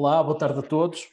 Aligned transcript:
Olá, 0.00 0.22
boa 0.22 0.38
tarde 0.38 0.60
a 0.60 0.62
todos. 0.62 1.08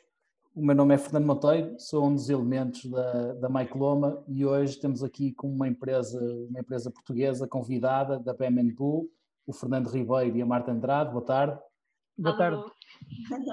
O 0.53 0.63
meu 0.63 0.75
nome 0.75 0.93
é 0.93 0.97
Fernando 0.99 1.25
Monteiro, 1.25 1.75
sou 1.79 2.05
um 2.05 2.13
dos 2.13 2.29
elementos 2.29 2.85
da, 2.85 3.33
da 3.33 3.49
Mike 3.49 3.75
Loma 3.75 4.23
e 4.27 4.45
hoje 4.45 4.79
temos 4.79 5.03
aqui 5.03 5.33
com 5.33 5.51
uma 5.51 5.67
empresa, 5.67 6.19
uma 6.51 6.59
empresa 6.59 6.91
portuguesa 6.91 7.47
convidada 7.47 8.19
da 8.19 8.31
BMN 8.31 8.75
Pool, 8.75 9.09
o 9.47 9.51
Fernando 9.51 9.87
Ribeiro 9.87 10.37
e 10.37 10.41
a 10.43 10.45
Marta 10.45 10.71
Andrade. 10.71 11.11
Boa 11.11 11.25
tarde. 11.25 11.59
Boa 12.15 12.37
tarde, 12.37 12.63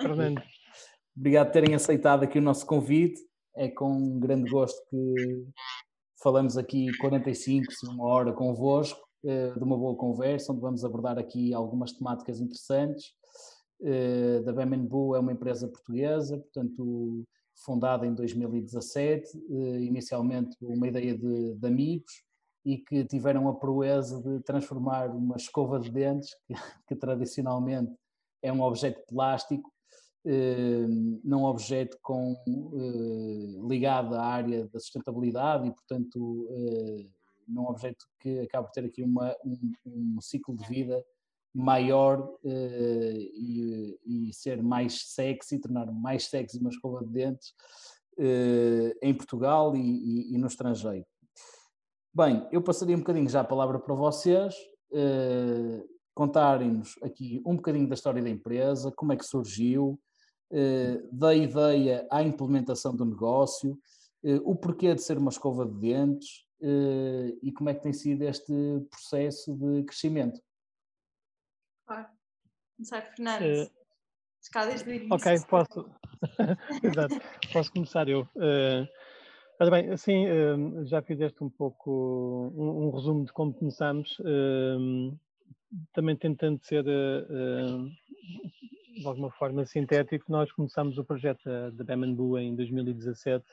Fernando. 0.02 0.42
Obrigado 1.16 1.46
por 1.46 1.52
terem 1.54 1.74
aceitado 1.74 2.24
aqui 2.24 2.38
o 2.38 2.42
nosso 2.42 2.66
convite. 2.66 3.18
É 3.56 3.68
com 3.68 4.20
grande 4.20 4.50
gosto 4.50 4.86
que 4.90 5.46
falamos 6.22 6.58
aqui 6.58 6.94
45, 6.98 7.72
uma 7.84 8.04
hora 8.04 8.34
convosco, 8.34 9.00
eh, 9.24 9.50
de 9.52 9.64
uma 9.64 9.78
boa 9.78 9.96
conversa, 9.96 10.52
onde 10.52 10.60
vamos 10.60 10.84
abordar 10.84 11.18
aqui 11.18 11.54
algumas 11.54 11.90
temáticas 11.90 12.38
interessantes 12.38 13.14
eh, 13.84 14.40
da 14.42 14.52
Boo 14.76 15.16
é 15.16 15.18
uma 15.18 15.32
empresa 15.32 15.66
portuguesa, 15.66 16.38
portanto, 16.38 17.24
fundada 17.64 18.06
em 18.06 18.14
2017, 18.14 19.28
eh, 19.36 19.80
inicialmente 19.80 20.56
uma 20.62 20.86
ideia 20.86 21.16
de, 21.16 21.54
de, 21.54 21.66
amigos 21.66 22.12
e 22.64 22.78
que 22.78 23.04
tiveram 23.04 23.48
a 23.48 23.54
proeza 23.54 24.22
de 24.22 24.40
transformar 24.44 25.10
uma 25.10 25.36
escova 25.36 25.80
de 25.80 25.90
dentes, 25.90 26.30
que, 26.46 26.54
que 26.86 26.94
tradicionalmente 26.94 27.92
é 28.40 28.52
um 28.52 28.62
objeto 28.62 29.02
plástico, 29.08 29.72
eh, 30.24 30.86
num 31.24 31.44
objeto 31.44 31.98
com, 32.00 32.36
ligado 33.68 34.14
à 34.14 34.24
área 34.24 34.68
da 34.68 34.78
sustentabilidade 34.78 35.66
e, 35.66 35.72
portanto, 35.72 36.48
num 37.48 37.66
objeto 37.66 38.06
que 38.20 38.38
acaba 38.38 38.68
por 38.68 38.72
ter 38.72 38.84
aqui 38.84 39.02
uma, 39.02 39.34
um, 39.44 39.72
um 39.84 40.20
ciclo 40.20 40.56
de 40.56 40.64
vida 40.68 41.04
maior 41.54 42.20
uh, 42.20 42.48
e, 42.48 43.98
e, 44.06 44.32
ser 44.32 44.62
mais 44.62 45.12
sexy, 45.12 45.58
tornar 45.58 45.90
mais 45.92 46.28
sexy 46.28 46.58
uma 46.58 46.70
escova 46.70 47.04
de 47.04 47.12
dentes 47.12 47.50
uh, 48.18 48.98
em 49.02 49.14
Portugal 49.14 49.76
e, 49.76 49.80
e, 49.80 50.34
e, 50.34 50.38
no 50.38 50.46
estrangeiro. 50.46 51.04
Bem, 52.14 52.46
eu 52.50 52.62
passaria 52.62 52.96
um 52.96 53.00
bocadinho 53.00 53.28
já 53.28 53.40
a 53.40 53.44
palavra 53.44 53.78
para 53.78 53.94
vocês, 53.94 54.54
uh, 54.92 55.88
contarem-nos 56.14 56.94
aqui 57.02 57.42
um 57.44 57.56
bocadinho 57.56 57.88
da 57.88 57.94
história 57.94 58.22
da 58.22 58.30
empresa, 58.30 58.92
como 58.92 59.12
é 59.12 59.16
que 59.16 59.24
surgiu, 59.24 59.98
da 61.10 61.34
ideia 61.34 62.06
à 62.10 62.22
implementação 62.22 62.94
do 62.94 63.06
negócio, 63.06 63.78
o 64.44 64.54
porquê 64.54 64.94
de 64.94 65.00
ser 65.00 65.16
uma 65.16 65.30
escova 65.30 65.64
de 65.64 65.72
dentes 65.78 66.44
e 67.42 67.50
como 67.52 67.70
é 67.70 67.74
que 67.74 67.80
tem 67.80 67.94
sido 67.94 68.20
este 68.20 68.52
processo 68.90 69.56
de 69.56 69.82
crescimento. 69.84 70.38
Claro. 71.92 72.08
Começar, 72.76 73.02
Fernando. 73.02 73.42
Uh, 73.42 73.70
desde 74.66 74.88
o 74.88 74.94
início. 74.94 75.14
Ok, 75.14 75.40
posso. 75.48 75.90
Exato, 76.82 77.20
posso 77.52 77.70
começar 77.72 78.08
eu. 78.08 78.22
Uh, 78.34 78.88
bem, 79.70 79.90
assim, 79.90 80.26
uh, 80.26 80.86
já 80.86 81.02
fizeste 81.02 81.44
um 81.44 81.50
pouco 81.50 82.50
um, 82.56 82.86
um, 82.86 82.90
resumo 82.90 83.26
de 83.26 83.32
como 83.32 83.52
começamos, 83.52 84.18
uh, 84.20 85.14
também 85.92 86.16
tentando 86.16 86.64
ser 86.64 86.82
de 86.82 87.92
alguma 89.06 89.30
forma 89.32 89.66
sintético, 89.66 90.32
nós 90.32 90.50
começamos 90.52 90.96
o 90.96 91.04
projeto 91.04 91.42
da 91.72 91.84
Bambu 91.84 92.38
em 92.38 92.56
2017 92.56 93.44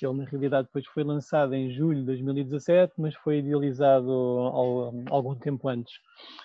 ele, 0.00 0.12
na 0.12 0.24
realidade, 0.24 0.66
depois 0.66 0.86
foi 0.86 1.04
lançado 1.04 1.54
em 1.54 1.70
julho 1.70 2.00
de 2.00 2.06
2017, 2.06 2.94
mas 2.98 3.14
foi 3.16 3.38
idealizado 3.38 4.10
ao, 4.10 4.92
algum 5.10 5.34
tempo 5.34 5.68
antes. 5.68 5.94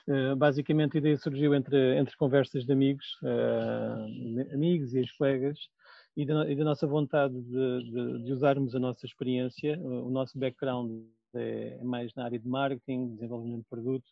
Uh, 0.08 0.36
basicamente, 0.36 0.98
a 0.98 1.00
ideia 1.00 1.18
surgiu 1.18 1.54
entre, 1.54 1.98
entre 1.98 2.16
conversas 2.18 2.66
de 2.66 2.72
amigos, 2.72 3.06
uh, 3.24 4.54
amigos 4.54 4.94
e 4.94 5.00
ex-colegas, 5.00 5.58
e, 6.16 6.24
e 6.24 6.56
da, 6.56 6.64
nossa 6.64 6.86
vontade 6.86 7.34
de, 7.42 7.84
de, 7.84 8.24
de, 8.26 8.34
usarmos 8.34 8.76
a 8.76 8.80
nossa 8.80 9.06
experiência. 9.06 9.80
O 9.80 10.10
nosso 10.10 10.38
background 10.38 10.92
é 11.34 11.80
mais 11.84 12.14
na 12.16 12.26
área 12.26 12.40
de 12.40 12.48
marketing, 12.48 13.16
desenvolvimento 13.16 13.62
de 13.62 13.70
produto, 13.70 14.06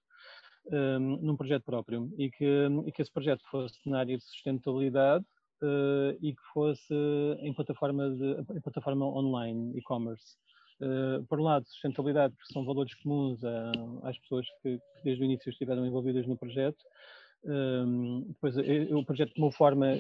um, 0.72 0.76
eh, 0.76 1.00
num 1.00 1.36
projeto 1.36 1.64
próprio 1.64 2.14
e 2.18 2.30
que, 2.30 2.68
e 2.86 2.92
que 2.92 3.02
esse 3.02 3.12
projeto 3.12 3.42
fosse 3.50 3.78
na 3.90 4.00
área 4.00 4.18
de 4.18 4.24
sustentabilidade 4.24 5.26
uh, 5.62 6.18
e 6.22 6.34
que 6.34 6.42
fosse 6.54 6.94
em 7.40 7.54
plataforma, 7.54 8.10
de, 8.10 8.56
em 8.56 8.62
plataforma 8.62 9.06
online, 9.06 9.78
e-commerce. 9.78 10.36
Uh, 10.80 11.26
por 11.26 11.40
um 11.40 11.44
lado, 11.44 11.66
sustentabilidade, 11.68 12.36
porque 12.36 12.54
são 12.54 12.64
valores 12.64 12.94
comuns 12.96 13.44
a, 13.44 13.72
às 14.04 14.18
pessoas 14.20 14.46
que, 14.62 14.78
que, 14.78 15.04
desde 15.04 15.24
o 15.24 15.26
início 15.26 15.50
estiveram 15.50 15.86
envolvidas 15.86 16.28
no 16.28 16.38
projeto. 16.38 16.78
Um, 17.44 17.52
ehm, 17.52 18.22
depois 18.28 18.58
eh, 18.58 18.88
o 18.92 19.06
projeto 19.06 19.34
tomou 19.34 19.52
forma 19.52 19.96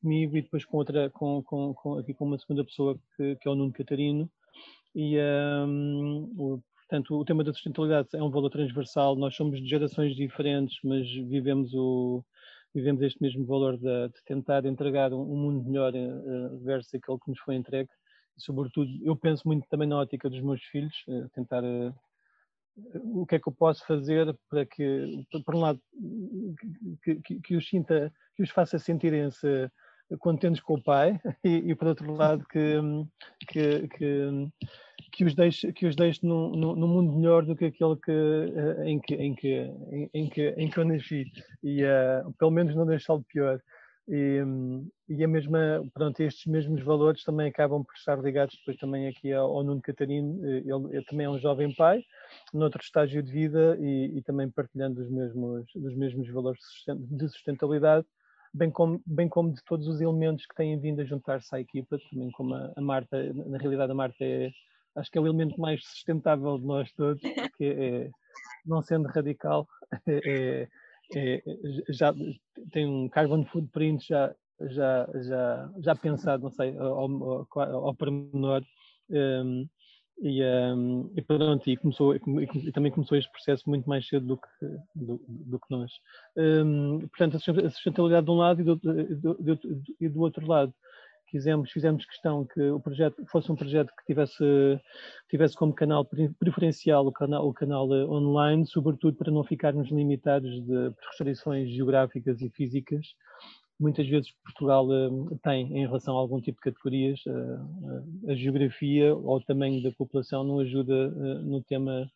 comigo 0.00 0.36
e 0.36 0.42
depois 0.42 0.64
com 0.64 0.76
outra, 0.76 1.10
com, 1.10 1.42
com, 1.42 1.74
com 1.74 1.98
aqui 1.98 2.14
com 2.14 2.24
uma 2.26 2.38
segunda 2.38 2.64
pessoa 2.64 2.98
que, 3.16 3.36
que 3.36 3.48
é 3.48 3.50
o 3.50 3.54
Nuno 3.54 3.72
Catarino. 3.72 4.30
E 4.94 5.18
um, 5.18 5.20
ehm, 5.20 6.30
o, 6.38 6.62
portanto, 6.76 7.18
o 7.18 7.24
tema 7.24 7.44
da 7.44 7.52
sustentabilidade 7.52 8.08
é 8.14 8.22
um 8.22 8.30
valor 8.30 8.50
transversal. 8.50 9.16
Nós 9.16 9.34
somos 9.34 9.60
de 9.60 9.68
gerações 9.68 10.14
diferentes, 10.14 10.78
mas 10.84 11.06
vivemos 11.06 11.74
o, 11.74 12.24
vivemos 12.74 13.02
este 13.02 13.22
mesmo 13.22 13.46
valor 13.46 13.78
de, 13.78 14.08
de 14.08 14.24
tentar 14.24 14.64
entregar 14.64 15.12
um, 15.12 15.20
um 15.20 15.36
mundo 15.36 15.64
melhor 15.64 15.92
uh, 15.94 16.58
versus 16.64 16.92
aquele 16.94 17.18
que 17.18 17.30
nos 17.30 17.40
foi 17.40 17.54
entregue. 17.54 17.88
E, 18.36 18.42
sobretudo, 18.42 18.90
eu 19.02 19.14
penso 19.14 19.46
muito 19.46 19.66
também 19.68 19.88
na 19.88 19.98
ótica 19.98 20.28
dos 20.28 20.40
meus 20.40 20.62
filhos, 20.64 20.94
uh, 21.08 21.28
tentar 21.30 21.62
uh, 21.62 21.94
o 23.04 23.24
que 23.24 23.36
é 23.36 23.38
que 23.38 23.48
eu 23.48 23.52
posso 23.52 23.86
fazer 23.86 24.36
para 24.50 24.66
que, 24.66 25.24
por 25.44 25.54
um 25.54 25.60
lado, 25.60 25.80
que, 27.04 27.14
que, 27.22 27.40
que 27.40 27.56
os 27.56 27.68
sinta, 27.68 28.12
que 28.34 28.42
os 28.42 28.50
faça 28.50 28.78
sentirem-se 28.78 29.70
contentes 30.18 30.60
com 30.60 30.74
o 30.74 30.82
pai 30.82 31.20
e, 31.44 31.70
e 31.70 31.74
por 31.74 31.88
outro 31.88 32.12
lado 32.12 32.44
que, 32.46 32.74
que, 33.48 33.88
que, 33.88 34.50
que 35.14 35.24
os 35.24 35.34
deixe, 35.34 35.72
que 35.72 35.86
os 35.86 35.94
deixe 35.94 36.26
num, 36.26 36.50
num, 36.50 36.88
mundo 36.88 37.12
melhor 37.12 37.44
do 37.44 37.54
que 37.54 37.66
aquele 37.66 37.94
que, 37.96 38.10
eh, 38.10 38.90
em, 38.90 38.98
que, 38.98 39.14
em, 39.14 39.34
que, 39.34 39.48
em, 39.48 40.10
em 40.12 40.28
que, 40.28 40.48
em 40.56 40.68
que 40.68 40.78
eu 40.78 40.84
nasci 40.84 41.30
e 41.62 41.84
uh, 41.84 42.32
pelo 42.36 42.50
menos 42.50 42.74
não 42.74 42.84
deixá-lo 42.84 43.22
pior. 43.22 43.60
E, 44.08 44.42
e 45.08 45.22
a 45.22 45.28
mesma, 45.28 45.88
pronto, 45.94 46.20
estes 46.20 46.44
mesmos 46.46 46.82
valores 46.82 47.22
também 47.22 47.48
acabam 47.48 47.84
por 47.84 47.94
estar 47.94 48.18
ligados 48.20 48.56
depois 48.58 48.76
também 48.76 49.06
aqui 49.06 49.32
ao, 49.32 49.56
ao 49.56 49.62
Nuno 49.62 49.80
Catarino, 49.80 50.44
ele, 50.44 50.96
ele, 50.96 51.04
também 51.04 51.26
é 51.26 51.30
um 51.30 51.38
jovem 51.38 51.72
pai, 51.72 52.04
noutro 52.52 52.82
estágio 52.82 53.22
de 53.22 53.30
vida 53.30 53.78
e, 53.80 54.18
e 54.18 54.22
também 54.22 54.50
partilhando 54.50 55.00
os 55.00 55.08
mesmos, 55.08 55.64
os 55.76 55.94
mesmos 55.94 56.28
valores 56.28 56.60
de 56.88 57.28
sustentabilidade, 57.28 58.04
bem 58.52 58.70
como, 58.70 59.00
bem 59.06 59.28
como 59.28 59.54
de 59.54 59.62
todos 59.64 59.86
os 59.86 60.00
elementos 60.00 60.44
que 60.44 60.56
têm 60.56 60.78
vindo 60.78 61.00
a 61.00 61.04
juntar-se 61.04 61.54
à 61.54 61.60
equipa, 61.60 61.96
também 62.10 62.32
como 62.32 62.54
a, 62.54 62.72
a 62.76 62.80
Marta, 62.80 63.32
na 63.32 63.58
realidade 63.58 63.92
a 63.92 63.94
Marta 63.94 64.24
é 64.24 64.50
acho 64.96 65.10
que 65.10 65.18
é 65.18 65.20
o 65.20 65.26
elemento 65.26 65.60
mais 65.60 65.84
sustentável 65.84 66.58
de 66.58 66.64
nós 66.64 66.92
todos, 66.92 67.20
que 67.56 67.64
é, 67.64 68.10
não 68.64 68.82
sendo 68.82 69.08
radical, 69.08 69.66
é, 70.06 70.68
é, 71.14 71.42
já 71.88 72.14
tem 72.72 72.86
um 72.86 73.08
carbon 73.08 73.44
footprint 73.44 74.06
já, 74.06 74.34
já, 74.60 75.08
já, 75.22 75.70
já 75.78 75.94
pensado, 75.94 76.44
não 76.44 76.50
sei, 76.50 76.76
ao, 76.78 77.46
ao, 77.56 77.86
ao 77.86 77.94
pormenor. 77.94 78.62
Um, 79.10 79.68
e, 80.20 80.42
um, 80.44 81.12
e 81.16 81.22
pronto, 81.22 81.68
e, 81.68 81.76
começou, 81.76 82.14
e, 82.14 82.72
também 82.72 82.92
começou 82.92 83.18
este 83.18 83.30
processo 83.32 83.68
muito 83.68 83.88
mais 83.88 84.06
cedo 84.06 84.26
do 84.26 84.36
que, 84.36 84.48
do, 84.94 85.20
do 85.28 85.58
que 85.58 85.66
nós. 85.70 85.90
Um, 86.36 87.00
portanto, 87.08 87.36
a 87.36 87.70
sustentabilidade 87.70 88.24
de 88.24 88.30
um 88.30 88.36
lado 88.36 88.60
e 88.60 88.64
do, 88.64 88.76
do, 88.76 89.34
do, 89.34 89.82
e 90.00 90.08
do 90.08 90.20
outro 90.20 90.46
lado 90.46 90.72
quisemos, 91.34 91.72
fizemos 91.72 92.06
questão 92.06 92.44
que 92.44 92.60
o 92.60 92.78
projeto 92.78 93.26
fosse 93.26 93.50
um 93.50 93.56
projeto 93.56 93.88
que 93.88 94.04
tivesse, 94.06 94.44
tivesse 95.28 95.56
como 95.56 95.74
canal 95.74 96.08
preferencial 96.38 97.04
o 97.04 97.10
canal, 97.10 97.48
o 97.48 97.52
canal 97.52 97.92
eh, 97.92 98.04
online, 98.04 98.64
sobretudo 98.64 99.16
para 99.16 99.32
não 99.32 99.42
ficarmos 99.42 99.90
limitados 99.90 100.64
de 100.64 100.92
restrições 101.08 101.70
geográficas 101.70 102.40
e 102.40 102.48
físicas. 102.50 103.04
Muitas 103.80 104.06
vezes 104.06 104.30
Portugal 104.44 104.86
uh, 104.86 105.36
tem 105.42 105.76
em 105.76 105.84
relação 105.84 106.16
a 106.16 106.20
algum 106.20 106.40
tipo 106.40 106.58
de 106.58 106.70
categorias, 106.70 107.18
uh, 107.26 108.30
a 108.30 108.34
geografia 108.36 109.12
ou 109.12 109.38
o 109.38 109.44
tamanho 109.44 109.82
da 109.82 109.90
população 109.90 110.44
não 110.44 110.60
ajuda 110.60 111.10
no 111.42 111.60
tema 111.64 112.08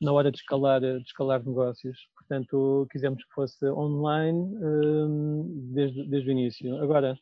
na 0.00 0.10
hora 0.10 0.30
de 0.30 0.38
escalar, 0.38 0.80
de 0.80 1.02
escalar 1.02 1.44
negócios. 1.44 1.98
Portanto, 2.16 2.88
quisemos 2.90 3.22
que 3.22 3.34
fosse 3.34 3.66
online 3.66 4.56
desde, 5.70 6.08
desde 6.08 6.30
o 6.30 6.32
início. 6.32 6.82
Agora, 6.82 7.14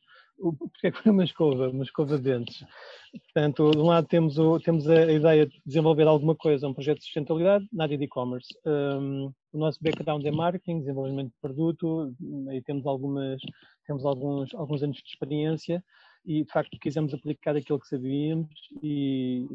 porque 0.51 0.89
é 0.89 0.91
que 0.91 1.03
foi 1.03 1.13
uma 1.13 1.25
escova, 1.25 1.69
uma 1.69 1.85
escova 1.85 2.17
de 2.17 2.25
dentes. 2.25 2.65
Portanto, 3.13 3.71
de 3.71 3.79
um 3.79 3.87
lado 3.87 4.07
temos, 4.09 4.39
o, 4.39 4.59
temos 4.59 4.89
a 4.89 5.13
ideia 5.13 5.47
de 5.47 5.61
desenvolver 5.65 6.07
alguma 6.07 6.35
coisa, 6.35 6.67
um 6.67 6.75
projeto 6.75 6.99
de 6.99 7.05
sustentabilidade 7.05 7.67
na 7.73 7.85
área 7.85 7.97
de 7.97 8.05
e-commerce. 8.05 8.49
Um, 8.67 9.33
o 9.53 9.59
nosso 9.59 9.79
background 9.83 10.25
é 10.25 10.31
marketing, 10.31 10.81
desenvolvimento 10.81 11.29
de 11.29 11.41
produto, 11.41 12.13
e 12.51 12.63
temos, 12.63 12.87
algumas, 12.87 13.41
temos 13.87 14.05
alguns, 14.05 14.55
alguns 14.55 14.83
anos 14.83 14.97
de 14.97 15.09
experiência 15.09 15.85
e, 16.25 16.45
de 16.45 16.53
facto, 16.53 16.79
quisemos 16.81 17.13
aplicar 17.13 17.57
aquilo 17.57 17.81
que 17.81 17.89
sabíamos 17.89 18.49
e, 18.83 19.47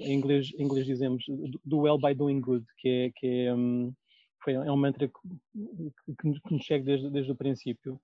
em 0.00 0.14
inglês, 0.14 0.52
em 0.56 0.64
inglês 0.64 0.86
dizemos, 0.86 1.24
do 1.64 1.80
well 1.80 1.98
by 1.98 2.14
doing 2.14 2.40
good, 2.40 2.64
que 2.78 2.88
é, 2.88 3.10
que 3.14 3.26
é, 3.26 3.54
um, 3.54 3.92
foi, 4.42 4.54
é 4.54 4.72
um 4.72 4.76
mantra 4.76 5.08
que, 5.08 6.14
que, 6.20 6.40
que 6.40 6.54
nos 6.54 6.64
chega 6.64 6.84
desde, 6.84 7.10
desde 7.10 7.32
o 7.32 7.36
princípio. 7.36 8.00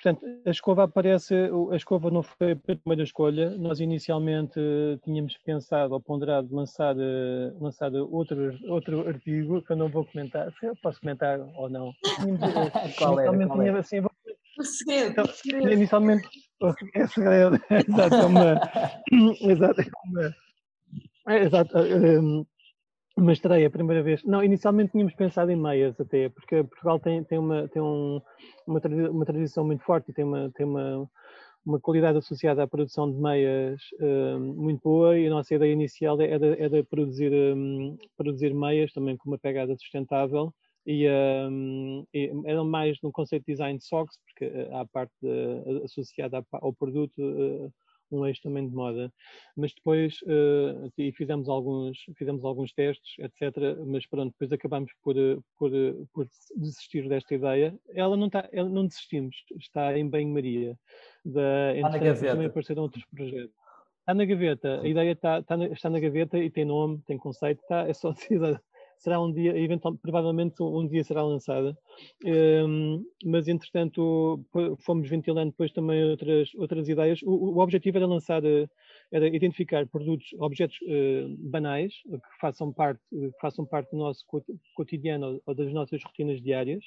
Portanto, 0.00 0.24
a 0.46 0.50
escova 0.50 0.84
aparece, 0.84 1.34
a 1.72 1.74
escova 1.74 2.08
não 2.08 2.22
foi 2.22 2.52
a 2.52 2.56
primeira 2.56 3.02
escolha. 3.02 3.50
Nós 3.58 3.80
inicialmente 3.80 4.60
tínhamos 5.02 5.36
pensado 5.38 5.92
ou 5.92 6.00
ponderado 6.00 6.54
lançar, 6.54 6.94
eh, 6.96 7.52
lançar 7.60 7.92
outro, 7.92 8.56
outro 8.68 9.08
artigo 9.08 9.60
que 9.60 9.72
eu 9.72 9.76
não 9.76 9.88
vou 9.88 10.04
comentar. 10.04 10.52
Eu 10.62 10.76
posso 10.76 11.00
comentar 11.00 11.40
ou 11.56 11.68
não? 11.68 11.92
qual 12.96 13.18
era? 13.18 13.46
Qual 13.48 13.60
era? 13.60 13.80
Assim, 13.80 14.00
vou... 14.00 14.12
O 14.56 14.62
segredo. 14.62 15.10
Então, 15.10 15.26
segredo. 15.26 15.72
Inicialmente, 15.72 16.28
é 16.94 17.06
segredo. 17.08 17.60
Exato, 17.68 18.14
é 18.14 18.24
uma. 18.24 18.60
Exato, 19.40 19.80
é 19.80 19.90
uma. 20.04 20.36
É, 21.28 21.42
exato, 21.42 21.76
uma 23.18 23.32
estreia, 23.32 23.66
a 23.66 23.70
primeira 23.70 24.02
vez. 24.02 24.22
Não, 24.24 24.42
inicialmente 24.42 24.92
tínhamos 24.92 25.14
pensado 25.14 25.50
em 25.50 25.56
meias 25.56 25.98
até, 26.00 26.28
porque 26.28 26.62
Portugal 26.62 27.00
tem, 27.00 27.24
tem, 27.24 27.38
uma, 27.38 27.68
tem 27.68 27.82
um, 27.82 28.20
uma, 28.66 28.80
uma 29.10 29.24
tradição 29.24 29.64
muito 29.64 29.82
forte 29.82 30.10
e 30.10 30.14
tem 30.14 30.24
uma, 30.24 30.50
tem 30.54 30.64
uma, 30.64 31.10
uma 31.66 31.80
qualidade 31.80 32.18
associada 32.18 32.62
à 32.62 32.66
produção 32.68 33.10
de 33.10 33.20
meias 33.20 33.80
uh, 34.00 34.38
muito 34.38 34.82
boa 34.82 35.18
e 35.18 35.26
a 35.26 35.30
nossa 35.30 35.52
ideia 35.52 35.72
inicial 35.72 36.20
era, 36.20 36.56
era 36.62 36.84
produzir, 36.84 37.32
um, 37.32 37.96
produzir 38.16 38.54
meias 38.54 38.92
também 38.92 39.16
com 39.16 39.28
uma 39.28 39.38
pegada 39.38 39.74
sustentável 39.76 40.54
e, 40.86 41.08
um, 41.50 42.04
e 42.14 42.32
era 42.46 42.62
mais 42.64 42.98
no 43.02 43.10
conceito 43.10 43.44
de 43.44 43.52
design 43.52 43.78
de 43.78 43.84
socks, 43.84 44.16
porque 44.24 44.44
eh, 44.44 44.68
há 44.72 44.80
a 44.80 44.86
parte 44.86 45.12
de, 45.20 45.82
associada 45.84 46.42
ao 46.52 46.72
produto 46.72 47.18
uh, 47.20 47.72
um 48.10 48.26
eixo 48.26 48.42
também 48.42 48.68
de 48.68 48.74
moda. 48.74 49.12
Mas 49.56 49.72
depois, 49.74 50.20
uh, 50.22 50.92
e 50.96 51.12
fizemos 51.12 51.48
alguns, 51.48 51.98
fizemos 52.16 52.44
alguns 52.44 52.72
testes, 52.72 53.16
etc. 53.18 53.78
Mas 53.86 54.06
pronto, 54.06 54.32
depois 54.32 54.52
acabamos 54.52 54.92
por, 55.02 55.16
eh, 55.16 55.38
por, 55.58 55.74
eh, 55.74 55.94
por 56.12 56.26
desistir 56.56 57.08
desta 57.08 57.34
ideia. 57.34 57.78
Ela 57.94 58.16
não 58.16 58.26
está, 58.26 58.48
ela, 58.52 58.68
não 58.68 58.86
desistimos, 58.86 59.36
está 59.58 59.96
em 59.98 60.08
banho-maria. 60.08 60.78
Está 61.24 61.90
na 61.90 61.98
gaveta. 61.98 62.32
Também 62.32 62.46
apareceram 62.46 62.82
outros 62.82 63.04
projetos. 63.06 63.54
Está 64.00 64.14
na 64.14 64.24
gaveta, 64.24 64.80
a 64.80 64.88
ideia 64.88 65.12
está, 65.12 65.38
está, 65.38 65.54
na, 65.54 65.66
está 65.66 65.90
na 65.90 66.00
gaveta 66.00 66.38
e 66.38 66.48
tem 66.48 66.64
nome, 66.64 66.98
tem 67.06 67.18
conceito, 67.18 67.60
está, 67.60 67.86
é 67.86 67.92
só 67.92 68.10
será 68.98 69.20
um 69.20 69.32
dia, 69.32 69.56
eventualmente, 69.58 70.02
provavelmente 70.02 70.62
um 70.62 70.86
dia 70.86 71.02
será 71.04 71.22
lançada. 71.22 71.76
Um, 72.24 73.04
mas, 73.24 73.48
entretanto, 73.48 74.44
fomos 74.78 75.08
ventilando 75.08 75.50
depois 75.50 75.72
também 75.72 76.02
outras, 76.04 76.50
outras 76.56 76.88
ideias. 76.88 77.20
O, 77.22 77.56
o 77.56 77.58
objetivo 77.60 77.96
era 77.98 78.06
lançar, 78.06 78.44
eh, 78.44 78.68
era 79.10 79.26
identificar 79.26 79.86
produtos, 79.86 80.34
objetos 80.38 80.78
uh, 80.82 81.36
banais 81.38 81.94
que 82.04 82.40
façam 82.40 82.72
parte, 82.72 83.00
que 83.10 83.30
façam 83.40 83.64
parte 83.64 83.90
do 83.90 83.96
nosso 83.96 84.24
cotidiano 84.74 85.40
ou 85.46 85.54
das 85.54 85.72
nossas 85.72 86.02
rotinas 86.04 86.42
diárias. 86.42 86.84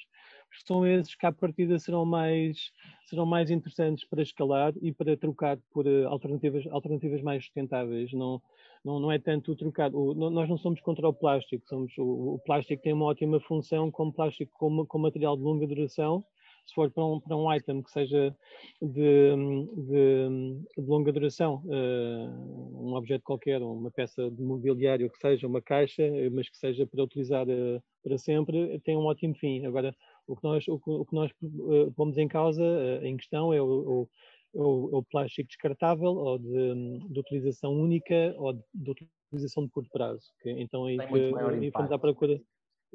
São 0.66 0.86
esses 0.86 1.14
que, 1.14 1.26
à 1.26 1.32
partida, 1.32 1.78
serão 1.78 2.04
mais, 2.04 2.70
serão 3.06 3.24
mais 3.24 3.50
interessantes 3.50 4.04
para 4.04 4.22
escalar 4.22 4.72
e 4.82 4.92
para 4.92 5.16
trocar 5.16 5.58
por 5.72 5.86
alternativas, 6.06 6.66
alternativas 6.70 7.22
mais 7.22 7.44
sustentáveis. 7.44 8.12
Não, 8.12 8.40
não, 8.84 9.00
não 9.00 9.10
é 9.10 9.18
tanto 9.18 9.56
trocar. 9.56 9.94
O, 9.94 10.14
nós 10.14 10.48
não 10.48 10.58
somos 10.58 10.80
contra 10.80 11.08
o 11.08 11.12
plástico, 11.12 11.66
somos, 11.66 11.96
o, 11.98 12.34
o, 12.34 12.38
plástico 12.40 12.82
tem 12.82 12.92
uma 12.92 13.06
ótima 13.06 13.40
função 13.40 13.90
como 13.90 14.12
plástico 14.12 14.52
com, 14.58 14.84
com 14.86 14.98
material 14.98 15.36
de 15.36 15.42
longa 15.42 15.66
duração. 15.66 16.24
Se 16.66 16.74
for 16.74 16.90
para 16.90 17.04
um, 17.04 17.20
para 17.20 17.36
um 17.36 17.52
item 17.52 17.82
que 17.82 17.90
seja 17.90 18.34
de, 18.80 19.36
de, 19.76 20.58
de 20.78 20.88
longa 20.88 21.12
duração, 21.12 21.62
uh, 21.64 22.86
um 22.86 22.94
objeto 22.94 23.24
qualquer, 23.24 23.60
uma 23.60 23.90
peça 23.90 24.30
de 24.30 24.42
mobiliário 24.42 25.10
que 25.10 25.18
seja, 25.18 25.46
uma 25.46 25.60
caixa, 25.60 26.02
mas 26.30 26.48
que 26.48 26.56
seja 26.56 26.86
para 26.86 27.02
utilizar 27.02 27.46
uh, 27.48 27.82
para 28.02 28.16
sempre, 28.16 28.78
tem 28.80 28.96
um 28.96 29.06
ótimo 29.06 29.34
fim. 29.34 29.66
Agora, 29.66 29.94
o 30.26 30.36
que 30.36 30.44
nós, 30.44 30.66
o, 30.68 30.80
o 30.84 31.04
que 31.04 31.14
nós 31.14 31.30
uh, 31.42 31.92
pomos 31.96 32.16
em 32.16 32.28
causa, 32.28 32.64
em 33.02 33.16
questão, 33.16 33.52
é 33.52 33.60
o, 33.60 34.08
ou, 34.54 34.94
ou 34.94 35.02
plástico 35.02 35.48
descartável, 35.48 36.10
ou 36.10 36.38
de, 36.38 37.08
de, 37.08 37.20
utilização 37.20 37.72
única, 37.72 38.34
ou 38.36 38.52
de, 38.52 38.62
de, 38.74 38.90
utilização 39.28 39.64
de 39.64 39.70
curto 39.70 39.90
prazo. 39.90 40.30
Que, 40.42 40.50
então 40.50 40.84
aí, 40.84 40.98
aí 41.00 41.70
fomos 41.70 41.92
à 41.92 41.98
procura. 41.98 42.40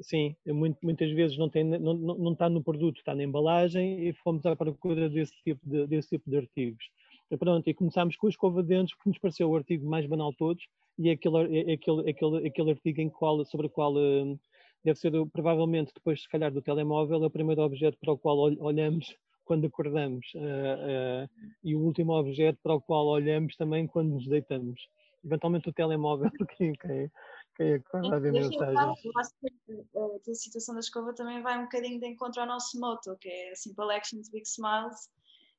Sim, 0.00 0.36
é 0.46 0.52
muito, 0.52 0.78
muitas 0.82 1.10
vezes 1.10 1.36
não, 1.36 1.48
tem, 1.48 1.64
não, 1.64 1.94
não, 1.94 2.32
está 2.32 2.48
no 2.48 2.62
produto, 2.62 2.98
está 2.98 3.14
na 3.14 3.24
embalagem 3.24 4.06
e 4.06 4.12
fomos 4.12 4.46
à 4.46 4.54
procura 4.54 5.08
desse 5.08 5.32
tipo 5.42 5.60
de, 5.68 5.86
desse 5.88 6.10
tipo 6.10 6.30
de 6.30 6.36
artigos. 6.36 6.84
E 7.30 7.36
pronto, 7.36 7.68
e 7.68 7.74
começámos 7.74 8.16
com 8.16 8.26
a 8.26 8.30
escova 8.30 8.62
de 8.62 8.68
dentes 8.68 8.94
porque 8.94 9.10
nos 9.10 9.18
pareceu 9.18 9.50
o 9.50 9.56
artigo 9.56 9.88
mais 9.88 10.06
banal 10.06 10.30
de 10.30 10.38
todos 10.38 10.64
e 10.98 11.08
é 11.08 11.12
aquele, 11.12 11.70
é 11.70 11.72
aquele, 11.74 12.10
aquele, 12.10 12.46
aquele 12.46 12.70
artigo 12.70 13.00
em 13.00 13.10
qual, 13.10 13.44
sobre 13.44 13.66
o 13.66 13.70
qual 13.70 13.94
hum, 13.96 14.38
deve 14.84 14.98
ser 14.98 15.12
provavelmente 15.32 15.92
depois 15.94 16.22
se 16.22 16.28
calhar 16.28 16.52
do 16.52 16.62
telemóvel 16.62 17.22
é 17.22 17.26
o 17.26 17.30
primeiro 17.30 17.62
objeto 17.62 17.98
para 18.00 18.12
o 18.12 18.18
qual 18.18 18.38
olhamos 18.38 19.14
quando 19.44 19.66
acordamos 19.66 20.26
uh, 20.34 20.38
uh, 20.38 21.28
e 21.64 21.74
o 21.74 21.80
último 21.80 22.12
objeto 22.12 22.58
para 22.62 22.74
o 22.74 22.80
qual 22.80 23.06
olhamos 23.06 23.56
também 23.56 23.86
quando 23.86 24.10
nos 24.10 24.28
deitamos. 24.28 24.78
Eventualmente 25.24 25.68
o 25.68 25.72
telemóvel, 25.72 26.30
quem, 26.56 26.74
quem, 26.74 27.10
quem 27.58 27.74
acorda 27.74 28.16
a 28.16 28.18
ver 28.20 28.32
mensagens. 28.32 28.78
A 28.78 30.34
situação 30.34 30.74
da 30.74 30.80
escova 30.80 31.12
também 31.12 31.42
vai 31.42 31.58
um 31.58 31.64
bocadinho 31.64 31.98
de 31.98 32.06
encontro 32.06 32.40
ao 32.40 32.46
nosso 32.46 32.78
moto, 32.78 33.16
que 33.20 33.28
é 33.28 33.54
Simple 33.56 33.92
Actions, 33.92 34.30
Big 34.30 34.46
Smiles, 34.46 35.10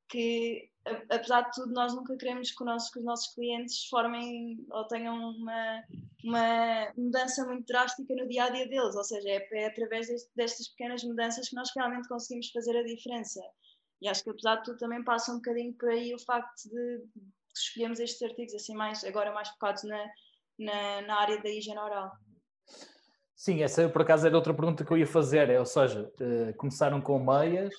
que 0.07 0.71
apesar 1.09 1.41
de 1.41 1.51
tudo 1.51 1.73
nós 1.73 1.93
nunca 1.93 2.15
queremos 2.17 2.51
que, 2.51 2.63
nosso, 2.63 2.91
que 2.91 2.99
os 2.99 3.05
nossos 3.05 3.33
clientes 3.35 3.85
formem 3.89 4.65
ou 4.71 4.87
tenham 4.87 5.15
uma, 5.15 5.83
uma 6.23 6.93
mudança 6.97 7.45
muito 7.45 7.65
drástica 7.67 8.15
no 8.15 8.27
dia 8.27 8.45
a 8.45 8.49
dia 8.49 8.67
deles, 8.67 8.95
ou 8.95 9.03
seja, 9.03 9.29
é, 9.29 9.47
é 9.51 9.67
através 9.67 10.07
deste, 10.07 10.29
destas 10.35 10.69
pequenas 10.69 11.03
mudanças 11.03 11.49
que 11.49 11.55
nós 11.55 11.69
realmente 11.75 12.07
conseguimos 12.07 12.49
fazer 12.49 12.77
a 12.77 12.83
diferença. 12.83 13.41
E 14.01 14.07
acho 14.07 14.23
que 14.23 14.29
apesar 14.29 14.55
de 14.57 14.63
tudo 14.63 14.77
também 14.77 15.03
passa 15.03 15.33
um 15.33 15.35
bocadinho 15.35 15.73
por 15.73 15.89
aí 15.89 16.15
o 16.15 16.19
facto 16.19 16.69
de, 16.69 16.99
de 16.99 17.21
escolhermos 17.53 17.99
estes 17.99 18.21
artigos 18.21 18.55
assim 18.55 18.73
mais, 18.73 19.03
agora 19.03 19.33
mais 19.33 19.49
focados 19.49 19.83
na, 19.83 20.09
na, 20.59 21.01
na, 21.01 21.19
área 21.19 21.41
da 21.41 21.49
higiene 21.49 21.79
oral. 21.79 22.11
Sim, 23.35 23.63
essa 23.63 23.87
por 23.87 24.01
acaso 24.01 24.27
era 24.27 24.35
outra 24.35 24.53
pergunta 24.53 24.83
que 24.83 24.91
eu 24.91 24.97
ia 24.97 25.07
fazer, 25.07 25.49
é, 25.49 25.59
ou 25.59 25.65
seja, 25.65 26.11
uh, 26.19 26.53
começaram 26.57 26.99
com 26.99 27.17
meias, 27.17 27.73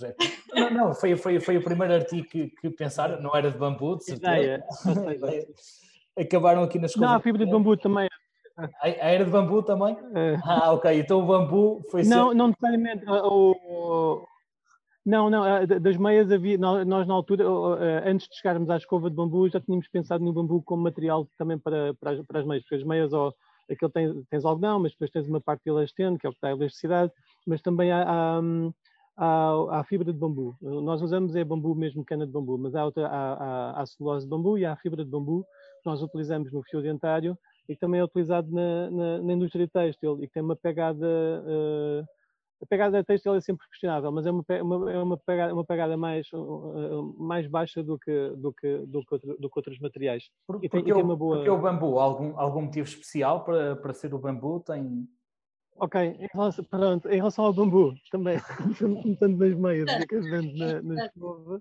ou... 0.00 0.14
não, 0.54 0.70
não, 0.70 0.94
foi, 0.94 1.16
foi, 1.16 1.40
foi 1.40 1.56
o 1.56 1.62
primeiro 1.62 1.94
artigo 1.94 2.26
que, 2.28 2.48
que 2.48 2.70
pensaram, 2.70 3.20
não 3.20 3.34
era 3.34 3.50
de 3.50 3.58
bambu, 3.58 3.96
de 3.98 4.04
certeza. 4.04 4.62
Acabaram 6.16 6.62
aqui 6.62 6.78
nas 6.78 6.92
coisas. 6.92 7.10
Não, 7.10 7.16
a 7.16 7.20
fibra 7.20 7.44
de 7.44 7.50
bambu 7.50 7.76
também. 7.76 8.08
A 8.80 8.88
era 8.88 9.24
de 9.24 9.30
bambu 9.30 9.62
também? 9.62 9.96
É. 10.14 10.36
Ah, 10.44 10.72
ok. 10.72 10.98
Então 10.98 11.20
o 11.20 11.26
bambu 11.26 11.82
foi. 11.90 12.02
Não, 12.02 12.24
sempre... 12.24 12.38
não 12.38 12.48
necessariamente. 12.48 13.04
O, 13.08 14.26
não, 15.04 15.28
não, 15.28 15.44
eh, 15.44 15.66
das 15.66 15.96
meias 15.96 16.30
havia, 16.30 16.56
nós 16.56 17.06
na 17.06 17.14
altura, 17.14 17.44
eh, 17.80 18.10
antes 18.10 18.28
de 18.28 18.36
chegarmos 18.36 18.70
à 18.70 18.76
escova 18.76 19.10
de 19.10 19.16
bambu, 19.16 19.48
já 19.48 19.60
tínhamos 19.60 19.88
pensado 19.88 20.24
no 20.24 20.32
bambu 20.32 20.62
como 20.62 20.82
material 20.82 21.28
também 21.36 21.58
para, 21.58 21.92
para, 21.94 22.12
as, 22.12 22.26
para 22.26 22.40
as 22.40 22.46
meias, 22.46 22.62
porque 22.62 22.76
as 22.76 22.84
meias, 22.84 23.12
ó, 23.12 23.32
aquilo 23.68 23.90
tem, 23.90 24.24
tens 24.30 24.44
algodão, 24.44 24.78
mas 24.78 24.92
depois 24.92 25.10
tens 25.10 25.26
uma 25.26 25.40
parte 25.40 25.68
elastente, 25.68 26.20
que 26.20 26.26
é 26.26 26.30
o 26.30 26.32
que 26.32 26.38
dá 26.40 26.48
a 26.48 26.52
elasticidade, 26.52 27.12
mas 27.44 27.60
também 27.60 27.90
há, 27.90 28.04
há, 28.04 28.40
há, 29.16 29.80
há 29.80 29.84
fibra 29.84 30.12
de 30.12 30.18
bambu. 30.18 30.56
Nós 30.60 31.02
usamos 31.02 31.34
é 31.34 31.42
bambu 31.42 31.74
mesmo, 31.74 32.04
cana 32.04 32.24
de 32.24 32.32
bambu, 32.32 32.56
mas 32.56 32.74
há, 32.76 32.84
outra, 32.84 33.08
há, 33.08 33.32
há, 33.32 33.82
há 33.82 33.86
celulose 33.86 34.24
de 34.24 34.30
bambu 34.30 34.56
e 34.56 34.64
há 34.64 34.76
fibra 34.76 35.04
de 35.04 35.10
bambu 35.10 35.44
que 35.82 35.90
nós 35.90 36.00
utilizamos 36.00 36.52
no 36.52 36.62
fio 36.62 36.80
dentário 36.80 37.36
e 37.68 37.74
que 37.74 37.80
também 37.80 38.00
é 38.00 38.04
utilizado 38.04 38.48
na, 38.52 38.90
na, 38.90 39.18
na 39.18 39.32
indústria 39.32 39.66
têxtil 39.66 40.18
e 40.22 40.28
que 40.28 40.34
tem 40.34 40.42
uma 40.44 40.54
pegada... 40.54 41.06
Uh, 41.06 42.21
a 42.62 42.66
pegada 42.66 42.92
da 42.92 43.04
textil 43.04 43.34
é 43.34 43.40
sempre 43.40 43.66
questionável, 43.68 44.12
mas 44.12 44.24
é 44.24 44.30
uma, 44.30 44.44
uma, 44.62 44.92
é 44.92 44.98
uma, 45.02 45.16
pegada, 45.16 45.52
uma 45.52 45.64
pegada 45.64 45.96
mais, 45.96 46.28
mais 47.18 47.46
baixa 47.48 47.82
do 47.82 47.98
que, 47.98 48.30
do 48.36 48.52
que, 48.52 48.78
do 48.86 49.04
que, 49.04 49.14
outro, 49.14 49.36
do 49.36 49.50
que 49.50 49.58
outros 49.58 49.78
materiais. 49.80 50.30
Por, 50.46 50.56
e 50.56 50.68
tem, 50.68 50.70
porque, 50.70 50.90
e 50.90 50.94
tem 50.94 51.02
uma 51.02 51.16
boa... 51.16 51.36
porque 51.36 51.50
o 51.50 51.58
bambu, 51.58 51.98
algum, 51.98 52.38
algum 52.38 52.62
motivo 52.62 52.86
especial 52.86 53.44
para, 53.44 53.74
para 53.74 53.92
ser 53.92 54.14
o 54.14 54.18
bambu? 54.18 54.60
Tem... 54.60 55.08
Ok, 55.76 56.00
em 56.00 56.28
relação, 56.32 56.64
pronto, 56.64 57.08
em 57.08 57.16
relação 57.16 57.44
ao 57.46 57.52
bambu, 57.52 57.94
também, 58.12 58.38
começando 59.02 59.36
nas 59.38 59.54
meias, 59.58 60.06
que 60.06 60.14
as 60.14 60.24
vendo 60.24 60.56
na, 60.56 60.82
na 60.82 61.06
escova, 61.06 61.60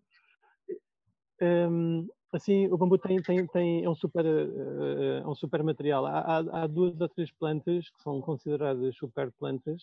um, 1.41 2.07
assim, 2.31 2.67
o 2.67 2.77
bambu 2.77 2.99
tem, 2.99 3.19
tem, 3.23 3.47
tem, 3.47 3.83
é, 3.83 3.89
um 3.89 3.95
super, 3.95 4.23
uh, 4.23 5.27
um 5.27 5.33
super 5.33 5.63
material. 5.63 6.05
Há, 6.05 6.19
há, 6.19 6.37
há 6.61 6.67
duas 6.67 7.01
ou 7.01 7.09
três 7.09 7.31
plantas 7.31 7.89
que 7.89 8.03
são 8.03 8.21
consideradas 8.21 8.95
super 8.95 9.31
plantas, 9.31 9.81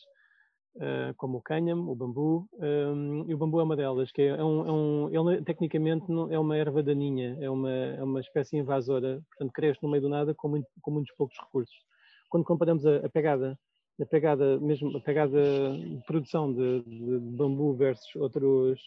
Uh, 0.79 1.13
como 1.17 1.39
o 1.39 1.43
cânhamo, 1.43 1.91
o 1.91 1.95
bambu, 1.97 2.49
um, 2.53 3.25
e 3.29 3.35
o 3.35 3.37
bambu 3.37 3.59
é 3.59 3.65
uma 3.65 3.75
delas, 3.75 4.13
que 4.13 4.23
é 4.23 4.45
um, 4.45 5.09
é 5.13 5.21
um, 5.21 5.31
ele 5.33 5.43
tecnicamente 5.43 6.09
não, 6.09 6.33
é 6.33 6.39
uma 6.39 6.57
erva 6.57 6.85
daninha, 6.85 7.37
é 7.41 7.51
uma, 7.51 7.73
é 7.73 8.01
uma 8.01 8.21
espécie 8.21 8.59
invasora, 8.59 9.21
portanto 9.29 9.53
cresce 9.53 9.83
no 9.83 9.89
meio 9.89 10.03
do 10.03 10.09
nada 10.09 10.33
com, 10.35 10.47
muito, 10.47 10.69
com 10.81 10.93
muitos 10.93 11.13
poucos 11.17 11.37
recursos. 11.37 11.75
Quando 12.31 12.45
comparamos 12.45 12.87
a, 12.87 12.99
a, 12.99 13.09
pegada, 13.09 13.59
a 14.01 14.07
pegada, 14.07 14.61
mesmo 14.61 14.97
a 14.97 15.01
pegada 15.01 15.43
de 15.73 16.01
produção 16.07 16.53
de, 16.53 16.83
de, 16.83 17.19
bambu 17.37 17.75
versus 17.75 18.15
outros, 18.15 18.81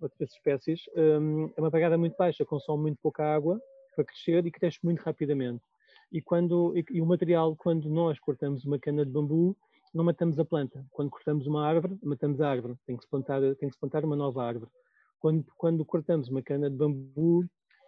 outras 0.00 0.32
espécies, 0.32 0.80
um, 0.96 1.52
é 1.54 1.60
uma 1.60 1.70
pegada 1.70 1.98
muito 1.98 2.16
baixa, 2.16 2.46
consome 2.46 2.84
muito 2.84 2.98
pouca 3.02 3.22
água 3.22 3.60
para 3.94 4.06
crescer 4.06 4.46
e 4.46 4.50
cresce 4.50 4.78
muito 4.82 5.02
rapidamente. 5.02 5.62
E, 6.10 6.22
quando, 6.22 6.72
e, 6.74 6.84
e 6.92 7.02
o 7.02 7.06
material, 7.06 7.54
quando 7.56 7.90
nós 7.90 8.18
cortamos 8.18 8.64
uma 8.64 8.78
cana 8.78 9.04
de 9.04 9.12
bambu, 9.12 9.54
não 9.96 10.04
matamos 10.04 10.38
a 10.38 10.44
planta. 10.44 10.84
Quando 10.90 11.10
cortamos 11.10 11.46
uma 11.46 11.66
árvore, 11.66 11.98
matamos 12.02 12.40
a 12.40 12.48
árvore. 12.48 12.74
Tem 12.86 12.96
que 12.96 13.02
se 13.02 13.10
plantar, 13.10 13.40
tem 13.56 13.68
que 13.68 13.74
se 13.74 13.80
plantar 13.80 14.04
uma 14.04 14.16
nova 14.16 14.44
árvore. 14.44 14.70
Quando, 15.18 15.44
quando 15.56 15.84
cortamos 15.84 16.28
uma 16.28 16.42
cana 16.42 16.70
de 16.70 16.76
bambu, 16.76 17.40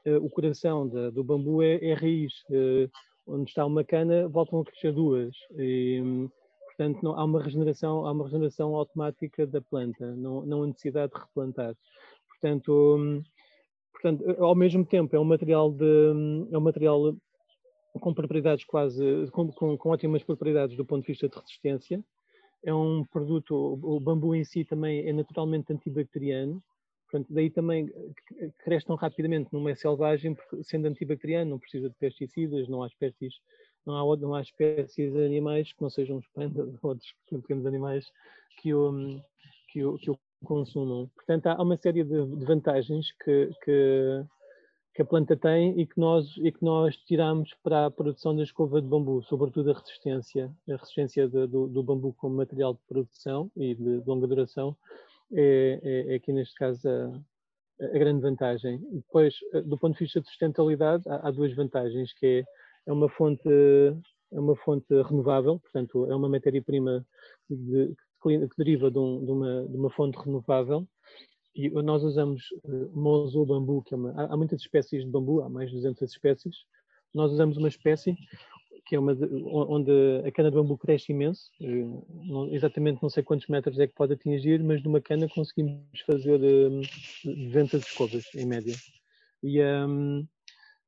uh, 0.07 0.17
o 0.25 0.31
coração 0.31 0.89
do 0.89 1.23
bambu 1.23 1.63
é, 1.63 1.77
é 1.85 1.95
raiz. 1.95 2.33
Uh, 2.51 2.91
onde 3.29 3.51
está 3.51 3.65
uma 3.65 3.85
cana, 3.85 4.27
voltam 4.27 4.61
a 4.61 4.65
crescer 4.65 4.93
duas. 4.93 5.37
E, 5.57 6.29
portanto, 6.67 7.03
não, 7.03 7.13
há 7.13 7.25
uma 7.25 7.43
regeneração, 7.43 8.07
há 8.07 8.13
uma 8.13 8.25
regeneração 8.25 8.75
automática 8.75 9.47
da 9.47 9.61
planta. 9.61 10.15
Não, 10.17 10.45
não 10.47 10.63
há 10.63 10.67
necessidade 10.67 11.13
de 11.13 11.21
replantar. 11.21 11.77
Portanto, 12.29 12.97
um, 12.99 13.23
portanto, 13.93 14.25
ao 14.43 14.55
mesmo 14.55 14.85
tempo 14.85 15.15
é 15.15 15.21
um 15.21 15.25
material 15.25 15.71
de, 15.71 16.49
é 16.51 16.57
um 16.57 16.63
material 16.63 17.15
com 17.99 18.15
propriedades 18.15 18.65
quase, 18.65 19.03
com, 19.33 19.51
com, 19.53 19.77
com, 19.77 19.91
ótimas 19.91 20.23
propriedades 20.23 20.77
do 20.77 20.85
ponto 20.85 21.03
de 21.03 21.13
vista 21.13 21.29
de 21.29 21.37
resistência. 21.37 22.03
É 22.65 22.75
um 22.75 23.05
produto, 23.05 23.55
o 23.83 24.01
bambu 24.01 24.35
em 24.35 24.45
si 24.45 24.65
também 24.65 25.07
é 25.09 25.13
naturalmente 25.13 25.73
antibacteriano, 25.73 26.63
portanto, 27.09 27.33
daí 27.33 27.51
também 27.51 27.89
cresce 28.65 28.87
tão 28.87 28.97
rapidamente, 28.97 29.49
é 29.69 29.75
selvagem, 29.75 30.35
porque 30.35 30.63
sendo 30.65 30.89
antibacteriano 30.89 31.53
não 31.53 31.59
precisa 31.59 31.89
de 31.89 31.95
pesticidas, 31.97 32.69
não 32.69 32.83
há 32.83 32.89
espécies, 32.89 33.35
não 33.87 34.13
há, 34.13 34.17
não 34.17 34.35
há 34.35 34.43
espécies 34.43 35.13
de 35.13 35.25
animais 35.25 35.73
que 35.73 35.81
não 35.81 35.89
sejam 35.89 36.19
os 36.19 36.27
pandas 36.29 36.69
ou 36.83 36.91
outros 36.91 37.15
pequenos 37.31 37.65
animais 37.65 38.05
que 38.61 38.75
o, 38.75 39.21
que 39.71 39.85
o, 39.85 39.97
que 39.99 40.11
o 40.11 40.19
consumam. 40.45 41.09
Portanto, 41.15 41.47
há 41.47 41.63
uma 41.63 41.77
série 41.77 42.05
de, 42.05 42.27
de 42.27 42.45
vantagens 42.45 43.13
que, 43.25 43.51
que 43.65 44.25
que 44.99 45.03
a 45.03 45.05
planta 45.05 45.37
tem 45.37 45.79
e 45.79 45.87
que 45.87 45.97
nós 45.97 46.37
e 46.39 46.51
que 46.51 46.65
nós 46.65 46.97
tiramos 46.97 47.55
para 47.63 47.87
a 47.87 47.91
produção 47.91 48.35
da 48.35 48.43
escova 48.43 48.83
de 48.83 48.89
bambu, 48.89 49.23
sobretudo 49.23 49.71
a 49.71 49.75
resistência, 49.75 50.53
a 50.69 50.73
resistência 50.73 51.29
de, 51.29 51.47
do, 51.47 51.69
do, 51.69 51.85
bambu 51.85 52.13
como 52.15 52.35
material 52.35 52.75
de 52.75 52.81
produção 52.89 53.49
e 53.57 53.77
de, 53.77 54.03
longa 54.05 54.27
duração 54.27 54.77
é, 55.33 55.79
é, 55.85 56.13
é, 56.13 56.15
aqui 56.17 56.33
neste 56.33 56.53
caso 56.57 56.81
a, 56.89 57.85
a, 57.85 57.89
grande 57.97 58.23
vantagem. 58.23 58.81
Depois, 58.91 59.37
do 59.67 59.79
ponto 59.79 59.93
de 59.93 60.01
vista 60.01 60.21
de 60.21 60.27
sustentabilidade, 60.27 61.05
há, 61.09 61.29
há 61.29 61.31
duas 61.31 61.55
vantagens, 61.55 62.13
que 62.15 62.27
é, 62.27 62.45
é 62.91 62.93
uma 62.93 63.09
fonte 63.09 63.49
é 64.33 64.41
uma 64.41 64.57
fonte 64.57 64.93
renovável, 65.03 65.61
portanto 65.61 66.11
é 66.11 66.17
uma 66.17 66.29
matéria-prima 66.29 67.07
de, 67.49 67.95
que, 68.21 68.49
deriva 68.59 68.91
de, 68.91 68.99
um, 68.99 69.25
de, 69.25 69.31
uma, 69.31 69.65
de 69.65 69.77
uma 69.77 69.91
fonte 69.91 70.19
renovável 70.19 70.89
e 71.59 71.69
nós 71.83 72.05
usamos 72.05 72.45
uh, 72.65 72.91
mozo 72.97 73.45
bambu, 73.45 73.83
que 73.83 73.93
é 73.93 73.97
uma, 73.97 74.13
há, 74.13 74.33
há, 74.33 74.37
muitas 74.37 74.61
espécies 74.61 75.05
de 75.05 75.11
bambu, 75.11 75.43
há 75.43 75.49
mais 75.49 75.71
de 75.71 75.77
200 75.77 76.09
espécies. 76.09 76.57
Nós 77.13 77.33
usamos 77.33 77.57
uma 77.57 77.67
espécie 77.67 78.17
que 78.87 78.97
é 78.97 78.99
uma 78.99 79.15
de, 79.15 79.27
onde 79.45 79.91
a 80.27 80.33
cana 80.33 80.51
de 80.51 80.57
bambu 80.57 80.79
cresce 80.79 81.13
imenso, 81.13 81.51
uh, 81.61 82.07
não, 82.25 82.55
exatamente 82.55 83.03
não 83.03 83.11
sei 83.11 83.23
quantos 83.23 83.47
metros 83.49 83.79
é 83.79 83.87
que 83.87 83.95
pode 83.95 84.15
atingir, 84.15 84.63
mas 84.63 84.81
de 84.81 84.89
uma 84.89 85.01
cana 85.01 85.29
conseguimos 85.29 86.01
fazer 86.07 86.41
eh, 86.43 86.81
200 87.25 87.83
escovas 87.83 88.25
em 88.35 88.47
média. 88.47 88.75
E, 89.43 89.61
um, 89.63 90.27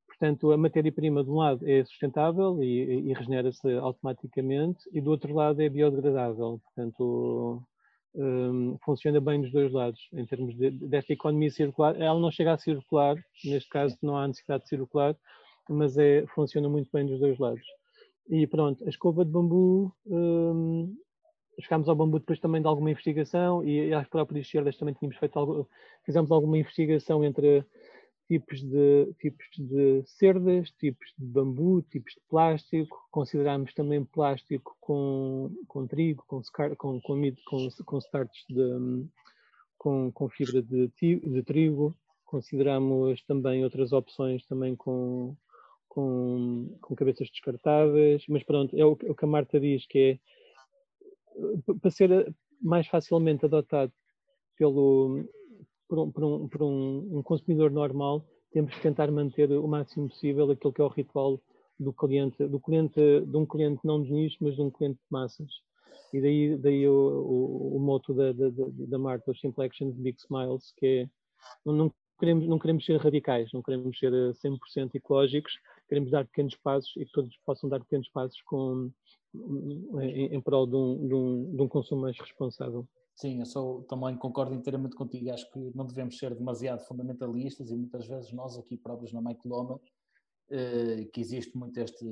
portanto, 0.06 0.50
a 0.50 0.56
matéria-prima 0.56 1.22
de 1.22 1.30
um 1.30 1.36
lado 1.36 1.68
é 1.68 1.84
sustentável 1.84 2.62
e, 2.62 3.10
e 3.10 3.12
regenera-se 3.12 3.70
automaticamente, 3.72 4.78
e 4.92 5.00
do 5.00 5.10
outro 5.10 5.34
lado 5.34 5.60
é 5.60 5.68
biodegradável. 5.68 6.58
Portanto, 6.64 7.62
um, 8.14 8.76
funciona 8.84 9.20
bem 9.20 9.40
dos 9.40 9.52
dois 9.52 9.72
lados, 9.72 10.08
em 10.12 10.24
termos 10.26 10.56
de, 10.56 10.70
desta 10.70 11.12
economia 11.12 11.50
circular. 11.50 12.00
Ela 12.00 12.18
não 12.18 12.30
chega 12.30 12.52
a 12.52 12.58
circular, 12.58 13.16
neste 13.44 13.68
caso 13.68 13.96
não 14.02 14.16
há 14.16 14.26
necessidade 14.26 14.64
de 14.64 14.68
circular, 14.68 15.16
mas 15.68 15.96
é, 15.96 16.26
funciona 16.34 16.68
muito 16.68 16.90
bem 16.92 17.06
dos 17.06 17.20
dois 17.20 17.38
lados. 17.38 17.64
E 18.28 18.46
pronto, 18.46 18.84
a 18.84 18.88
escova 18.88 19.24
de 19.24 19.30
bambu, 19.30 19.92
um, 20.06 20.94
chegámos 21.60 21.88
ao 21.88 21.96
bambu 21.96 22.18
depois 22.18 22.38
também 22.38 22.60
de 22.60 22.68
alguma 22.68 22.90
investigação 22.90 23.64
e, 23.64 23.88
e 23.88 23.94
às 23.94 24.08
próprias 24.08 24.46
esquerdas 24.46 24.76
também 24.76 24.94
tínhamos 24.94 25.16
feito 25.18 25.38
algo, 25.38 25.68
fizemos 26.04 26.30
alguma 26.30 26.58
investigação 26.58 27.24
entre 27.24 27.64
tipos 28.30 28.62
de, 28.62 29.12
tipos 29.18 29.44
de 29.58 30.04
cerdas, 30.06 30.70
tipos 30.78 31.12
de 31.18 31.26
bambu, 31.26 31.82
tipos 31.82 32.14
de 32.14 32.20
plástico. 32.28 33.08
Consideramos 33.10 33.74
também 33.74 34.04
plástico 34.04 34.76
com, 34.80 35.50
com 35.66 35.84
trigo, 35.88 36.22
com, 36.28 36.40
com, 36.78 37.00
com, 37.00 37.00
com, 37.00 37.68
com 37.84 37.98
starches 37.98 38.44
de, 38.48 39.04
com, 39.76 40.12
com 40.12 40.28
fibra 40.28 40.62
de, 40.62 40.92
de 41.00 41.42
trigo. 41.42 41.92
Consideramos 42.24 43.20
também 43.22 43.64
outras 43.64 43.92
opções 43.92 44.46
também 44.46 44.76
com, 44.76 45.34
com, 45.88 46.78
com 46.80 46.94
cabeças 46.94 47.28
descartáveis. 47.30 48.22
Mas 48.28 48.44
pronto, 48.44 48.78
é 48.78 48.84
o, 48.84 48.96
é 49.02 49.10
o 49.10 49.14
que 49.16 49.24
a 49.24 49.28
Marta 49.28 49.58
diz, 49.58 49.84
que 49.88 49.98
é 49.98 51.74
para 51.82 51.90
ser 51.90 52.32
mais 52.62 52.86
facilmente 52.86 53.44
adotado 53.44 53.92
pelo, 54.56 55.24
por, 55.90 55.98
um, 55.98 56.12
um, 56.16 56.48
um, 56.60 57.18
um, 57.18 57.22
consumidor 57.22 57.72
normal, 57.72 58.24
temos 58.52 58.72
que 58.72 58.80
tentar 58.80 59.10
manter 59.10 59.50
o 59.50 59.66
máximo 59.66 60.08
possível 60.08 60.48
aquilo 60.50 60.72
que 60.72 60.80
é 60.80 60.84
o 60.84 60.88
ritual 60.88 61.40
do 61.78 61.92
cliente, 61.92 62.46
do 62.46 62.60
cliente, 62.60 63.00
de 63.00 63.36
um 63.36 63.44
cliente 63.44 63.80
não 63.84 64.00
de 64.00 64.12
nicho, 64.12 64.36
mas 64.40 64.54
de 64.54 64.62
um 64.62 64.70
cliente 64.70 64.98
de 64.98 65.10
massas. 65.10 65.50
E 66.12 66.20
daí, 66.20 66.56
daí 66.56 66.88
o, 66.88 66.92
o, 66.92 67.76
o 67.76 67.80
moto 67.80 68.14
da, 68.14 68.32
da, 68.32 68.48
da 68.50 68.98
Marta, 68.98 69.30
os 69.30 69.40
Simple 69.40 69.64
Actions 69.64 69.96
Big 69.96 70.16
Smiles, 70.20 70.72
que 70.76 70.86
é 70.86 71.08
não, 71.64 71.74
não, 71.74 71.94
queremos, 72.18 72.46
não 72.46 72.58
queremos 72.58 72.84
ser 72.84 73.00
radicais, 73.00 73.50
não 73.52 73.62
queremos 73.62 73.98
ser 73.98 74.12
100% 74.12 74.58
eh, 74.76 74.98
ecológicos, 74.98 75.52
queremos 75.88 76.10
dar 76.10 76.24
pequenos 76.26 76.54
passos 76.56 76.92
e 76.96 77.04
que 77.04 77.12
todos 77.12 77.36
possam 77.44 77.68
dar 77.68 77.80
pequenos 77.80 78.08
passos 78.10 78.40
com, 78.42 78.90
em, 80.00 80.34
em 80.34 80.40
prol 80.40 80.66
de 80.66 80.76
um, 80.76 81.08
de, 81.08 81.14
um, 81.14 81.56
de 81.56 81.62
um 81.62 81.68
consumo 81.68 82.02
mais 82.02 82.18
responsável. 82.18 82.86
Sim, 83.20 83.40
eu 83.40 83.44
sou, 83.44 83.82
também 83.82 84.16
concordo 84.16 84.54
inteiramente 84.54 84.96
contigo. 84.96 85.30
Acho 85.30 85.50
que 85.50 85.58
não 85.74 85.84
devemos 85.84 86.16
ser 86.16 86.34
demasiado 86.34 86.80
fundamentalistas 86.86 87.70
e 87.70 87.76
muitas 87.76 88.06
vezes 88.06 88.32
nós 88.32 88.56
aqui 88.56 88.78
próprios 88.78 89.12
na 89.12 89.20
Maicoloma, 89.20 89.78
eh, 90.48 91.04
que 91.12 91.20
existe 91.20 91.54
muito 91.54 91.78
este, 91.78 92.06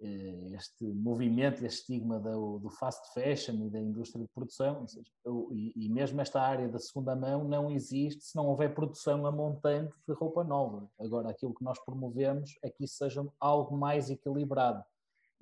eh, 0.00 0.52
este 0.54 0.84
movimento, 0.84 1.66
este 1.66 1.80
estigma 1.80 2.20
do, 2.20 2.60
do, 2.60 2.70
fast 2.70 3.12
fashion 3.12 3.66
e 3.66 3.68
da 3.68 3.80
indústria 3.80 4.24
de 4.24 4.30
produção, 4.32 4.86
seja, 4.86 5.10
e, 5.50 5.72
e, 5.74 5.88
mesmo 5.88 6.20
esta 6.20 6.40
área 6.40 6.68
da 6.68 6.78
segunda 6.78 7.16
mão 7.16 7.42
não 7.42 7.68
existe 7.68 8.22
se 8.22 8.36
não 8.36 8.46
houver 8.46 8.72
produção 8.72 9.26
a 9.26 9.32
montante 9.32 9.92
de 10.06 10.14
roupa 10.14 10.44
nova. 10.44 10.88
Agora, 11.00 11.30
aquilo 11.30 11.52
que 11.52 11.64
nós 11.64 11.84
promovemos 11.84 12.56
é 12.62 12.70
que 12.70 12.84
isso 12.84 12.94
seja 12.94 13.26
algo 13.40 13.76
mais 13.76 14.08
equilibrado, 14.08 14.84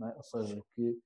é? 0.01 0.15
ou 0.17 0.23
seja, 0.23 0.63
que 0.75 0.99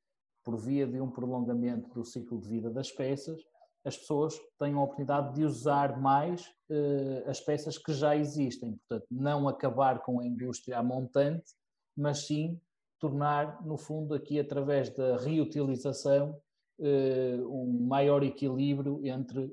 por 0.44 0.56
via 0.56 0.86
de 0.86 1.00
um 1.00 1.10
prolongamento 1.10 1.88
do 1.94 2.04
ciclo 2.04 2.40
de 2.40 2.48
vida 2.48 2.70
das 2.70 2.90
peças, 2.90 3.40
as 3.84 3.96
pessoas 3.96 4.38
têm 4.58 4.74
a 4.74 4.80
oportunidade 4.80 5.34
de 5.34 5.44
usar 5.44 6.00
mais 6.00 6.46
uh, 6.70 7.28
as 7.28 7.40
peças 7.40 7.76
que 7.76 7.92
já 7.92 8.16
existem. 8.16 8.78
Portanto, 8.88 9.06
não 9.10 9.48
acabar 9.48 10.00
com 10.02 10.20
a 10.20 10.26
indústria 10.26 10.82
montante, 10.82 11.52
mas 11.96 12.26
sim 12.26 12.60
tornar, 13.00 13.64
no 13.66 13.76
fundo, 13.76 14.14
aqui 14.14 14.38
através 14.38 14.88
da 14.90 15.16
reutilização, 15.16 16.40
uh, 16.78 17.48
um 17.48 17.86
maior 17.86 18.22
equilíbrio 18.22 19.04
entre 19.04 19.52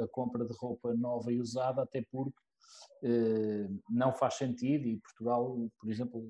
a 0.00 0.06
compra 0.08 0.44
de 0.44 0.54
roupa 0.56 0.94
nova 0.94 1.32
e 1.32 1.40
usada, 1.40 1.82
até 1.82 2.04
porque 2.12 2.38
uh, 3.02 3.80
não 3.90 4.12
faz 4.12 4.34
sentido, 4.34 4.86
e 4.86 5.00
Portugal, 5.00 5.68
por 5.80 5.90
exemplo, 5.90 6.22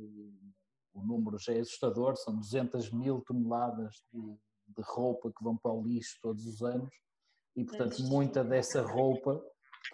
o 0.99 1.07
número 1.07 1.39
já 1.39 1.53
é 1.53 1.61
assustador, 1.61 2.17
são 2.17 2.37
200 2.37 2.91
mil 2.93 3.21
toneladas 3.21 4.03
de, 4.13 4.21
de 4.21 4.83
roupa 4.83 5.31
que 5.31 5.43
vão 5.43 5.57
para 5.57 5.73
o 5.73 5.83
lixo 5.83 6.19
todos 6.21 6.47
os 6.47 6.63
anos 6.63 6.95
e, 7.57 7.65
portanto, 7.65 8.03
muita 8.03 8.45
dessa 8.45 8.83
roupa 8.83 9.43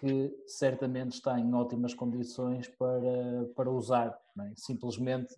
que 0.01 0.35
certamente 0.47 1.13
está 1.13 1.39
em 1.39 1.55
ótimas 1.55 1.95
condições 1.95 2.69
para, 2.69 3.47
para 3.55 3.71
usar. 3.71 4.19
É? 4.41 4.53
Simplesmente 4.57 5.35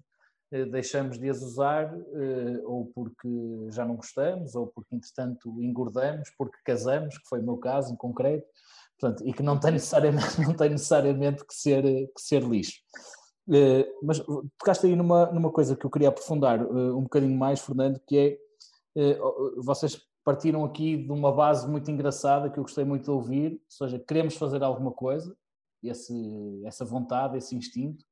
eh, 0.51 0.65
deixamos 0.65 1.19
de 1.19 1.29
as 1.29 1.43
usar 1.43 1.93
eh, 1.95 2.61
ou 2.65 2.87
porque 2.95 3.29
já 3.71 3.85
não 3.85 3.97
gostamos 3.97 4.55
ou 4.55 4.67
porque, 4.69 4.95
entretanto, 4.95 5.63
engordamos, 5.63 6.31
porque 6.39 6.57
casamos, 6.65 7.19
que 7.19 7.29
foi 7.29 7.41
o 7.41 7.45
meu 7.45 7.59
caso 7.59 7.93
em 7.93 7.97
concreto, 7.97 8.47
portanto, 8.99 9.27
e 9.27 9.33
que 9.33 9.43
não 9.43 9.59
tem 9.59 9.73
necessariamente, 9.73 10.41
não 10.41 10.55
tem 10.55 10.71
necessariamente 10.71 11.45
que, 11.45 11.55
ser, 11.55 11.83
que 11.83 12.21
ser 12.21 12.43
lixo. 12.43 12.81
Eh, 13.49 13.89
mas 14.03 14.19
tocaste 14.59 14.87
aí 14.87 14.97
numa, 14.97 15.27
numa 15.27 15.53
coisa 15.53 15.77
que 15.77 15.87
eu 15.87 15.91
queria 15.91 16.09
aprofundar 16.09 16.63
uh, 16.63 16.97
um 16.97 17.03
bocadinho 17.03 17.37
mais, 17.37 17.61
Fernando, 17.61 18.01
que 18.07 18.41
é 18.97 19.15
uh, 19.15 19.63
vocês 19.63 20.01
partiram 20.25 20.65
aqui 20.65 20.97
de 20.97 21.13
uma 21.13 21.31
base 21.31 21.69
muito 21.69 21.89
engraçada 21.89 22.51
que 22.51 22.59
eu 22.59 22.65
gostei 22.65 22.85
muito 22.85 23.05
de 23.05 23.11
ouvir, 23.11 23.53
ou 23.53 23.61
seja, 23.69 23.99
queremos 24.01 24.37
fazer 24.37 24.63
alguma 24.65 24.91
coisa, 24.91 25.37
esse, 25.83 26.63
essa 26.65 26.85
vontade, 26.85 27.39
esse 27.39 27.55
instinto. 27.55 28.05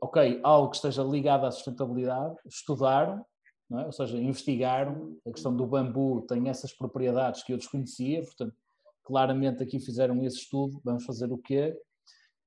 ok, 0.00 0.40
algo 0.42 0.70
que 0.70 0.76
esteja 0.76 1.04
ligado 1.04 1.46
à 1.46 1.52
sustentabilidade, 1.52 2.34
estudaram, 2.46 3.24
é? 3.70 3.86
ou 3.86 3.92
seja, 3.92 4.18
investigaram, 4.18 5.16
a 5.24 5.30
questão 5.30 5.54
do 5.54 5.64
bambu 5.64 6.22
tem 6.22 6.48
essas 6.48 6.72
propriedades 6.72 7.44
que 7.44 7.52
eu 7.52 7.56
desconhecia, 7.56 8.24
portanto, 8.24 8.56
claramente 9.04 9.62
aqui 9.62 9.78
fizeram 9.78 10.20
esse 10.24 10.38
estudo, 10.38 10.80
vamos 10.84 11.04
fazer 11.04 11.32
o 11.32 11.38
quê? 11.38 11.78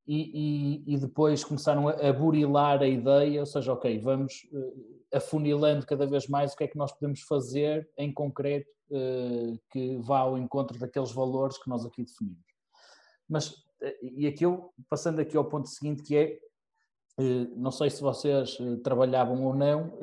E, 0.05 0.83
e, 0.85 0.93
e, 0.93 0.97
depois 0.97 1.43
começaram 1.43 1.87
a, 1.87 2.13
burilar 2.13 2.81
a 2.81 2.87
ideia, 2.87 3.39
ou 3.39 3.45
seja, 3.45 3.71
ok, 3.71 3.99
vamos, 3.99 4.47
afunilando 5.13 5.85
cada 5.85 6.05
vez 6.05 6.27
mais 6.27 6.53
o 6.53 6.57
que 6.57 6.65
é 6.65 6.67
que 6.67 6.77
nós 6.77 6.91
podemos 6.91 7.21
fazer 7.21 7.89
em 7.97 8.11
concreto 8.11 8.69
que 9.71 9.97
vá 9.97 10.19
ao 10.19 10.37
encontro 10.37 10.77
daqueles 10.77 11.11
valores 11.11 11.57
que 11.57 11.69
nós 11.69 11.85
aqui 11.85 12.03
definimos. 12.03 12.43
Mas, 13.27 13.55
e 14.01 14.27
aqui 14.27 14.45
eu, 14.45 14.71
passando 14.89 15.19
aqui 15.19 15.35
ao 15.37 15.45
ponto 15.45 15.67
seguinte, 15.67 16.03
que 16.03 16.15
é, 16.15 16.39
não 17.55 17.71
sei 17.71 17.89
se 17.89 18.01
vocês 18.01 18.57
trabalhavam 18.83 19.43
ou 19.43 19.55
não, 19.55 19.97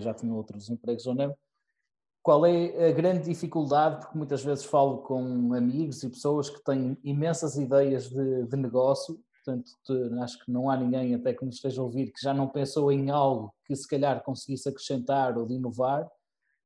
já 0.00 0.14
tinham 0.14 0.36
outros 0.36 0.70
empregos 0.70 1.06
ou 1.06 1.14
não, 1.14 1.36
qual 2.26 2.44
é 2.44 2.88
a 2.88 2.90
grande 2.90 3.22
dificuldade, 3.22 4.00
porque 4.00 4.18
muitas 4.18 4.42
vezes 4.42 4.64
falo 4.64 4.98
com 4.98 5.54
amigos 5.54 6.02
e 6.02 6.10
pessoas 6.10 6.50
que 6.50 6.60
têm 6.64 6.98
imensas 7.04 7.56
ideias 7.56 8.08
de, 8.08 8.42
de 8.46 8.56
negócio, 8.56 9.22
portanto 9.44 9.70
acho 10.20 10.44
que 10.44 10.50
não 10.50 10.68
há 10.68 10.76
ninguém 10.76 11.14
até 11.14 11.32
que 11.32 11.44
nos 11.44 11.54
esteja 11.54 11.80
a 11.80 11.84
ouvir 11.84 12.10
que 12.10 12.20
já 12.20 12.34
não 12.34 12.48
pensou 12.48 12.90
em 12.90 13.10
algo 13.10 13.54
que 13.64 13.76
se 13.76 13.86
calhar 13.86 14.24
conseguisse 14.24 14.68
acrescentar 14.68 15.38
ou 15.38 15.46
de 15.46 15.54
inovar, 15.54 16.10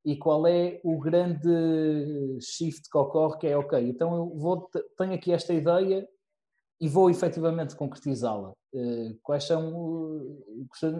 e 0.02 0.16
qual 0.16 0.46
é 0.46 0.80
o 0.82 0.98
grande 0.98 2.38
shift 2.40 2.88
que 2.90 2.96
ocorre, 2.96 3.36
que 3.36 3.46
é 3.46 3.54
ok, 3.54 3.86
então 3.86 4.16
eu 4.16 4.38
vou, 4.38 4.66
tenho 4.96 5.12
aqui 5.12 5.30
esta 5.30 5.52
ideia 5.52 6.08
e 6.80 6.88
vou 6.88 7.10
efetivamente 7.10 7.76
concretizá-la. 7.76 8.54
Eh, 8.74 9.14
quais 9.22 9.44
são, 9.44 10.38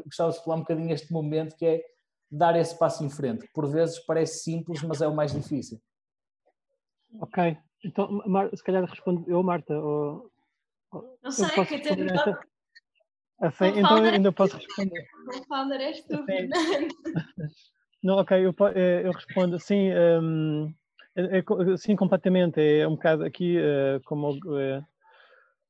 gostava 0.04 0.32
de 0.32 0.44
falar 0.44 0.56
um 0.56 0.60
bocadinho 0.60 0.92
este 0.92 1.10
momento 1.10 1.56
que 1.56 1.64
é 1.64 1.82
dar 2.30 2.56
esse 2.56 2.78
passo 2.78 3.04
em 3.04 3.10
frente, 3.10 3.46
que 3.46 3.52
por 3.52 3.68
vezes 3.68 3.98
parece 3.98 4.44
simples, 4.44 4.82
mas 4.82 5.00
é 5.00 5.08
o 5.08 5.14
mais 5.14 5.32
difícil. 5.32 5.80
Ok, 7.20 7.56
então 7.84 8.22
se 8.54 8.62
calhar 8.62 8.84
respondo 8.84 9.24
eu, 9.28 9.42
Marta. 9.42 9.74
Ou, 9.78 10.30
não 11.22 11.30
sei, 11.30 11.48
que 11.48 11.74
eu 11.74 11.82
tenho 11.82 12.06
esta... 12.12 12.40
assim, 13.40 13.66
Então 13.76 14.04
ainda 14.04 14.32
posso 14.32 14.56
responder. 14.56 15.06
O 15.28 15.44
founder 15.44 15.80
és 15.80 16.02
tu, 16.04 16.24
Não, 18.02 18.16
ok, 18.16 18.46
eu, 18.46 18.54
eh, 18.74 19.02
eu 19.04 19.12
respondo 19.12 19.58
sim, 19.58 19.90
um, 19.92 20.72
é, 21.14 21.38
é, 21.38 21.76
sim, 21.76 21.96
completamente. 21.96 22.60
É 22.60 22.86
um 22.86 22.94
bocado 22.94 23.24
aqui, 23.24 23.58
uh, 23.58 24.00
como 24.04 24.30
uh, 24.30 24.84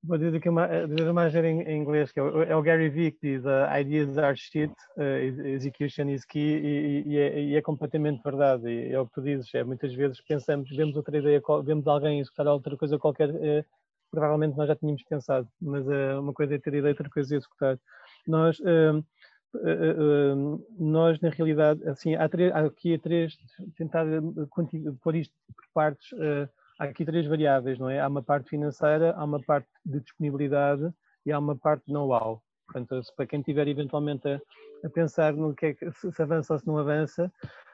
Vou 0.02 0.16
dizer 0.16 0.34
aqui 0.34 0.48
uma, 0.48 0.64
eh, 0.64 0.86
dizer 0.86 1.10
uma 1.10 1.28
em, 1.28 1.60
em 1.60 1.82
inglês, 1.82 2.10
que 2.10 2.18
é 2.18 2.22
o, 2.22 2.42
é 2.42 2.56
o, 2.56 2.62
Gary 2.62 2.88
Vee 2.88 3.12
que 3.12 3.18
diz 3.20 3.44
uh, 3.44 3.68
ideas 3.78 4.16
are 4.16 4.34
shit, 4.34 4.72
uh, 4.96 5.46
execution 5.46 6.08
is 6.08 6.24
key, 6.24 6.38
e, 6.38 7.02
e, 7.06 7.18
é, 7.18 7.40
e, 7.42 7.56
é, 7.56 7.60
completamente 7.60 8.22
verdade, 8.22 8.66
e 8.66 8.92
é 8.92 8.98
o 8.98 9.06
que 9.06 9.12
tu 9.12 9.20
dizes, 9.20 9.54
é, 9.54 9.62
muitas 9.62 9.92
vezes 9.92 10.18
pensamos, 10.22 10.70
vemos 10.70 10.96
outra 10.96 11.18
ideia, 11.18 11.42
vemos 11.62 11.86
alguém 11.86 12.18
executar 12.18 12.46
outra 12.46 12.78
coisa 12.78 12.98
qualquer, 12.98 13.28
uh, 13.28 13.64
provavelmente 14.10 14.56
nós 14.56 14.68
já 14.68 14.74
tínhamos 14.74 15.02
pensado, 15.02 15.46
mas 15.60 15.86
uma 16.18 16.32
coisa 16.32 16.54
é 16.54 16.58
ter 16.58 16.72
ideia, 16.72 16.92
outra 16.92 17.10
coisa 17.10 17.34
é 17.34 17.36
executar. 17.36 17.78
Nós, 18.26 18.58
nós 20.78 21.20
na 21.20 21.28
realidade, 21.28 21.86
assim, 21.88 22.16
há, 22.16 22.24
há 22.24 22.66
aqui 22.66 22.98
três, 22.98 23.36
tentar 23.76 24.04
pôr 25.00 25.14
isto 25.14 25.32
por 25.54 25.64
partes, 25.72 26.10
há 26.80 26.84
aqui 26.84 27.04
três 27.04 27.26
variáveis, 27.26 27.78
não 27.78 27.90
é? 27.90 28.00
Há 28.00 28.08
uma 28.08 28.22
parte 28.22 28.48
financeira, 28.48 29.12
há 29.12 29.22
uma 29.22 29.40
parte 29.40 29.68
de 29.84 30.00
disponibilidade 30.00 30.90
e 31.26 31.30
há 31.30 31.38
uma 31.38 31.54
parte 31.54 31.84
de 31.86 31.92
know-how. 31.92 32.42
Portanto, 32.66 33.02
para 33.14 33.26
quem 33.26 33.40
estiver 33.40 33.68
eventualmente 33.68 34.26
a, 34.26 34.40
a, 34.84 34.88
pensar 34.88 35.34
no 35.34 35.54
que 35.54 35.66
é 35.66 35.74
que 35.74 35.92
se, 35.92 36.22
avança 36.22 36.54
ou 36.54 36.58
se 36.58 36.66
não 36.66 36.78
avança, 36.78 37.30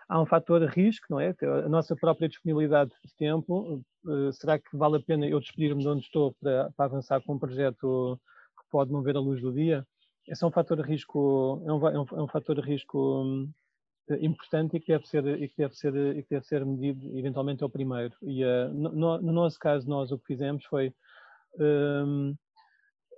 há 0.08 0.20
um 0.20 0.26
fator 0.26 0.60
risco, 0.64 1.06
não 1.08 1.20
é? 1.20 1.34
A 1.64 1.68
nossa 1.68 1.94
própria 1.94 2.28
disponibilidade 2.28 2.90
de 3.04 3.14
tempo. 3.14 3.80
Uh, 4.04 4.32
será 4.32 4.58
que 4.58 4.76
vale 4.76 4.96
a 4.96 5.00
pena 5.00 5.26
eu 5.26 5.38
despedir-me 5.38 5.82
de 5.82 5.88
onde 5.88 6.02
estou 6.02 6.34
para, 6.40 6.70
para, 6.76 6.86
avançar 6.86 7.20
com 7.22 7.34
um 7.34 7.38
projeto 7.38 8.18
que 8.58 8.64
pode 8.70 8.90
não 8.90 9.02
ver 9.02 9.16
a 9.16 9.20
luz 9.20 9.40
do 9.40 9.52
dia? 9.52 9.86
Esse 10.26 10.42
é 10.42 10.46
um 10.46 10.50
fator 10.50 10.76
de 10.76 10.82
risco, 10.82 11.62
é 11.64 11.72
um, 11.72 11.88
é 11.88 12.00
um, 12.00 12.24
é 12.24 12.28
fator 12.28 12.56
de 12.56 12.62
risco 12.62 13.22
hum, 13.22 13.52
importante 14.20 14.76
e 14.76 14.80
que 14.80 14.92
deve 14.92 15.06
ser 15.06 15.26
e 15.26 15.48
que 15.48 15.56
deve 15.56 15.74
ser 15.74 15.94
e 16.16 16.22
que 16.22 16.30
deve 16.30 16.46
ser 16.46 16.64
medido 16.64 17.18
eventualmente 17.18 17.62
ao 17.62 17.70
primeiro. 17.70 18.14
E 18.22 18.44
uh, 18.44 18.72
no, 18.72 19.20
no, 19.20 19.32
nosso 19.32 19.58
caso 19.58 19.88
nós 19.88 20.10
o 20.12 20.18
que 20.18 20.26
fizemos 20.26 20.64
foi 20.66 20.92
um, 21.58 22.34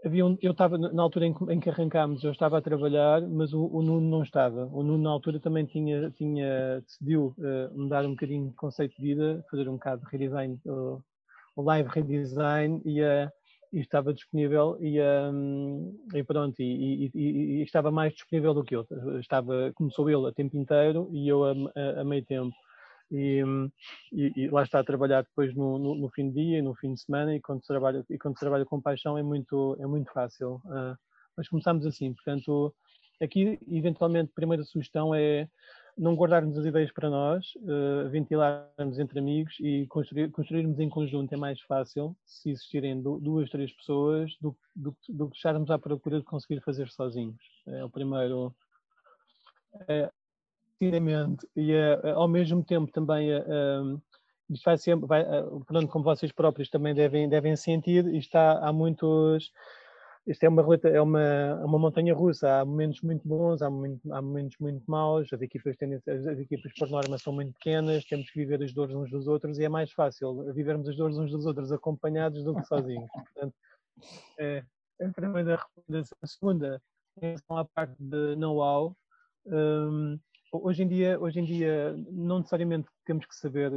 havia 0.04 0.24
um, 0.24 0.38
eu 0.40 0.52
estava 0.52 0.78
na 0.78 1.02
altura 1.02 1.26
em, 1.26 1.34
em, 1.50 1.60
que 1.60 1.68
arrancámos 1.68 2.22
eu 2.24 2.30
estava 2.30 2.58
a 2.58 2.62
trabalhar 2.62 3.20
mas 3.22 3.52
o, 3.52 3.66
o, 3.66 3.82
Nuno 3.82 4.08
não 4.08 4.22
estava. 4.22 4.66
O 4.66 4.82
Nuno 4.82 5.02
na 5.02 5.10
altura 5.10 5.40
também 5.40 5.66
tinha 5.66 6.10
tinha 6.12 6.80
decidiu 6.80 7.34
uh, 7.38 7.78
mudar 7.78 8.04
um 8.04 8.10
bocadinho 8.10 8.48
de 8.48 8.54
conceito 8.54 8.96
de 8.96 9.02
vida 9.02 9.44
fazer 9.50 9.68
um 9.68 9.74
bocado 9.74 10.02
de 10.04 10.10
redesign 10.10 10.58
o, 10.64 11.02
o 11.56 11.62
live 11.62 11.88
redesign 11.90 12.80
e 12.84 13.02
uh, 13.02 13.30
e 13.72 13.80
estava 13.80 14.14
disponível 14.14 14.76
e, 14.80 15.00
um, 15.00 15.94
e 16.14 16.22
pronto, 16.22 16.60
e, 16.60 17.10
e, 17.14 17.20
e, 17.60 17.62
estava 17.62 17.90
mais 17.90 18.14
disponível 18.14 18.54
do 18.54 18.64
que 18.64 18.76
eu. 18.76 18.86
Estava, 19.20 19.72
começou 19.74 20.08
ele 20.08 20.26
a 20.26 20.32
tempo 20.32 20.56
inteiro 20.56 21.08
e 21.12 21.28
eu 21.28 21.44
a, 21.44 21.52
a, 21.52 22.00
a 22.00 22.04
meio 22.04 22.24
tempo. 22.24 22.54
E, 23.10 23.42
e, 24.12 24.48
lá 24.48 24.62
está 24.62 24.80
a 24.80 24.84
trabalhar 24.84 25.22
depois 25.22 25.54
no, 25.54 25.78
no, 25.78 25.94
no, 25.94 26.10
fim 26.10 26.28
de 26.30 26.34
dia, 26.34 26.62
no 26.62 26.74
fim 26.74 26.92
de 26.92 27.00
semana 27.00 27.34
e 27.34 27.40
quando 27.40 27.62
trabalha 27.62 28.04
e 28.10 28.18
quando 28.18 28.34
trabalha 28.34 28.66
com 28.66 28.82
paixão 28.82 29.16
é 29.16 29.22
muito 29.22 29.76
é 29.80 29.86
muito 29.86 30.12
fácil. 30.12 30.60
Uh, 30.66 30.94
mas 31.36 31.48
começamos 31.48 31.86
assim, 31.86 32.12
portanto 32.12 32.74
aqui 33.20 33.58
eventualmente 33.70 34.30
a 34.30 34.34
primeira 34.34 34.62
sugestão 34.64 35.14
é 35.14 35.48
não 35.98 36.14
guardarmos 36.14 36.56
as 36.56 36.64
ideias 36.64 36.92
para 36.92 37.10
nós, 37.10 37.44
uh, 37.56 38.08
ventilarmos 38.08 38.98
entre 38.98 39.18
amigos 39.18 39.56
e 39.60 39.86
construir, 39.88 40.30
construirmos 40.30 40.78
em 40.78 40.88
conjunto 40.88 41.32
é 41.32 41.36
mais 41.36 41.60
fácil 41.62 42.16
se 42.24 42.50
existirem 42.50 43.02
duas, 43.02 43.50
três 43.50 43.72
pessoas 43.72 44.34
do, 44.40 44.56
do, 44.74 44.96
do 45.08 45.28
que 45.28 45.36
estarmos 45.36 45.70
à 45.70 45.78
procura 45.78 46.18
de 46.18 46.24
conseguir 46.24 46.60
fazer 46.60 46.88
sozinhos. 46.88 47.42
É 47.66 47.84
o 47.84 47.90
primeiro 47.90 48.54
é, 49.88 50.10
e 50.80 51.72
é, 51.72 52.10
ao 52.12 52.28
mesmo 52.28 52.64
tempo 52.64 52.90
também 52.92 53.32
é, 53.32 53.42
isto 54.48 54.64
vai 54.64 54.78
ser, 54.78 54.96
vai, 54.96 55.24
pronto, 55.66 55.88
como 55.88 56.04
vocês 56.04 56.32
próprios 56.32 56.70
também 56.70 56.94
devem, 56.94 57.28
devem 57.28 57.56
sentir, 57.56 58.06
está, 58.14 58.58
há 58.60 58.72
muitos 58.72 59.50
isto 60.28 60.44
é 60.44 60.48
uma, 60.48 60.62
é 60.84 61.00
uma, 61.00 61.22
é 61.22 61.64
uma 61.64 61.78
montanha 61.78 62.14
russa. 62.14 62.60
Há 62.60 62.64
momentos 62.64 63.00
muito 63.00 63.26
bons, 63.26 63.62
há, 63.62 63.70
muito, 63.70 64.12
há 64.12 64.20
momentos 64.20 64.58
muito 64.60 64.84
maus. 64.86 65.32
As 65.32 65.40
equipas, 65.40 65.74
têm, 65.76 65.94
as 65.94 66.38
equipas, 66.38 66.70
por 66.78 66.90
norma, 66.90 67.16
são 67.16 67.32
muito 67.32 67.54
pequenas. 67.54 68.04
Temos 68.04 68.30
que 68.30 68.38
viver 68.38 68.62
as 68.62 68.74
dores 68.74 68.94
uns 68.94 69.10
dos 69.10 69.26
outros 69.26 69.58
e 69.58 69.64
é 69.64 69.68
mais 69.70 69.90
fácil 69.90 70.52
vivermos 70.52 70.86
as 70.86 70.96
dores 70.96 71.16
uns 71.16 71.30
dos 71.30 71.46
outros 71.46 71.72
acompanhados 71.72 72.44
do 72.44 72.54
que 72.54 72.62
sozinhos. 72.64 73.08
Portanto, 73.34 73.54
é, 74.38 74.62
é 75.00 75.06
a 75.06 75.12
primeira 75.12 75.56
recomendação. 75.56 76.18
A 76.22 76.26
segunda, 76.26 76.82
em 77.16 77.26
relação 77.26 77.56
à 77.56 77.64
parte 77.64 77.96
de 77.98 78.36
know-how, 78.36 78.94
um, 79.46 80.18
hoje 80.52 80.82
em 80.82 80.88
dia, 80.88 81.18
hoje 81.20 81.40
em 81.40 81.44
dia 81.44 81.94
não 82.10 82.38
necessariamente 82.38 82.88
temos 83.04 83.26
que 83.26 83.36
saber 83.36 83.72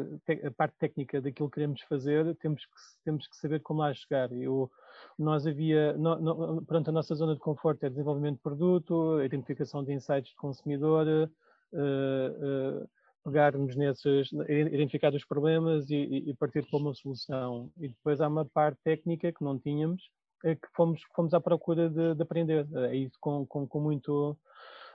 a 0.45 0.51
parte 0.51 0.75
técnica 0.77 1.21
daquilo 1.21 1.49
que 1.49 1.55
queremos 1.55 1.81
fazer, 1.81 2.35
temos 2.37 2.65
que, 2.65 2.71
temos 3.03 3.27
que 3.27 3.35
saber 3.35 3.61
como 3.61 3.81
lá 3.81 3.93
chegar. 3.93 4.31
Eu, 4.31 4.69
nós 5.17 5.45
havia, 5.45 5.93
no, 5.93 6.19
no, 6.19 6.65
pronto, 6.65 6.89
a 6.89 6.93
nossa 6.93 7.13
zona 7.15 7.33
de 7.33 7.39
conforto 7.39 7.83
é 7.85 7.89
desenvolvimento 7.89 8.37
de 8.37 8.43
produto, 8.43 9.21
identificação 9.23 9.83
de 9.83 9.93
insights 9.93 10.31
de 10.31 10.35
consumidor, 10.37 11.07
uh, 11.07 12.83
uh, 12.83 12.89
pegarmos 13.23 13.75
nesses, 13.75 14.31
identificar 14.49 15.13
os 15.13 15.25
problemas 15.25 15.89
e, 15.89 16.23
e, 16.29 16.33
partir 16.35 16.67
para 16.69 16.79
uma 16.79 16.93
solução. 16.93 17.69
E 17.77 17.89
depois 17.89 18.19
há 18.19 18.27
uma 18.27 18.45
parte 18.45 18.79
técnica 18.83 19.31
que 19.31 19.43
não 19.43 19.59
tínhamos, 19.59 20.09
que 20.41 20.67
fomos, 20.75 21.01
fomos 21.15 21.33
à 21.33 21.39
procura 21.39 21.89
de, 21.89 22.15
de 22.15 22.21
aprender. 22.23 22.67
É 22.89 22.95
isso 22.95 23.17
com, 23.19 23.45
com, 23.45 23.67
com 23.67 23.79
muito 23.79 24.35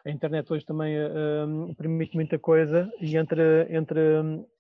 a 0.07 0.11
internet 0.11 0.53
hoje 0.53 0.65
também 0.65 0.97
uh, 0.97 1.75
permite 1.75 2.15
muita 2.15 2.39
coisa 2.39 2.89
e 3.01 3.17
entre, 3.17 3.67
entre, 3.69 4.01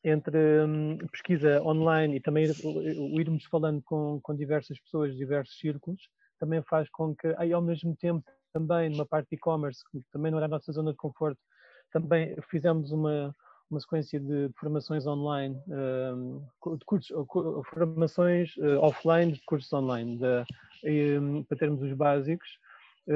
entre 0.03 0.39
um, 0.65 0.99
pesquisa 1.13 1.63
online 1.63 2.17
e 2.17 2.21
também 2.21 2.51
o, 2.65 3.21
irmos 3.21 3.45
falando 3.45 3.81
com, 3.83 4.19
com 4.21 4.35
diversas 4.35 4.79
pessoas, 4.81 5.17
diversos 5.17 5.57
círculos, 5.57 6.01
também 6.41 6.61
faz 6.63 6.89
com 6.91 7.15
que, 7.15 7.33
aí 7.39 7.53
ao 7.53 7.63
mesmo 7.63 7.95
tempo, 7.95 8.29
também 8.53 8.91
numa 8.91 9.07
parte 9.07 9.29
de 9.31 9.37
e-commerce, 9.37 9.85
que 9.93 10.03
também 10.13 10.33
não 10.33 10.39
era 10.39 10.47
a 10.47 10.51
nossa 10.51 10.73
zona 10.73 10.91
de 10.91 10.97
conforto, 10.97 11.39
também 11.93 12.35
fizemos 12.51 12.91
uma, 12.91 13.33
uma 13.71 13.79
sequência 13.79 14.19
de, 14.19 14.51
formações 14.59 15.07
online, 15.07 15.55
de 16.77 16.85
cursos, 16.85 17.13
formações 17.73 18.57
uh, 18.57 18.81
offline 18.81 19.31
de 19.31 19.41
cursos 19.47 19.73
online, 19.73 20.19
de, 20.19 21.19
um, 21.21 21.45
para 21.45 21.57
termos 21.57 21.81
os 21.83 21.93
básicos 21.93 22.49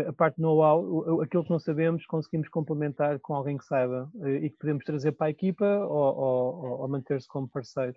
a 0.09 0.13
parte 0.13 0.37
do 0.37 0.43
know-how, 0.43 1.21
aquilo 1.21 1.45
que 1.45 1.51
não 1.51 1.59
sabemos, 1.59 2.07
conseguimos 2.07 2.49
complementar 2.49 3.19
com 3.19 3.35
alguém 3.35 3.59
que 3.59 3.65
saiba 3.65 4.11
eh, 4.23 4.45
e 4.45 4.51
que 4.51 4.57
podemos 4.57 4.85
trazer 4.85 5.13
para 5.13 5.27
a 5.27 5.31
equipa 5.31 5.65
ou, 5.65 6.17
ou, 6.17 6.81
ou 6.81 6.89
manter-se 6.89 7.27
como 7.27 7.49
parceiro, 7.49 7.97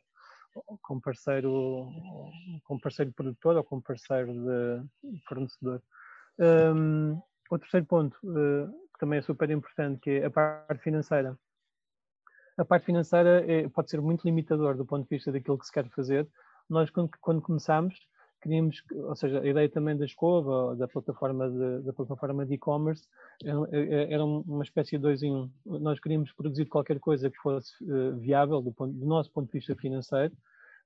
como 0.82 1.00
parceiro, 1.00 1.88
como 2.64 2.82
parceiro 2.82 3.12
produtor 3.14 3.58
ou 3.58 3.64
como 3.64 3.82
parceiro 3.82 4.34
de 4.34 5.20
fornecedor. 5.28 5.82
Um, 6.40 7.22
o 7.52 7.60
terceiro 7.60 7.86
ponto, 7.86 8.18
uh, 8.24 8.72
que 8.94 9.00
também 9.00 9.20
é 9.20 9.22
super 9.22 9.50
importante, 9.52 10.00
que 10.00 10.10
é 10.10 10.26
a 10.26 10.32
parte 10.32 10.82
financeira. 10.82 11.38
A 12.58 12.66
parte 12.66 12.86
financeira 12.86 13.44
é, 13.52 13.68
pode 13.70 13.90
ser 13.90 14.02
muito 14.02 14.24
limitador 14.26 14.76
do 14.76 14.86
ponto 14.86 15.04
de 15.04 15.16
vista 15.16 15.32
daquilo 15.32 15.58
que 15.58 15.66
se 15.66 15.72
quer 15.72 15.88
fazer. 15.90 16.28
Nós, 16.70 16.90
quando, 16.90 17.10
quando 17.20 17.42
começamos, 17.42 17.96
queríamos, 18.44 18.84
ou 18.92 19.16
seja, 19.16 19.40
a 19.40 19.48
ideia 19.48 19.70
também 19.70 19.98
da 19.98 20.06
escova, 20.06 20.76
da 20.76 20.88
plataforma 20.88 21.50
de, 21.50 21.80
da 21.84 21.94
plataforma 21.94 22.46
de 22.46 22.54
e-commerce, 22.56 23.08
era 23.42 24.24
uma 24.24 24.64
espécie 24.64 24.92
de 24.92 24.98
dois 25.00 25.24
em 25.24 25.34
um. 25.34 25.50
Nós 25.66 26.00
queríamos 26.00 26.32
produzir 26.34 26.66
qualquer 26.66 27.00
coisa 27.00 27.32
que 27.32 27.38
fosse 27.38 27.72
uh, 27.84 28.16
viável 28.18 28.62
do, 28.62 28.72
ponto, 28.72 28.94
do, 28.94 29.06
nosso 29.06 29.32
ponto 29.32 29.48
de 29.48 29.58
vista 29.58 29.74
financeiro, 29.76 30.34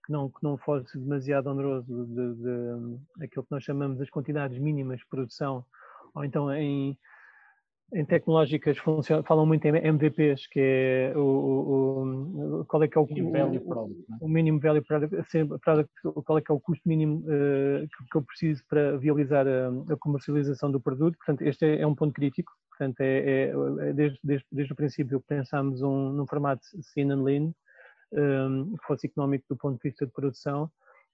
que 0.05 0.11
não, 0.11 0.29
que 0.29 0.41
não 0.43 0.57
fosse 0.57 0.97
demasiado 0.97 1.47
oneroso 1.47 1.85
de, 1.87 2.13
de, 2.13 2.35
de 2.35 3.25
aquilo 3.25 3.43
que 3.43 3.51
nós 3.51 3.63
chamamos 3.63 3.99
as 3.99 4.09
quantidades 4.09 4.57
mínimas 4.59 4.99
de 4.99 5.07
produção, 5.07 5.65
ou 6.13 6.23
então 6.23 6.53
em 6.53 6.97
em 7.93 8.03
tecnológicas 8.05 8.77
falam 9.25 9.45
muito 9.45 9.65
em 9.65 9.91
MVPs, 9.91 10.47
que 10.47 10.59
é 10.59 11.13
o, 11.15 11.21
o, 11.21 12.59
o 12.59 12.65
qual 12.65 12.83
é 12.83 12.87
que 12.87 12.97
é 12.97 13.01
o, 13.01 13.05
o, 13.05 13.37
é? 13.37 13.43
o 14.21 14.27
mínimo 14.27 14.59
value 14.59 14.83
product, 14.83 15.95
qual 16.25 16.37
é 16.37 16.41
que 16.41 16.51
é 16.51 16.55
o 16.55 16.59
custo 16.59 16.87
mínimo 16.87 17.19
uh, 17.19 17.87
que, 17.87 18.09
que, 18.11 18.17
eu 18.17 18.21
preciso 18.21 18.61
para 18.69 18.97
viabilizar 18.97 19.47
a, 19.47 19.93
a, 19.93 19.97
comercialização 19.97 20.69
do 20.69 20.81
produto. 20.81 21.17
Portanto, 21.17 21.43
este 21.43 21.65
é, 21.65 21.81
é 21.81 21.87
um 21.87 21.95
ponto 21.95 22.13
crítico. 22.13 22.51
Portanto, 22.69 22.99
é, 22.99 23.19
é, 23.19 23.53
é 23.89 23.93
desde, 23.93 24.19
desde, 24.21 24.45
desde, 24.51 24.73
o 24.73 24.75
princípio 24.75 25.23
pensámos 25.25 25.81
um, 25.81 26.11
num 26.11 26.27
formato 26.27 26.61
thin 26.93 27.09
and 27.09 27.23
lean, 27.23 27.53
um, 28.11 28.75
que 28.75 28.85
fosse 28.85 29.07
económico 29.07 29.45
do 29.49 29.55
ponto 29.55 29.81
de 29.81 29.89
vista 29.89 30.05
de 30.05 30.11
produção 30.11 30.69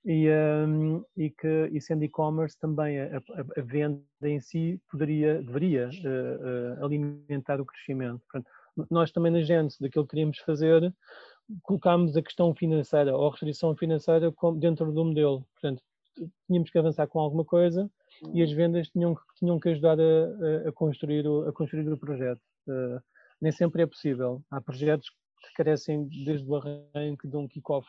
e, 0.05 0.29
um, 0.29 1.03
e 1.15 1.29
que 1.29 1.69
e 1.71 1.79
sendo 1.79 2.03
e-commerce 2.03 2.57
também 2.59 2.99
a, 2.99 3.17
a, 3.17 3.59
a, 3.59 3.61
venda 3.61 4.01
em 4.23 4.39
si 4.39 4.81
poderia, 4.91 5.41
deveria 5.41 5.89
uh, 5.89 6.81
uh, 6.81 6.85
alimentar 6.85 7.61
o 7.61 7.65
crescimento. 7.65 8.21
Portanto, 8.29 8.51
nós 8.89 9.11
também 9.11 9.31
na 9.31 9.41
Gênesis, 9.41 9.79
daquilo 9.79 10.05
que 10.05 10.11
queríamos 10.11 10.39
fazer, 10.39 10.93
colocámos 11.61 12.17
a 12.17 12.21
questão 12.21 12.53
financeira 12.53 13.15
ou 13.15 13.27
a 13.27 13.31
restrição 13.31 13.75
financeira 13.75 14.33
dentro 14.57 14.91
do 14.91 15.05
modelo. 15.05 15.45
Portanto, 15.53 15.81
tínhamos 16.47 16.69
que 16.69 16.77
avançar 16.77 17.07
com 17.07 17.19
alguma 17.19 17.45
coisa 17.45 17.89
e 18.33 18.41
as 18.41 18.51
vendas 18.51 18.89
tinham, 18.89 19.17
tinham 19.37 19.59
que 19.59 19.69
ajudar 19.69 19.97
a, 19.99 20.69
a 20.69 20.71
construir, 20.71 21.27
o, 21.27 21.47
a 21.47 21.53
construir 21.53 21.87
o 21.89 21.97
projeto. 21.97 22.41
Uh, 22.67 22.99
nem 23.41 23.51
sempre 23.51 23.83
é 23.83 23.85
possível. 23.85 24.41
Há 24.49 24.59
projetos 24.59 25.09
que 25.09 25.53
carecem 25.55 26.07
desde 26.25 26.47
o 26.47 26.55
arranque 26.55 27.27
de 27.27 27.35
um 27.35 27.47
kick-off 27.47 27.87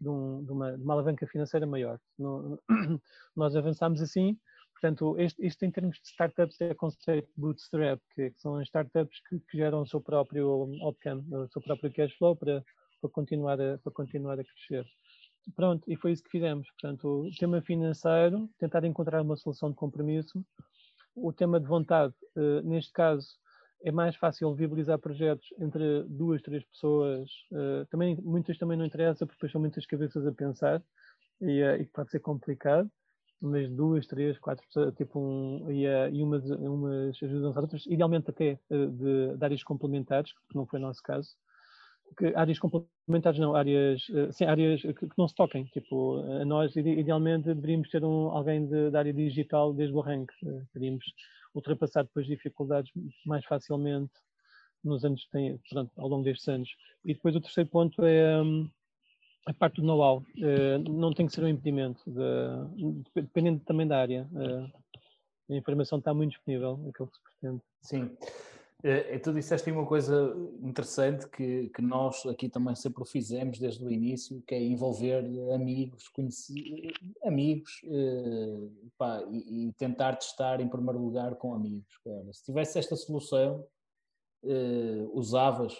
de, 0.00 0.08
um, 0.08 0.44
de, 0.44 0.52
uma, 0.52 0.76
de 0.76 0.82
uma, 0.82 0.94
alavanca 0.94 1.26
financeira 1.26 1.66
maior. 1.66 1.98
No, 2.18 2.58
nós 3.36 3.56
avançamos 3.56 4.00
assim, 4.00 4.38
portanto, 4.72 5.18
este, 5.18 5.44
isto 5.44 5.64
em 5.64 5.70
termos 5.70 5.98
de 5.98 6.08
startups 6.08 6.60
é 6.60 6.74
conceito 6.74 7.28
bootstrap, 7.36 8.00
que, 8.14 8.32
são 8.36 8.56
as 8.56 8.64
startups 8.68 9.20
que, 9.28 9.38
que, 9.40 9.58
geram 9.58 9.82
o 9.82 9.86
seu 9.86 10.00
próprio 10.00 10.68
outcome, 10.82 11.24
o 11.34 11.48
seu 11.48 11.62
próprio 11.62 11.92
cash 11.92 12.12
flow 12.14 12.36
para, 12.36 12.64
para, 13.00 13.10
continuar, 13.10 13.60
a, 13.60 13.78
para 13.78 13.92
continuar 13.92 14.38
a 14.38 14.44
crescer. 14.44 14.86
Pronto, 15.54 15.90
e 15.90 15.96
foi 15.96 16.12
isso 16.12 16.22
que 16.22 16.30
fizemos. 16.30 16.68
Portanto, 16.70 17.26
o 17.26 17.30
tema 17.38 17.60
financeiro, 17.62 18.48
tentar 18.58 18.84
encontrar 18.84 19.22
uma 19.22 19.36
solução 19.36 19.70
de 19.70 19.76
compromisso. 19.76 20.44
O 21.14 21.32
tema 21.32 21.58
de 21.58 21.66
vontade, 21.66 22.14
uh, 22.36 22.60
neste 22.62 22.92
caso, 22.92 23.28
é 23.82 23.92
mais 23.92 24.16
fácil 24.16 24.54
viabilizar 24.54 24.98
projetos 24.98 25.46
entre 25.58 26.02
duas, 26.04 26.42
três 26.42 26.64
pessoas. 26.64 27.28
Uh, 27.52 27.86
também, 27.90 28.16
muitas 28.22 28.58
também 28.58 28.76
não 28.76 28.84
interessa, 28.84 29.26
porque 29.26 29.48
são 29.48 29.60
muitas 29.60 29.86
cabeças 29.86 30.26
a 30.26 30.32
pensar 30.32 30.82
e, 31.40 31.62
uh, 31.62 31.80
e 31.80 31.86
pode 31.86 32.10
ser 32.10 32.20
complicado. 32.20 32.90
Mas 33.40 33.70
duas, 33.70 34.04
três, 34.06 34.36
quatro 34.38 34.66
pessoas, 34.66 34.92
tipo 34.96 35.20
um, 35.20 35.70
e, 35.70 35.86
uh, 35.86 36.12
e 36.12 36.22
umas, 36.24 36.44
umas 36.50 37.22
ajudam 37.22 37.50
as 37.50 37.56
outras, 37.56 37.86
idealmente 37.86 38.30
até 38.30 38.58
de, 38.68 39.36
de, 39.36 39.44
áreas 39.44 39.62
complementares, 39.62 40.32
que 40.32 40.56
não 40.56 40.66
foi 40.66 40.80
o 40.80 40.82
nosso 40.82 41.00
caso. 41.04 41.28
Que, 42.16 42.34
áreas 42.34 42.58
complementares 42.58 43.38
não, 43.38 43.54
áreas, 43.54 44.02
sim, 44.32 44.44
áreas 44.44 44.82
que, 44.82 44.92
que, 44.92 45.18
não 45.18 45.28
se 45.28 45.36
toquem. 45.36 45.64
Tipo, 45.66 46.20
nós, 46.46 46.74
idealmente, 46.74 47.54
deveríamos 47.54 47.88
ter 47.90 48.02
um, 48.02 48.30
alguém 48.30 48.66
de, 48.66 48.90
da 48.90 49.00
área 49.00 49.12
digital 49.12 49.72
desde 49.72 49.94
o 49.94 50.00
arranque. 50.00 50.34
Teríamos 50.72 51.04
ultrapassar 51.54 52.02
depois 52.04 52.26
dificuldades 52.26 52.90
mais 53.24 53.44
facilmente 53.44 54.12
nos 54.84 55.04
anos 55.04 55.24
que 55.24 55.30
têm, 55.30 55.58
portanto, 55.58 55.92
ao 55.96 56.08
longo 56.08 56.24
destes 56.24 56.48
anos. 56.48 56.68
E 57.04 57.14
depois 57.14 57.34
o 57.34 57.40
terceiro 57.40 57.68
ponto 57.68 58.04
é 58.04 58.40
um, 58.40 58.70
a 59.46 59.54
parte 59.54 59.80
do 59.80 59.86
know-how. 59.86 60.24
Uh, 60.36 60.78
não 60.90 61.12
tem 61.12 61.26
que 61.26 61.32
ser 61.32 61.42
um 61.42 61.48
impedimento, 61.48 62.02
de, 62.06 63.02
dependendo 63.14 63.60
também 63.64 63.86
da 63.86 63.98
área. 63.98 64.28
Uh, 64.32 65.52
a 65.52 65.56
informação 65.56 65.98
está 65.98 66.12
muito 66.12 66.32
disponível, 66.32 66.74
aquilo 66.88 67.08
que 67.08 67.16
se 67.16 67.22
pretende. 67.22 67.62
Sim. 67.80 68.16
Uh, 68.84 69.18
tu 69.20 69.32
disseste 69.32 69.68
uma 69.72 69.84
coisa 69.84 70.36
interessante 70.62 71.28
que, 71.28 71.68
que 71.70 71.82
nós 71.82 72.24
aqui 72.26 72.48
também 72.48 72.76
sempre 72.76 73.04
fizemos 73.04 73.58
desde 73.58 73.84
o 73.84 73.90
início, 73.90 74.40
que 74.46 74.54
é 74.54 74.62
envolver 74.62 75.24
amigos, 75.52 76.04
amigos 77.24 77.82
uh, 77.82 78.72
pá, 78.96 79.24
e, 79.32 79.66
e, 79.66 79.72
tentar 79.72 80.14
testar 80.14 80.60
em 80.60 80.68
primeiro 80.68 81.00
lugar 81.00 81.34
com 81.34 81.54
amigos. 81.54 81.98
Cara. 82.04 82.32
Se 82.32 82.44
tivesse 82.44 82.78
esta 82.78 82.94
solução, 82.94 83.66
uh, 84.44 85.10
usavas, 85.12 85.76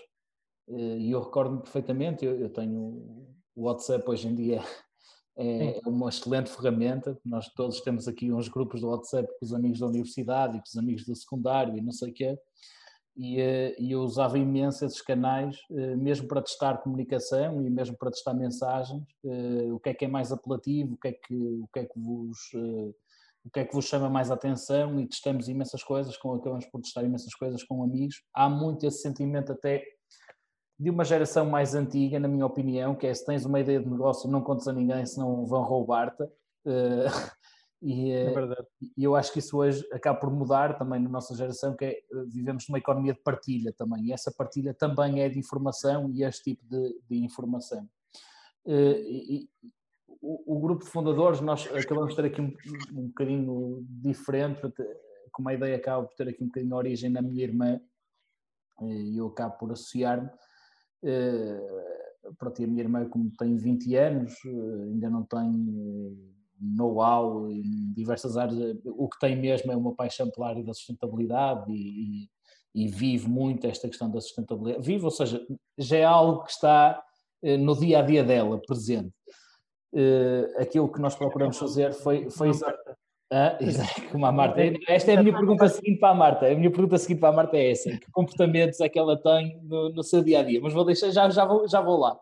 e 0.70 1.12
eu 1.12 1.22
recordo-me 1.22 1.62
perfeitamente, 1.62 2.26
eu, 2.26 2.38
eu, 2.38 2.50
tenho 2.50 3.26
o 3.56 3.62
WhatsApp 3.62 4.04
hoje 4.10 4.28
em 4.28 4.34
dia 4.34 4.60
é 5.38 5.80
uma 5.86 6.10
excelente 6.10 6.50
ferramenta, 6.50 7.18
nós 7.24 7.48
todos 7.54 7.80
temos 7.80 8.06
aqui 8.06 8.30
uns 8.30 8.48
grupos 8.48 8.82
do 8.82 8.88
WhatsApp 8.88 9.28
com 9.38 9.46
os 9.46 9.54
amigos 9.54 9.78
da 9.78 9.86
universidade 9.86 10.58
e 10.58 10.60
com 10.60 10.66
os 10.66 10.76
amigos 10.76 11.06
do 11.06 11.14
secundário 11.14 11.74
e 11.78 11.80
não 11.80 11.92
sei 11.92 12.10
o 12.10 12.12
quê, 12.12 12.38
e, 13.18 13.40
eh, 13.40 13.74
e 13.80 13.90
eu 13.90 14.00
usava 14.02 14.38
imenso 14.38 14.84
esses 14.84 15.02
canais, 15.02 15.56
eh, 15.72 15.96
mesmo 15.96 16.28
para 16.28 16.40
testar 16.40 16.78
comunicação 16.78 17.60
e 17.66 17.68
mesmo 17.68 17.96
para 17.98 18.12
testar 18.12 18.32
mensagens, 18.32 19.02
eh, 19.24 19.72
o 19.72 19.80
que 19.80 19.90
é 19.90 19.94
que 19.94 20.04
é 20.04 20.08
mais 20.08 20.30
apelativo, 20.30 20.94
o 20.94 20.96
que 20.96 21.08
é 21.08 21.12
que, 21.12 21.34
o 21.34 21.68
que, 21.72 21.80
é 21.80 21.84
que 21.84 21.98
vos 21.98 22.38
o 23.44 23.50
que 23.50 23.60
é 23.60 23.64
que 23.64 23.74
vos 23.74 23.86
chama 23.86 24.08
mais 24.10 24.30
atenção 24.30 25.00
e 25.00 25.06
testamos 25.06 25.48
imensas 25.48 25.82
coisas, 25.82 26.16
com, 26.16 26.34
acabamos 26.34 26.66
por 26.66 26.80
testar 26.80 27.02
imensas 27.02 27.34
coisas 27.34 27.64
com 27.64 27.82
amigos. 27.82 28.22
Há 28.34 28.48
muito 28.48 28.86
esse 28.86 29.00
sentimento 29.00 29.52
até 29.52 29.82
de 30.78 30.90
uma 30.90 31.04
geração 31.04 31.46
mais 31.46 31.74
antiga, 31.74 32.20
na 32.20 32.28
minha 32.28 32.46
opinião, 32.46 32.94
que 32.94 33.06
é 33.06 33.14
se 33.14 33.24
tens 33.24 33.44
uma 33.44 33.58
ideia 33.58 33.80
de 33.80 33.88
negócio 33.88 34.30
não 34.30 34.42
contes 34.42 34.68
a 34.68 34.72
ninguém, 34.72 35.04
senão 35.06 35.46
vão 35.46 35.62
roubar-te. 35.62 36.24
E, 37.80 38.10
é 38.10 38.32
eh, 38.32 38.66
e 38.96 39.04
eu 39.04 39.14
acho 39.14 39.32
que 39.32 39.38
isso 39.38 39.56
hoje 39.56 39.86
acaba 39.92 40.18
por 40.18 40.30
mudar 40.30 40.76
também 40.76 41.00
na 41.00 41.08
nossa 41.08 41.34
geração, 41.34 41.76
que 41.76 41.84
é, 41.84 41.90
eh, 41.90 42.24
vivemos 42.26 42.68
numa 42.68 42.78
economia 42.78 43.12
de 43.12 43.20
partilha 43.20 43.72
também, 43.72 44.06
e 44.06 44.12
essa 44.12 44.32
partilha 44.32 44.74
também 44.74 45.20
é 45.20 45.28
de 45.28 45.38
informação 45.38 46.10
e 46.10 46.24
este 46.24 46.54
tipo 46.54 46.66
de, 46.68 47.00
de 47.08 47.24
informação. 47.24 47.88
Eh, 48.66 49.00
e, 49.06 49.50
o, 50.20 50.56
o, 50.56 50.60
grupo 50.60 50.84
de 50.84 50.90
fundadores, 50.90 51.40
nós 51.40 51.68
acabamos 51.72 52.10
de 52.10 52.16
ter 52.16 52.24
aqui 52.24 52.40
um, 52.40 52.52
um 52.92 53.06
bocadinho 53.06 53.86
diferente, 53.88 54.60
com 55.30 55.48
a 55.48 55.54
ideia 55.54 55.76
acaba 55.76 56.04
por 56.04 56.14
ter 56.16 56.28
aqui 56.28 56.42
um 56.42 56.48
bocadinho 56.48 56.74
a 56.74 56.78
origem 56.78 57.08
na 57.08 57.22
minha 57.22 57.44
irmã, 57.44 57.80
e 58.82 59.16
eu 59.16 59.28
acabo 59.28 59.58
por 59.58 59.72
associar-me. 59.72 60.28
Pronto, 62.36 62.60
e 62.60 62.64
a 62.64 62.66
minha 62.66 62.82
irmã, 62.82 63.08
como 63.08 63.30
tem 63.38 63.56
20 63.56 63.94
anos, 63.94 64.34
ainda 64.44 65.08
não 65.08 65.22
tem 65.22 65.48
know-how 66.60 67.50
em 67.50 67.92
diversas 67.94 68.36
áreas. 68.36 68.76
O 68.84 69.08
que 69.08 69.18
tem 69.18 69.36
mesmo 69.36 69.70
é 69.72 69.76
uma 69.76 69.94
paixão 69.94 70.30
pela 70.30 70.48
área 70.48 70.62
da 70.62 70.74
sustentabilidade 70.74 71.72
e, 71.72 72.24
e, 72.74 72.84
e, 72.84 72.88
vive 72.88 73.28
muito 73.28 73.66
esta 73.66 73.88
questão 73.88 74.10
da 74.10 74.20
sustentabilidade. 74.20 74.84
Vive, 74.84 75.04
ou 75.04 75.10
seja, 75.10 75.44
já 75.76 75.96
é 75.96 76.04
algo 76.04 76.44
que 76.44 76.50
está 76.50 77.02
eh, 77.42 77.56
no 77.56 77.78
dia 77.78 78.00
a 78.00 78.02
dia 78.02 78.24
dela, 78.24 78.60
presente. 78.66 79.12
Eh, 79.94 80.54
aquilo 80.58 80.90
que 80.90 81.00
nós 81.00 81.14
procuramos 81.14 81.56
fazer 81.58 81.94
foi, 81.94 82.28
foi 82.30 82.50
ah, 83.30 83.58
como 84.10 84.26
a 84.26 84.32
Marta. 84.32 84.60
Esta 84.88 85.12
é 85.12 85.16
a 85.16 85.22
minha 85.22 85.36
pergunta 85.36 85.68
seguinte 85.68 85.98
para 85.98 86.10
a 86.10 86.14
Marta. 86.14 86.46
A 86.46 86.54
minha 86.54 86.70
pergunta 86.70 86.98
seguinte 86.98 87.20
para 87.20 87.28
a 87.28 87.32
Marta 87.32 87.56
é 87.56 87.70
essa: 87.70 87.90
que 87.90 88.10
comportamentos 88.10 88.80
é 88.80 88.88
que 88.88 88.98
ela 88.98 89.20
tem 89.20 89.60
no, 89.62 89.90
no 89.90 90.02
seu 90.02 90.22
dia 90.22 90.40
a 90.40 90.42
dia? 90.42 90.60
Mas 90.62 90.72
vou 90.72 90.84
deixar, 90.84 91.10
já, 91.10 91.28
já, 91.28 91.44
vou, 91.44 91.68
já 91.68 91.80
vou 91.80 91.98
lá. 91.98 92.18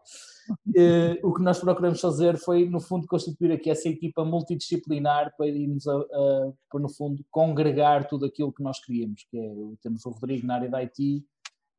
Uh, 0.50 1.26
o 1.26 1.34
que 1.34 1.42
nós 1.42 1.58
procuramos 1.58 2.00
fazer 2.00 2.36
foi, 2.36 2.68
no 2.68 2.80
fundo, 2.80 3.06
constituir 3.06 3.52
aqui 3.52 3.70
essa 3.70 3.88
equipa 3.88 4.24
multidisciplinar 4.24 5.34
para 5.36 5.46
irmos, 5.46 5.86
a, 5.86 5.96
a, 5.96 6.52
para, 6.70 6.80
no 6.80 6.88
fundo, 6.88 7.24
congregar 7.30 8.06
tudo 8.06 8.26
aquilo 8.26 8.52
que 8.52 8.62
nós 8.62 8.78
queríamos, 8.84 9.24
que 9.30 9.38
é, 9.38 9.54
temos 9.82 10.04
o 10.04 10.10
Rodrigo 10.10 10.46
na 10.46 10.54
área 10.54 10.68
da 10.68 10.78
IT 10.78 11.24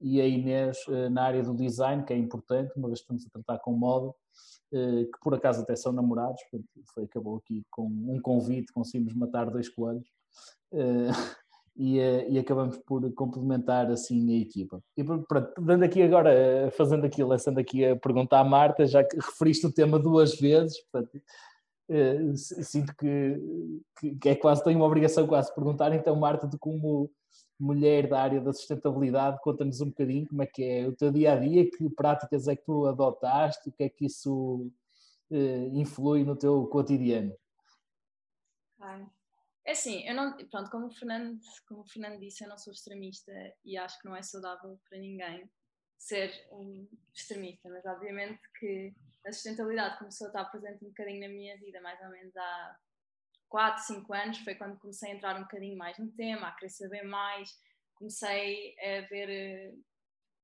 e 0.02 0.22
a 0.22 0.28
Inês 0.28 0.78
uh, 0.88 1.10
na 1.10 1.24
área 1.24 1.44
do 1.44 1.56
design, 1.56 2.04
que 2.04 2.14
é 2.14 2.18
importante, 2.18 2.74
uma 2.76 2.88
vez 2.88 3.00
que 3.00 3.04
estamos 3.04 3.26
a 3.26 3.30
tratar 3.30 3.60
com 3.60 3.72
moda, 3.72 4.08
uh, 4.10 5.06
que 5.06 5.20
por 5.22 5.34
acaso 5.34 5.62
até 5.62 5.76
são 5.76 5.92
namorados, 5.92 6.42
foi, 6.94 7.04
acabou 7.04 7.38
aqui 7.38 7.64
com 7.72 7.88
um 7.88 8.20
convite, 8.22 8.74
conseguimos 8.74 9.14
matar 9.14 9.50
dois 9.50 9.70
coelhos 9.70 10.08
e, 11.78 12.00
eh, 12.00 12.28
e, 12.30 12.40
acabamos 12.40 12.78
por 12.80 13.14
complementar 13.14 13.90
assim 13.92 14.36
a 14.36 14.42
equipa. 14.42 14.84
E 14.98 15.04
pronto, 15.04 15.54
dando 15.62 15.84
aqui 15.84 16.02
agora, 16.02 16.34
eh, 16.34 16.72
fazendo 16.72 17.06
aqui, 17.06 17.24
lançando 17.24 17.60
aqui 17.60 17.86
a 17.86 17.96
pergunta 17.96 18.38
à 18.38 18.44
Marta, 18.44 18.86
já 18.88 19.04
que 19.04 19.16
referiste 19.16 19.68
o 19.68 19.72
tema 19.72 20.00
duas 20.00 20.40
vezes, 20.40 20.82
portanto, 20.82 21.22
eh, 21.90 22.36
sinto 22.36 22.96
que, 22.98 24.20
que, 24.20 24.30
é 24.30 24.36
quase, 24.36 24.64
tenho 24.64 24.78
uma 24.80 24.88
obrigação 24.88 25.28
quase 25.28 25.50
de 25.50 25.56
perguntar, 25.56 25.94
então 25.94 26.16
Marta, 26.16 26.48
de 26.48 26.58
como 26.58 27.12
mulher 27.60 28.08
da 28.08 28.22
área 28.22 28.42
da 28.42 28.54
sustentabilidade, 28.54 29.40
conta-nos 29.44 29.80
um 29.80 29.88
bocadinho 29.88 30.28
como 30.28 30.44
é 30.44 30.48
que 30.48 30.64
é 30.64 30.88
o 30.88 30.96
teu 30.96 31.12
dia-a-dia, 31.12 31.64
-dia, 31.64 31.72
que 31.78 31.90
práticas 31.92 32.48
é 32.48 32.56
que 32.56 32.66
tu 32.66 32.88
adotaste, 32.88 33.70
o 33.70 33.72
que 33.72 33.84
é 33.84 33.90
que 33.90 34.06
isso 34.06 34.72
influi 35.74 36.24
no 36.24 36.36
teu 36.36 36.66
cotidiano? 36.68 37.34
Ok. 38.80 39.17
É 39.68 39.74
assim, 39.74 40.08
eu 40.08 40.16
não, 40.16 40.38
pronto, 40.50 40.72
como 40.72 40.88
o, 40.88 40.92
Fernando, 40.92 41.42
como 41.68 41.82
o 41.82 41.88
Fernando 41.90 42.22
disse, 42.22 42.42
eu 42.42 42.50
não 42.50 42.58
sou 42.58 42.72
extremista 42.72 43.34
e 43.66 43.78
acho 43.78 44.00
que 44.00 44.08
não 44.08 44.16
é 44.16 44.22
saudável 44.22 44.80
para 44.88 44.98
ninguém 44.98 45.50
ser 45.98 46.32
um 46.54 46.88
extremista, 47.14 47.70
mas 47.70 47.86
obviamente 47.86 48.40
que 48.58 48.94
a 49.26 49.34
sustentabilidade 49.34 49.98
começou 49.98 50.28
a 50.28 50.30
estar 50.30 50.46
presente 50.46 50.86
um 50.86 50.88
bocadinho 50.88 51.20
na 51.20 51.28
minha 51.28 51.58
vida, 51.58 51.82
mais 51.82 52.00
ou 52.02 52.10
menos 52.10 52.34
há 52.38 52.78
4, 53.50 53.84
5 53.84 54.14
anos, 54.14 54.38
foi 54.40 54.56
quando 54.56 54.80
comecei 54.80 55.12
a 55.12 55.16
entrar 55.16 55.36
um 55.36 55.42
bocadinho 55.42 55.78
mais 55.78 55.98
no 55.98 56.10
tema, 56.14 56.48
a 56.48 56.52
querer 56.54 56.70
saber 56.70 57.04
mais, 57.04 57.50
comecei 57.96 58.74
a 58.80 59.02
ver 59.10 59.30
eh, 59.30 59.74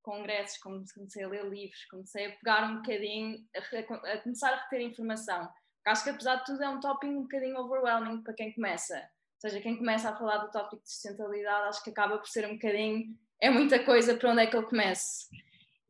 congressos, 0.02 0.58
comecei 0.58 1.24
a 1.24 1.30
ler 1.30 1.46
livros, 1.46 1.86
comecei 1.86 2.26
a 2.26 2.36
pegar 2.36 2.70
um 2.70 2.76
bocadinho, 2.82 3.38
a, 3.56 4.18
começar 4.18 4.52
a 4.52 4.64
reter 4.64 4.82
informação. 4.82 5.50
Acho 5.86 6.04
que 6.04 6.10
apesar 6.10 6.36
de 6.38 6.46
tudo 6.46 6.64
é 6.64 6.70
um 6.70 6.80
tópico 6.80 7.14
um 7.14 7.24
bocadinho 7.24 7.58
overwhelming 7.58 8.22
para 8.22 8.34
quem 8.34 8.54
começa. 8.54 9.13
Ou 9.44 9.50
seja, 9.50 9.62
quem 9.62 9.78
começa 9.78 10.10
a 10.10 10.16
falar 10.16 10.38
do 10.38 10.52
tópico 10.52 10.82
de 10.82 10.90
sustentabilidade 10.90 11.68
acho 11.68 11.84
que 11.84 11.90
acaba 11.90 12.18
por 12.18 12.30
ser 12.30 12.48
um 12.48 12.54
bocadinho, 12.54 13.14
é 13.42 13.50
muita 13.50 13.78
coisa 13.84 14.16
para 14.16 14.32
onde 14.32 14.42
é 14.42 14.48
que 14.48 14.56
eu 14.56 14.64
começo. 14.64 15.28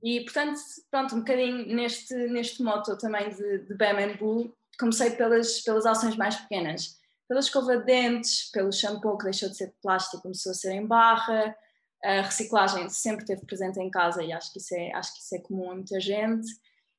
E 0.02 0.22
portanto, 0.22 0.60
pronto, 0.90 1.16
um 1.16 1.20
bocadinho 1.20 1.68
neste, 1.68 2.16
neste 2.30 2.64
moto 2.64 2.98
também 2.98 3.30
de, 3.30 3.60
de 3.60 3.76
Bam 3.76 4.18
Bull, 4.18 4.58
comecei 4.80 5.12
pelas, 5.12 5.62
pelas 5.62 5.86
ações 5.86 6.18
mais 6.18 6.36
pequenas. 6.36 7.00
Pela 7.28 7.40
escova 7.40 7.78
de 7.78 7.86
dentes, 7.86 8.50
pelo 8.52 8.72
shampoo 8.72 9.18
que 9.20 9.26
deixou 9.26 9.50
de 9.50 9.56
ser 9.56 9.68
de 9.68 9.76
plástico 9.82 10.24
começou 10.24 10.52
a 10.52 10.56
ser 10.56 10.72
em 10.74 10.86
barra, 10.86 11.56
a 12.04 12.22
reciclagem 12.22 12.90
sempre 12.90 13.24
esteve 13.24 13.46
presente 13.46 13.80
em 13.80 13.90
casa 13.90 14.24
e 14.24 14.34
acho 14.34 14.52
que 14.52 14.58
isso 14.58 14.76
é, 14.76 14.92
acho 14.94 15.14
que 15.14 15.22
isso 15.22 15.36
é 15.36 15.40
comum 15.40 15.72
a 15.72 15.76
muita 15.76 16.00
gente. 16.00 16.48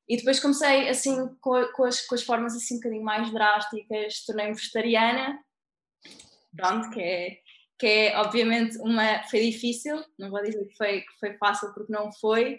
E 0.09 0.17
depois 0.17 0.39
comecei 0.39 0.89
assim 0.89 1.29
com, 1.41 1.67
com, 1.75 1.85
as, 1.85 2.01
com 2.01 2.15
as 2.15 2.23
formas 2.23 2.55
assim 2.55 2.75
um 2.75 2.79
bocadinho 2.79 3.05
mais 3.05 3.31
drásticas, 3.33 4.25
tornei-me 4.25 4.55
vegetariana, 4.55 5.39
pronto, 6.57 6.91
que 6.91 7.01
é, 7.01 7.39
que 7.79 7.87
é 7.87 8.19
obviamente 8.19 8.79
uma, 8.79 9.23
foi 9.25 9.51
difícil, 9.51 10.03
não 10.19 10.31
vou 10.31 10.43
dizer 10.43 10.65
que 10.67 10.77
foi, 10.77 11.01
que 11.01 11.19
foi 11.21 11.35
fácil 11.39 11.73
porque 11.75 11.93
não 11.93 12.13
foi, 12.13 12.55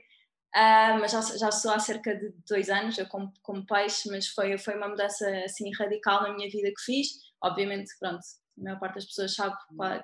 uh, 0.55 0.99
mas 0.99 1.11
já, 1.11 1.21
já 1.21 1.51
sou 1.51 1.71
há 1.71 1.79
cerca 1.79 2.15
de 2.15 2.33
dois 2.47 2.69
anos, 2.69 2.97
eu 2.97 3.07
como, 3.07 3.31
como 3.41 3.65
peixe, 3.65 4.09
mas 4.09 4.27
foi, 4.27 4.57
foi 4.57 4.75
uma 4.75 4.89
mudança 4.89 5.29
assim 5.45 5.71
radical 5.73 6.23
na 6.23 6.33
minha 6.33 6.49
vida 6.49 6.69
que 6.69 6.83
fiz, 6.83 7.07
obviamente, 7.41 7.91
pronto, 7.99 8.21
a 8.57 8.63
maior 8.63 8.79
parte 8.79 8.95
das 8.95 9.05
pessoas 9.05 9.35
sabe 9.35 9.55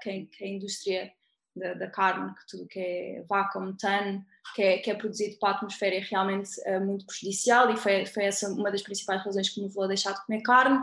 que, 0.01 0.25
que 0.25 0.43
a 0.43 0.47
indústria 0.47 1.11
da, 1.55 1.73
da, 1.73 1.87
carne, 1.87 2.33
que 2.35 2.47
tudo 2.47 2.67
que 2.67 2.79
é 2.79 3.25
vácuo, 3.27 3.61
metano, 3.61 4.25
que 4.55 4.61
é, 4.61 4.77
que 4.77 4.89
é 4.89 4.95
produzido 4.95 5.37
para 5.39 5.49
a 5.49 5.55
atmosfera 5.55 5.95
é 5.95 5.99
realmente 5.99 6.49
uh, 6.67 6.79
muito 6.79 7.05
prejudicial 7.05 7.71
e 7.71 7.77
foi, 7.77 8.05
foi 8.05 8.25
essa 8.25 8.49
uma 8.49 8.71
das 8.71 8.81
principais 8.81 9.23
razões 9.23 9.49
que 9.49 9.59
me 9.59 9.67
levou 9.67 9.83
a 9.83 9.87
deixar 9.87 10.13
de 10.13 10.25
comer 10.25 10.41
carne. 10.41 10.79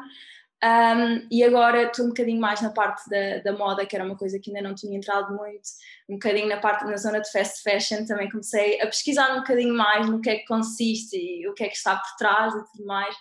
Um, 0.63 1.29
e 1.31 1.45
agora 1.45 1.85
estou 1.85 2.07
um 2.07 2.09
bocadinho 2.09 2.41
mais 2.41 2.61
na 2.61 2.71
parte 2.71 3.09
da, 3.09 3.39
da, 3.39 3.57
moda, 3.57 3.87
que 3.87 3.95
era 3.95 4.05
uma 4.05 4.17
coisa 4.17 4.41
que 4.41 4.51
ainda 4.51 4.69
não 4.69 4.75
tinha 4.75 4.97
entrado 4.97 5.33
muito, 5.37 5.69
um 6.09 6.15
bocadinho 6.15 6.49
na 6.49 6.57
parte 6.57 6.85
na 6.85 6.97
zona 6.97 7.21
de 7.21 7.31
fast 7.31 7.63
fashion, 7.63 8.05
também 8.05 8.29
comecei 8.29 8.81
a 8.81 8.87
pesquisar 8.87 9.33
um 9.35 9.41
bocadinho 9.41 9.73
mais 9.73 10.09
no 10.09 10.21
que 10.21 10.31
é 10.31 10.39
que 10.39 10.47
consiste 10.47 11.17
e 11.17 11.49
o 11.49 11.55
que 11.55 11.63
é 11.63 11.69
que 11.69 11.77
está 11.77 11.97
por 11.97 12.17
trás 12.17 12.53
e 12.55 12.65
tudo 12.73 12.87
mais. 12.87 13.15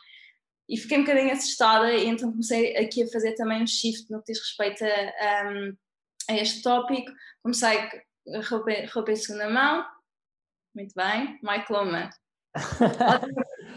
E 0.67 0.77
fiquei 0.77 0.97
um 0.97 1.01
bocadinho 1.01 1.31
assustada, 1.31 1.93
e 1.93 2.07
então 2.07 2.31
comecei 2.31 2.75
aqui 2.75 3.03
a 3.03 3.07
fazer 3.07 3.35
também 3.35 3.61
um 3.61 3.67
shift 3.67 4.11
no 4.11 4.19
que 4.21 4.33
diz 4.33 4.41
respeito 4.41 4.83
a, 4.83 5.49
um, 5.49 5.77
a 6.29 6.37
este 6.37 6.61
tópico. 6.63 7.11
Comecei 7.43 7.77
roupa, 8.49 8.71
roupa 8.93 9.11
em 9.11 9.15
segunda 9.15 9.49
mão, 9.49 9.85
muito 10.75 10.93
bem, 10.95 11.39
Mike 11.43 11.71
Loma. 11.71 12.09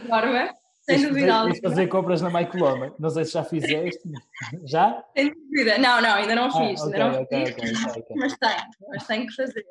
Forma, 0.08 0.54
sem 0.98 1.08
dúvida 1.08 1.34
alguma. 1.34 1.56
fazer 1.62 1.86
compras 1.88 2.22
na 2.22 2.30
Mike 2.30 2.56
Loma, 2.56 2.94
não 2.98 3.10
sei 3.10 3.24
se 3.24 3.32
já 3.32 3.44
fizeste. 3.44 4.02
Já? 4.64 5.04
Sem 5.16 5.32
dúvida, 5.32 5.78
não, 5.78 6.00
não, 6.00 6.14
ainda 6.14 6.34
não 6.34 6.46
ah, 6.46 6.50
fiz, 6.50 6.80
okay, 6.80 7.00
ainda 7.00 7.12
não 7.16 7.22
okay, 7.22 7.46
fiz, 7.46 7.86
okay, 7.86 8.16
mas 8.16 8.36
tenho, 8.36 8.66
mas 8.88 9.06
tenho 9.06 9.26
que 9.26 9.34
fazer. 9.34 9.64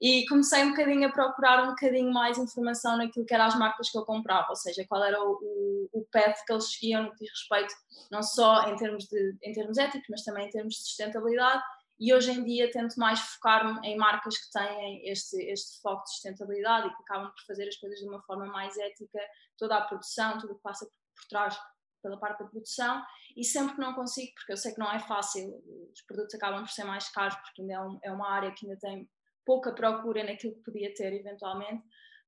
E 0.00 0.26
comecei 0.26 0.64
um 0.64 0.70
bocadinho 0.70 1.06
a 1.06 1.12
procurar 1.12 1.62
um 1.62 1.68
bocadinho 1.68 2.12
mais 2.12 2.36
informação 2.36 2.96
naquilo 2.96 3.24
que 3.24 3.32
eram 3.32 3.44
as 3.44 3.56
marcas 3.56 3.88
que 3.88 3.96
eu 3.96 4.04
comprava, 4.04 4.48
ou 4.50 4.56
seja, 4.56 4.84
qual 4.88 5.04
era 5.04 5.22
o, 5.22 5.38
o, 5.40 6.00
o 6.00 6.06
path 6.10 6.44
que 6.44 6.52
eles 6.52 6.72
seguiam 6.72 7.04
no 7.04 7.12
que 7.12 7.24
diz 7.24 7.30
respeito, 7.30 7.72
não 8.10 8.20
só 8.20 8.68
em 8.68 8.74
termos, 8.74 9.04
de, 9.04 9.36
em 9.44 9.52
termos 9.52 9.78
éticos, 9.78 10.08
mas 10.10 10.24
também 10.24 10.46
em 10.48 10.50
termos 10.50 10.74
de 10.74 10.80
sustentabilidade 10.80 11.62
e 11.98 12.12
hoje 12.12 12.30
em 12.32 12.44
dia 12.44 12.70
tento 12.70 12.96
mais 12.96 13.20
focar-me 13.20 13.86
em 13.86 13.96
marcas 13.96 14.36
que 14.36 14.50
têm 14.50 15.08
este, 15.08 15.36
este 15.50 15.80
foco 15.80 16.02
de 16.04 16.10
sustentabilidade 16.10 16.88
e 16.88 16.96
que 16.96 17.02
acabam 17.02 17.30
por 17.30 17.44
fazer 17.46 17.68
as 17.68 17.76
coisas 17.76 17.98
de 17.98 18.08
uma 18.08 18.22
forma 18.22 18.46
mais 18.46 18.76
ética, 18.76 19.20
toda 19.58 19.76
a 19.76 19.82
produção, 19.82 20.38
tudo 20.38 20.54
o 20.54 20.56
que 20.56 20.62
passa 20.62 20.86
por 20.86 21.28
trás 21.28 21.56
pela 22.02 22.18
parte 22.18 22.42
da 22.42 22.48
produção. 22.48 23.02
E 23.36 23.44
sempre 23.44 23.74
que 23.74 23.80
não 23.80 23.94
consigo, 23.94 24.32
porque 24.34 24.52
eu 24.52 24.56
sei 24.56 24.72
que 24.72 24.80
não 24.80 24.90
é 24.90 24.98
fácil, 24.98 25.62
os 25.92 26.02
produtos 26.02 26.34
acabam 26.34 26.64
por 26.64 26.70
ser 26.70 26.84
mais 26.84 27.08
caros 27.08 27.36
porque 27.36 27.62
ainda 27.62 27.74
é, 27.74 27.80
um, 27.80 27.98
é 28.02 28.12
uma 28.12 28.30
área 28.30 28.52
que 28.52 28.66
ainda 28.66 28.78
tem 28.78 29.08
pouca 29.46 29.72
procura 29.72 30.24
naquilo 30.24 30.54
que 30.54 30.62
podia 30.62 30.92
ter 30.94 31.12
eventualmente, 31.12 31.82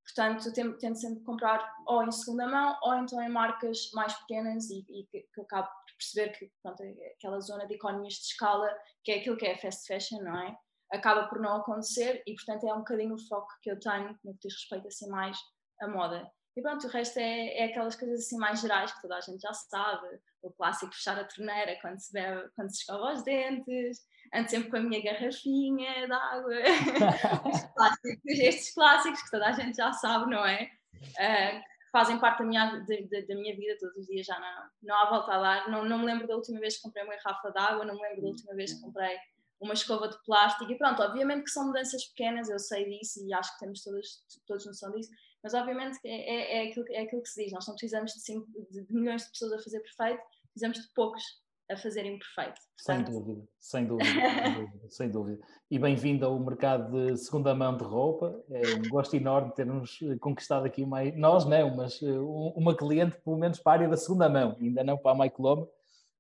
portanto 0.05 0.53
tento, 0.53 0.96
sempre 0.96 1.22
comprar 1.24 1.74
ou 1.87 2.03
em 2.03 2.11
segunda 2.11 2.46
mão 2.46 2.77
ou 2.83 2.94
então 2.94 3.20
em 3.22 3.29
marcas 3.29 3.90
mais 3.92 4.12
pequenas 4.20 4.68
e, 4.70 4.85
e 4.88 5.07
que, 5.07 5.27
que 5.33 5.40
acabo 5.40 5.68
perceber 5.96 6.33
que 6.33 6.50
pronto, 6.62 6.83
aquela 7.16 7.40
zona 7.40 7.66
de 7.66 7.74
economias 7.74 8.14
de 8.14 8.26
escala, 8.26 8.74
que 9.02 9.12
é 9.12 9.18
aquilo 9.18 9.37
que 9.37 9.46
é 9.46 9.57
fast 9.57 9.87
fashion, 9.87 10.22
não 10.22 10.40
é? 10.40 10.57
Acaba 10.92 11.26
por 11.28 11.40
não 11.40 11.57
acontecer 11.57 12.22
e, 12.26 12.35
portanto, 12.35 12.68
é 12.68 12.74
um 12.74 12.78
bocadinho 12.78 13.14
o 13.14 13.28
foco 13.28 13.48
que 13.62 13.70
eu 13.70 13.80
tenho 13.80 14.18
no 14.22 14.35
que 14.35 14.48
diz 14.48 14.54
respeito 14.54 14.88
assim 14.88 15.09
mais 15.09 15.37
à 15.80 15.88
moda. 15.88 16.30
E 16.57 16.62
pronto, 16.62 16.87
o 16.87 16.90
resto 16.90 17.18
é, 17.18 17.59
é 17.59 17.64
aquelas 17.64 17.96
coisas 17.96 18.20
assim 18.20 18.37
mais 18.37 18.61
gerais 18.61 18.92
que 18.92 19.02
toda 19.02 19.16
a 19.16 19.20
gente 19.20 19.40
já 19.40 19.52
sabe. 19.52 20.07
O 20.40 20.52
clássico 20.52 20.94
fechar 20.94 21.18
a 21.18 21.24
torneira 21.24 21.76
quando 21.80 21.98
se, 21.98 22.12
bebe, 22.12 22.48
quando 22.54 22.70
se 22.70 22.80
escova 22.80 23.12
os 23.12 23.24
dentes, 23.24 24.07
ando 24.33 24.48
sempre 24.48 24.70
com 24.70 24.76
a 24.76 24.80
minha 24.80 25.02
garrafinha 25.02 26.07
de 26.07 26.12
água. 26.12 26.54
estes 28.24 28.72
clássicos 28.72 29.22
que 29.22 29.30
toda 29.30 29.48
a 29.48 29.52
gente 29.52 29.76
já 29.76 29.92
sabe, 29.92 30.30
não 30.30 30.46
é? 30.46 30.70
Uh, 30.94 31.73
fazem 31.94 32.18
parte 32.18 32.40
da 32.40 32.44
minha, 32.44 32.80
de, 32.80 33.07
de, 33.07 33.24
da 33.24 33.37
minha 33.37 33.54
vida 33.54 33.78
todos 33.78 33.96
os 33.96 34.07
dias, 34.07 34.26
já 34.26 34.37
não, 34.40 34.68
não 34.83 34.96
há 34.96 35.11
volta 35.11 35.33
a 35.33 35.38
dar. 35.40 35.70
Não, 35.70 35.85
não 35.85 36.00
me 36.00 36.07
lembro 36.07 36.26
da 36.26 36.35
última 36.35 36.59
vez 36.59 36.76
que 36.76 36.83
comprei 36.83 37.04
uma 37.04 37.14
garrafa 37.14 37.52
de 37.52 37.59
água, 37.61 37.85
não 37.85 37.94
me 37.94 38.02
lembro 38.02 38.22
da 38.22 38.28
última 38.30 38.52
vez 38.57 38.72
que 38.72 38.80
comprei 38.80 39.16
uma 39.61 39.74
escova 39.74 40.09
de 40.09 40.20
plástico 40.24 40.72
e 40.72 40.76
pronto, 40.76 41.00
obviamente 41.00 41.44
que 41.44 41.50
são 41.50 41.68
mudanças 41.68 42.04
pequenas, 42.07 42.48
eu 42.50 42.59
sei 42.59 42.85
disso 42.90 43.24
e 43.24 43.33
acho 43.33 43.52
que 43.54 43.61
temos 43.61 43.80
todos, 43.85 44.24
todos 44.44 44.66
noção 44.66 44.90
disso, 44.90 45.11
mas 45.40 45.54
obviamente 45.54 46.00
é, 46.04 46.11
é, 46.11 46.57
é, 46.57 46.68
aquilo, 46.68 46.85
é 46.90 47.02
aquilo 47.02 47.22
que 47.22 47.28
se 47.28 47.44
diz, 47.44 47.52
nós 47.52 47.66
não 47.68 47.74
precisamos 47.74 48.12
de, 48.12 48.20
cinco, 48.20 48.46
de 48.70 48.85
milhões 48.90 49.22
de 49.22 49.30
pessoas 49.30 49.52
a 49.52 49.62
fazer 49.62 49.80
perfeito, 49.80 50.22
precisamos 50.52 50.80
de 50.80 50.92
poucos 50.92 51.22
a 51.70 51.77
fazer 51.77 52.05
imperfeito. 52.05 52.61
Sem 52.77 53.03
dúvida, 53.03 53.42
sem 53.59 53.87
dúvida, 53.87 54.05
sem 54.20 54.55
dúvida, 54.55 54.90
sem 54.90 55.11
dúvida. 55.11 55.40
E 55.70 55.79
bem-vindo 55.79 56.27
ao 56.27 56.38
mercado 56.38 56.90
de 56.90 57.16
segunda 57.16 57.55
mão 57.55 57.77
de 57.77 57.85
roupa. 57.85 58.38
É 58.50 58.74
um 58.74 58.88
gosto 58.88 59.14
enorme 59.16 59.55
termos 59.55 59.98
conquistado 60.20 60.66
aqui 60.66 60.83
uma, 60.83 61.03
nós, 61.12 61.46
não, 61.46 61.74
mas 61.74 62.03
eh, 62.03 62.18
uma 62.55 62.77
cliente, 62.77 63.16
pelo 63.24 63.38
menos 63.38 63.59
para 63.59 63.72
a 63.72 63.74
área 63.77 63.88
da 63.88 63.96
segunda 63.96 64.29
mão, 64.29 64.57
ainda 64.61 64.85
não 64.85 64.98
para 64.98 65.12
a 65.12 65.18
Mike 65.18 65.40
Loma. 65.40 65.66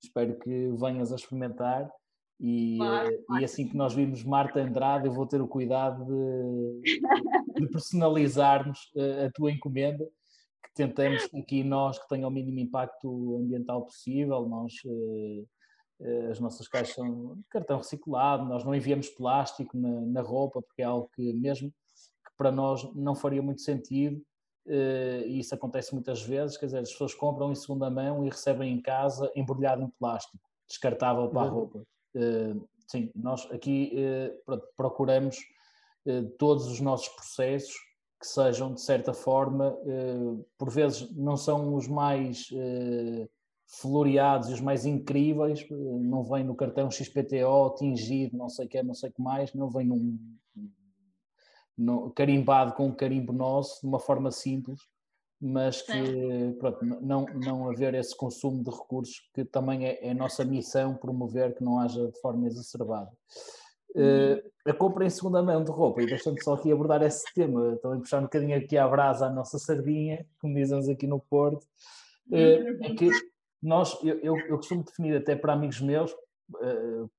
Espero 0.02 0.38
que 0.38 0.72
venhas 0.72 1.12
a 1.12 1.16
experimentar. 1.16 1.90
E, 2.40 2.78
claro, 2.78 3.08
eh, 3.08 3.18
claro. 3.26 3.42
e 3.42 3.44
assim 3.44 3.68
que 3.68 3.76
nós 3.76 3.94
vimos 3.94 4.24
Marta 4.24 4.60
Andrade, 4.60 5.06
eu 5.06 5.12
vou 5.12 5.26
ter 5.26 5.42
o 5.42 5.48
cuidado 5.48 6.04
de, 6.06 6.82
de 7.60 7.68
personalizarmos 7.68 8.90
eh, 8.96 9.26
a 9.26 9.30
tua 9.30 9.52
encomenda 9.52 10.08
tentamos 10.74 11.28
aqui 11.34 11.62
nós 11.62 11.98
que 11.98 12.08
tenha 12.08 12.26
o 12.26 12.30
mínimo 12.30 12.58
impacto 12.58 13.36
ambiental 13.36 13.84
possível, 13.84 14.46
nós 14.46 14.72
eh, 14.84 15.44
eh, 16.00 16.30
as 16.30 16.40
nossas 16.40 16.66
caixas 16.66 16.96
são 16.96 17.36
de 17.36 17.44
cartão 17.48 17.78
reciclado, 17.78 18.44
nós 18.44 18.64
não 18.64 18.74
enviamos 18.74 19.08
plástico 19.08 19.76
na, 19.76 20.00
na, 20.00 20.20
roupa, 20.20 20.60
porque 20.60 20.82
é 20.82 20.84
algo 20.84 21.08
que 21.14 21.32
mesmo 21.32 21.70
que 21.70 22.32
para 22.36 22.50
nós 22.50 22.92
não 22.94 23.14
faria 23.14 23.40
muito 23.40 23.62
sentido, 23.62 24.20
eh, 24.66 25.22
e 25.26 25.38
isso 25.38 25.54
acontece 25.54 25.94
muitas 25.94 26.22
vezes, 26.22 26.56
quer 26.56 26.66
dizer, 26.66 26.78
as 26.78 26.90
pessoas 26.90 27.14
compram 27.14 27.52
em 27.52 27.54
segunda 27.54 27.88
mão 27.88 28.24
e 28.24 28.28
recebem 28.28 28.72
em 28.72 28.82
casa 28.82 29.30
embrulhado 29.36 29.82
em 29.82 29.90
plástico, 29.98 30.42
descartável 30.68 31.28
para 31.28 31.42
a 31.42 31.50
roupa. 31.50 31.82
Sim, 32.86 33.10
nós 33.14 33.50
aqui 33.50 33.92
procuramos 34.76 35.38
todos 36.38 36.66
os 36.66 36.80
nossos 36.80 37.08
processos 37.08 37.74
que 38.20 38.26
sejam, 38.26 38.72
de 38.72 38.80
certa 38.80 39.12
forma, 39.12 39.76
eh, 39.86 40.44
por 40.56 40.70
vezes 40.70 41.10
não 41.14 41.36
são 41.36 41.74
os 41.74 41.86
mais 41.88 42.48
eh, 42.52 43.28
floreados 43.66 44.48
e 44.48 44.52
os 44.54 44.60
mais 44.60 44.86
incríveis, 44.86 45.60
eh, 45.60 45.74
não 45.74 46.22
vem 46.24 46.44
no 46.44 46.54
cartão 46.54 46.90
XPTO 46.90 47.74
tingido, 47.76 48.36
não 48.36 48.48
sei 48.48 48.66
o 48.66 48.68
que, 48.68 48.82
não 48.82 48.94
sei 48.94 49.10
o 49.10 49.12
que 49.12 49.22
mais, 49.22 49.52
não 49.52 49.68
vem 49.68 49.86
num, 49.86 50.18
num, 51.76 52.10
carimbado 52.10 52.74
com 52.74 52.86
um 52.86 52.94
carimbo 52.94 53.32
nosso, 53.32 53.80
de 53.80 53.86
uma 53.86 54.00
forma 54.00 54.30
simples, 54.30 54.80
mas 55.40 55.82
que 55.82 56.56
pronto, 56.58 56.84
não, 56.84 57.26
não 57.26 57.68
haver 57.68 57.94
esse 57.94 58.16
consumo 58.16 58.62
de 58.62 58.70
recursos 58.70 59.28
que 59.34 59.44
também 59.44 59.84
é, 59.84 60.06
é 60.06 60.14
nossa 60.14 60.44
missão 60.44 60.96
promover 60.96 61.54
que 61.54 61.62
não 61.62 61.78
haja 61.78 62.10
de 62.10 62.18
forma 62.20 62.46
exacerbada. 62.46 63.10
Uh, 63.94 64.42
a 64.66 64.72
compra 64.72 65.04
em 65.04 65.10
segunda 65.10 65.40
mão 65.40 65.62
de 65.62 65.70
roupa, 65.70 66.02
e 66.02 66.06
deixando 66.06 66.42
só 66.42 66.54
aqui 66.54 66.72
abordar 66.72 67.02
esse 67.02 67.24
tema, 67.32 67.76
também 67.76 68.00
puxar 68.00 68.18
um 68.18 68.24
bocadinho 68.24 68.56
aqui 68.56 68.76
à 68.76 68.88
brasa 68.88 69.26
a 69.26 69.30
nossa 69.30 69.58
sardinha, 69.58 70.26
como 70.40 70.54
dizemos 70.54 70.88
aqui 70.88 71.06
no 71.06 71.20
Porto, 71.20 71.62
uh, 72.30 72.84
é 72.84 72.94
que 72.94 73.08
nós, 73.62 73.96
eu, 74.02 74.18
eu, 74.18 74.36
eu 74.36 74.56
costumo 74.56 74.82
definir 74.82 75.16
até 75.16 75.36
para 75.36 75.52
amigos 75.52 75.80
meus, 75.80 76.10
uh, 76.12 77.10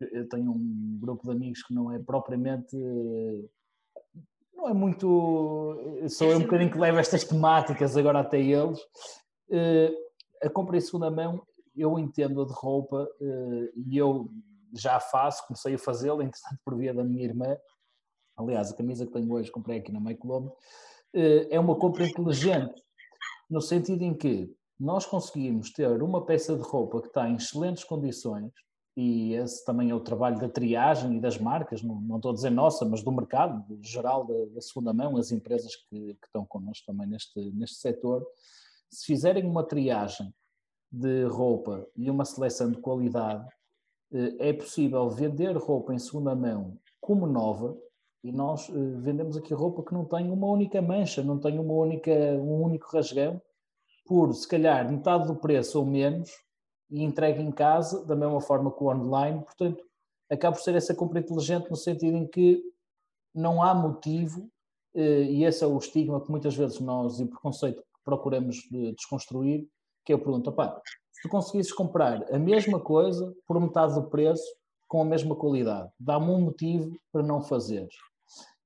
eu 0.00 0.28
tenho 0.28 0.50
um 0.50 0.98
grupo 1.00 1.24
de 1.24 1.30
amigos 1.30 1.62
que 1.62 1.72
não 1.72 1.92
é 1.92 1.98
propriamente 1.98 2.76
não 4.54 4.68
é 4.68 4.74
muito. 4.74 6.08
Sou 6.08 6.30
eu 6.30 6.38
um 6.38 6.42
bocadinho 6.42 6.70
que 6.70 6.78
levo 6.78 6.98
estas 6.98 7.24
temáticas 7.24 7.96
agora 7.96 8.20
até 8.20 8.38
eles. 8.38 8.78
a 10.42 10.50
compra 10.50 10.76
em 10.76 10.80
segunda 10.80 11.10
mão, 11.10 11.42
eu 11.74 11.98
entendo 11.98 12.42
a 12.42 12.46
de 12.46 12.52
roupa 12.52 13.08
e 13.74 13.96
eu 13.96 14.30
já 14.72 14.98
faço, 15.00 15.46
comecei 15.46 15.74
a 15.74 15.78
fazê-la, 15.78 16.24
entretanto, 16.24 16.58
por 16.64 16.76
via 16.76 16.94
da 16.94 17.04
minha 17.04 17.24
irmã. 17.24 17.56
Aliás, 18.36 18.72
a 18.72 18.76
camisa 18.76 19.06
que 19.06 19.12
tenho 19.12 19.32
hoje 19.32 19.50
comprei 19.50 19.78
aqui 19.78 19.92
na 19.92 20.00
Meio 20.00 20.16
Colombo. 20.18 20.56
É 21.14 21.60
uma 21.60 21.76
compra 21.76 22.06
inteligente, 22.06 22.82
no 23.50 23.60
sentido 23.60 24.02
em 24.02 24.14
que 24.14 24.54
nós 24.80 25.04
conseguimos 25.04 25.70
ter 25.70 26.02
uma 26.02 26.24
peça 26.24 26.56
de 26.56 26.62
roupa 26.62 27.00
que 27.00 27.08
está 27.08 27.28
em 27.28 27.36
excelentes 27.36 27.84
condições, 27.84 28.50
e 28.96 29.32
esse 29.34 29.64
também 29.64 29.90
é 29.90 29.94
o 29.94 30.00
trabalho 30.00 30.38
da 30.38 30.48
triagem 30.48 31.16
e 31.16 31.20
das 31.20 31.38
marcas, 31.38 31.82
não, 31.82 32.00
não 32.00 32.16
estou 32.16 32.30
a 32.30 32.34
dizer 32.34 32.50
nossa, 32.50 32.84
mas 32.84 33.02
do 33.02 33.10
mercado 33.10 33.64
geral 33.80 34.26
da, 34.26 34.54
da 34.54 34.60
segunda 34.60 34.92
mão, 34.92 35.16
as 35.16 35.32
empresas 35.32 35.74
que, 35.76 36.14
que, 36.14 36.26
estão 36.26 36.44
connosco 36.44 36.84
também 36.86 37.06
neste, 37.06 37.40
neste 37.52 37.76
setor, 37.76 38.26
se 38.90 39.06
fizerem 39.06 39.44
uma 39.44 39.64
triagem 39.64 40.32
de 40.90 41.24
roupa 41.24 41.86
e 41.96 42.10
uma 42.10 42.26
seleção 42.26 42.70
de 42.70 42.78
qualidade, 42.78 43.48
eh, 43.48 43.61
é 44.38 44.52
possível 44.52 45.08
vender 45.10 45.56
roupa 45.56 45.94
em 45.94 45.98
segunda 45.98 46.34
mão 46.34 46.78
como 47.00 47.26
nova, 47.26 47.76
e 48.22 48.30
nós 48.30 48.68
eh, 48.68 48.72
vendemos 48.98 49.36
aqui 49.36 49.52
roupa 49.52 49.82
que 49.82 49.92
não 49.92 50.04
tem 50.04 50.30
uma 50.30 50.46
única 50.46 50.80
mancha, 50.80 51.22
não 51.22 51.38
tem 51.38 51.58
uma 51.58 51.74
única, 51.74 52.10
um 52.10 52.62
único 52.62 52.88
rasgão, 52.92 53.42
por 54.06 54.32
se 54.34 54.46
calhar 54.46 54.90
metade 54.90 55.26
do 55.26 55.36
preço 55.36 55.78
ou 55.78 55.86
menos, 55.86 56.30
e 56.90 57.02
entregue 57.02 57.42
em 57.42 57.50
casa, 57.50 58.04
da 58.04 58.14
mesma 58.14 58.40
forma 58.40 58.70
que 58.70 58.82
o 58.82 58.88
online. 58.88 59.42
Portanto, 59.42 59.82
acaba 60.30 60.56
por 60.56 60.62
ser 60.62 60.74
essa 60.74 60.94
compra 60.94 61.18
inteligente 61.18 61.70
no 61.70 61.76
sentido 61.76 62.16
em 62.16 62.26
que 62.26 62.62
não 63.34 63.62
há 63.62 63.74
motivo, 63.74 64.48
eh, 64.94 65.24
e 65.24 65.44
esse 65.44 65.64
é 65.64 65.66
o 65.66 65.78
estigma 65.78 66.20
que 66.20 66.30
muitas 66.30 66.54
vezes 66.54 66.78
nós, 66.78 67.18
e 67.18 67.26
preconceito 67.26 67.82
que 67.82 68.04
procuramos 68.04 68.56
desconstruir, 68.96 69.66
que 70.04 70.12
eu 70.12 70.18
pergunto, 70.18 70.52
pá, 70.52 70.80
tu 71.22 71.28
conseguisses 71.28 71.72
comprar 71.72 72.24
a 72.32 72.38
mesma 72.38 72.80
coisa 72.80 73.34
por 73.46 73.60
metade 73.60 73.94
do 73.94 74.08
preço, 74.08 74.44
com 74.88 75.00
a 75.00 75.04
mesma 75.04 75.34
qualidade, 75.34 75.90
dá-me 75.98 76.30
um 76.30 76.40
motivo 76.40 76.94
para 77.10 77.22
não 77.22 77.40
fazeres. 77.40 77.94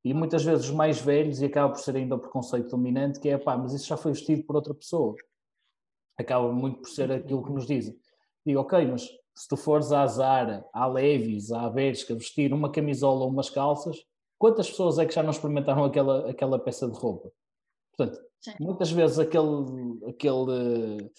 E 0.05 0.13
muitas 0.13 0.43
vezes 0.43 0.67
os 0.67 0.71
mais 0.73 1.01
velhos, 1.01 1.41
e 1.41 1.45
acaba 1.45 1.73
por 1.73 1.81
ser 1.81 1.97
ainda 1.97 2.17
o 2.17 2.19
preconceito 2.19 2.71
dominante, 2.71 3.21
que 3.21 3.29
é, 3.29 3.39
pá, 3.39 3.57
mas 3.57 3.73
isso 3.73 3.87
já 3.87 3.97
foi 3.97 4.13
vestido 4.13 4.45
por 4.45 4.57
outra 4.57 4.75
pessoa. 4.75 5.15
Acaba 6.19 6.51
muito 6.51 6.81
por 6.81 6.89
ser 6.89 7.13
aquilo 7.13 7.45
que 7.45 7.53
nos 7.53 7.67
dizem 7.67 7.97
digo, 8.47 8.61
ok, 8.61 8.87
mas 8.87 9.03
se 9.35 9.49
tu 9.49 9.57
fores 9.57 9.91
à 9.91 10.07
Zara, 10.07 10.65
à 10.73 10.87
Levis, 10.87 11.51
à 11.51 11.69
Bershka 11.69 12.15
vestir 12.15 12.53
uma 12.53 12.71
camisola 12.71 13.25
ou 13.25 13.31
umas 13.31 13.51
calças, 13.51 13.97
quantas 14.39 14.71
pessoas 14.71 14.99
é 14.99 15.05
que 15.05 15.15
já 15.15 15.23
não 15.23 15.31
experimentaram 15.31 15.85
aquela, 15.85 16.31
aquela 16.31 16.59
peça 16.59 16.89
de 16.89 16.97
roupa? 16.97 17.31
Portanto, 17.97 18.23
Sim. 18.41 18.53
muitas 18.61 18.91
vezes 18.91 19.19
aquele, 19.19 20.07
aquele, 20.09 21.11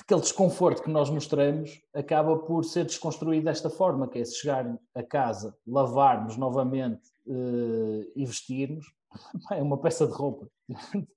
aquele 0.00 0.20
desconforto 0.20 0.82
que 0.82 0.90
nós 0.90 1.10
mostramos 1.10 1.80
acaba 1.94 2.36
por 2.38 2.64
ser 2.64 2.84
desconstruído 2.84 3.44
desta 3.44 3.70
forma, 3.70 4.08
que 4.08 4.18
é 4.18 4.24
se 4.24 4.36
chegar 4.36 4.78
a 4.94 5.02
casa, 5.02 5.56
lavarmos 5.66 6.36
novamente 6.36 7.00
uh, 7.26 8.04
e 8.14 8.24
vestirmos, 8.24 8.86
é 9.52 9.62
uma 9.62 9.78
peça 9.78 10.06
de 10.06 10.12
roupa. 10.12 10.48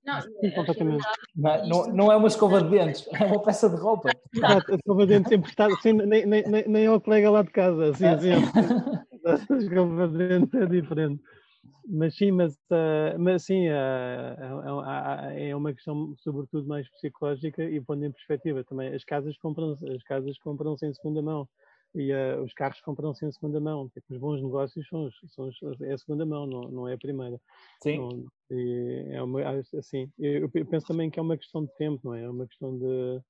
Não, 0.04 0.18
é 0.42 0.50
completamente. 0.50 1.04
Não, 1.34 1.68
não, 1.68 1.86
não, 1.92 2.12
é 2.12 2.16
uma 2.16 2.28
escova 2.28 2.62
de 2.62 2.70
dentes, 2.70 3.06
é 3.12 3.24
uma 3.24 3.42
peça 3.42 3.68
de 3.68 3.76
roupa. 3.76 4.10
Exato, 4.34 4.72
a 4.72 4.76
escova 4.76 5.06
de 5.06 5.14
dentes 5.14 5.32
emprestada, 5.32 5.74
sim, 5.82 5.92
nem, 5.92 6.24
nem, 6.24 6.42
nem, 6.48 6.68
nem 6.68 6.86
ao 6.86 7.00
colega 7.00 7.30
lá 7.30 7.42
de 7.42 7.50
casa, 7.50 7.92
sim, 7.94 8.04
sim. 8.20 8.30
A 9.22 9.56
escova 9.56 10.08
de 10.08 10.16
dentes 10.16 10.54
é 10.54 10.66
diferente. 10.66 11.22
Mas 11.92 12.14
sim, 12.14 12.30
mas, 12.30 12.54
uh, 12.54 13.18
mas 13.18 13.42
sim, 13.42 13.68
uh, 13.68 14.82
é 15.34 15.54
uma 15.56 15.74
questão 15.74 16.14
sobretudo 16.18 16.68
mais 16.68 16.88
psicológica 16.88 17.64
e 17.64 17.80
pondo 17.80 18.04
em 18.04 18.12
perspectiva 18.12 18.62
também. 18.62 18.94
As 18.94 19.02
casas 19.02 19.36
compram 19.38 19.72
as 19.72 20.02
casas 20.04 20.38
compram-se 20.38 20.86
em 20.86 20.94
segunda 20.94 21.20
mão 21.20 21.48
e 21.92 22.12
uh, 22.12 22.44
os 22.44 22.54
carros 22.54 22.80
compram-se 22.82 23.26
em 23.26 23.32
segunda 23.32 23.58
mão. 23.60 23.88
Tipo, 23.88 24.14
os 24.14 24.20
bons 24.20 24.40
negócios 24.40 24.86
são, 24.88 25.06
os, 25.06 25.14
são 25.34 25.48
os, 25.48 25.80
é 25.80 25.92
a 25.92 25.98
segunda 25.98 26.24
mão, 26.24 26.46
não, 26.46 26.60
não 26.70 26.88
é 26.88 26.94
a 26.94 26.98
primeira. 26.98 27.40
Sim. 27.82 27.98
Não, 27.98 28.26
é 29.12 29.22
uma, 29.22 29.40
assim, 29.76 30.08
eu 30.16 30.48
penso 30.48 30.86
também 30.86 31.10
que 31.10 31.18
é 31.18 31.22
uma 31.22 31.36
questão 31.36 31.64
de 31.64 31.74
tempo, 31.74 32.00
não 32.04 32.14
é? 32.14 32.22
É 32.22 32.30
uma 32.30 32.46
questão 32.46 32.78
de. 32.78 33.20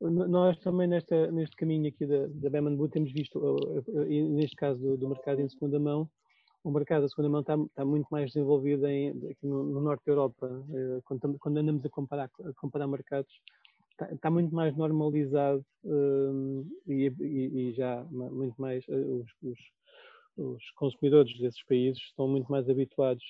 Nós 0.00 0.58
também 0.58 0.88
nesta, 0.88 1.30
neste 1.30 1.54
caminho 1.54 1.88
aqui 1.88 2.04
da, 2.04 2.26
da 2.26 2.50
Beman 2.50 2.74
Boot 2.74 2.92
temos 2.92 3.12
visto, 3.12 3.40
neste 4.30 4.56
caso 4.56 4.80
do, 4.80 4.96
do, 4.96 5.08
mercado 5.08 5.40
em 5.40 5.48
segunda 5.48 5.78
mão, 5.78 6.10
o 6.64 6.70
mercado 6.70 7.02
da 7.02 7.08
segunda 7.08 7.28
mão 7.28 7.40
está, 7.40 7.56
está 7.56 7.84
muito 7.84 8.06
mais 8.10 8.32
desenvolvido 8.32 8.86
em, 8.86 9.10
aqui 9.30 9.46
no, 9.46 9.64
no, 9.64 9.80
norte 9.80 10.04
da 10.06 10.12
Europa. 10.12 10.64
Eh, 10.72 11.00
quando, 11.04 11.38
quando 11.38 11.56
andamos 11.58 11.84
a 11.84 11.88
comparar, 11.88 12.30
a 12.44 12.52
comparar 12.54 12.86
mercados, 12.86 13.32
está, 13.90 14.12
está 14.12 14.30
muito 14.30 14.54
mais 14.54 14.76
normalizado 14.76 15.64
um, 15.84 16.64
e, 16.86 17.12
e, 17.20 17.68
e, 17.68 17.72
já 17.72 18.04
muito 18.04 18.60
mais 18.60 18.84
eh, 18.88 18.94
os, 18.94 19.26
os, 19.42 19.58
os, 20.36 20.70
consumidores 20.76 21.36
desses 21.38 21.62
países 21.64 22.00
estão 22.02 22.28
muito 22.28 22.50
mais 22.50 22.68
habituados 22.70 23.24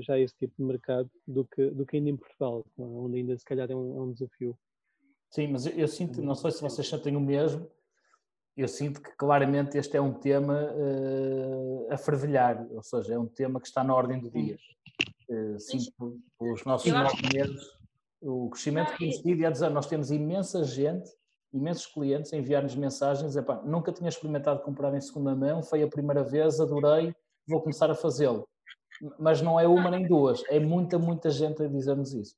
já 0.00 0.14
a 0.14 0.20
esse 0.20 0.36
tipo 0.36 0.54
de 0.56 0.64
mercado 0.64 1.10
do 1.26 1.44
que, 1.44 1.70
do 1.70 1.84
que 1.84 1.96
ainda 1.96 2.10
em 2.10 2.16
Portugal, 2.16 2.64
onde 2.78 3.18
ainda 3.18 3.36
se 3.36 3.44
calhar 3.44 3.70
é 3.70 3.74
um, 3.74 3.96
é 3.96 4.00
um 4.00 4.12
desafio. 4.12 4.56
Sim, 5.30 5.48
mas 5.48 5.66
eu, 5.66 5.72
eu 5.72 5.88
sinto, 5.88 6.22
não 6.22 6.34
sei 6.34 6.52
se 6.52 6.62
vocês 6.62 6.88
sentem 6.88 7.16
o 7.16 7.20
mesmo, 7.20 7.68
eu 8.56 8.68
sinto 8.68 9.02
que 9.02 9.10
claramente 9.16 9.76
este 9.76 9.96
é 9.96 10.00
um 10.00 10.12
tema 10.12 10.72
uh, 10.72 11.92
a 11.92 11.98
fervilhar, 11.98 12.66
ou 12.70 12.82
seja, 12.82 13.14
é 13.14 13.18
um 13.18 13.26
tema 13.26 13.60
que 13.60 13.66
está 13.66 13.84
na 13.84 13.94
ordem 13.94 14.18
do 14.18 14.30
dia. 14.30 14.56
Uh, 15.28 15.58
sinto 15.58 16.20
pelos 16.38 16.64
nossos 16.64 16.90
nove 16.90 17.22
meses 17.34 17.76
o 18.20 18.50
crescimento 18.50 18.92
que 18.92 18.98
temos 18.98 19.16
tido, 19.18 19.40
e 19.40 19.46
a 19.46 19.50
dizer, 19.50 19.70
nós 19.70 19.86
temos 19.86 20.10
imensa 20.10 20.64
gente, 20.64 21.08
imensos 21.52 21.86
clientes 21.86 22.32
a 22.32 22.36
enviar-nos 22.36 22.74
mensagens, 22.74 23.36
epá, 23.36 23.62
nunca 23.62 23.92
tinha 23.92 24.08
experimentado 24.08 24.62
comprar 24.62 24.94
em 24.94 25.00
segunda 25.00 25.34
mão, 25.34 25.62
foi 25.62 25.82
a 25.82 25.88
primeira 25.88 26.24
vez, 26.24 26.60
adorei, 26.60 27.14
vou 27.46 27.60
começar 27.60 27.90
a 27.90 27.94
fazê-lo. 27.94 28.48
Mas 29.18 29.42
não 29.42 29.60
é 29.60 29.66
uma 29.66 29.90
nem 29.90 30.06
duas, 30.06 30.42
é 30.48 30.58
muita, 30.58 30.98
muita 30.98 31.30
gente 31.30 31.62
a 31.62 31.68
dizer-nos 31.68 32.12
isso. 32.14 32.34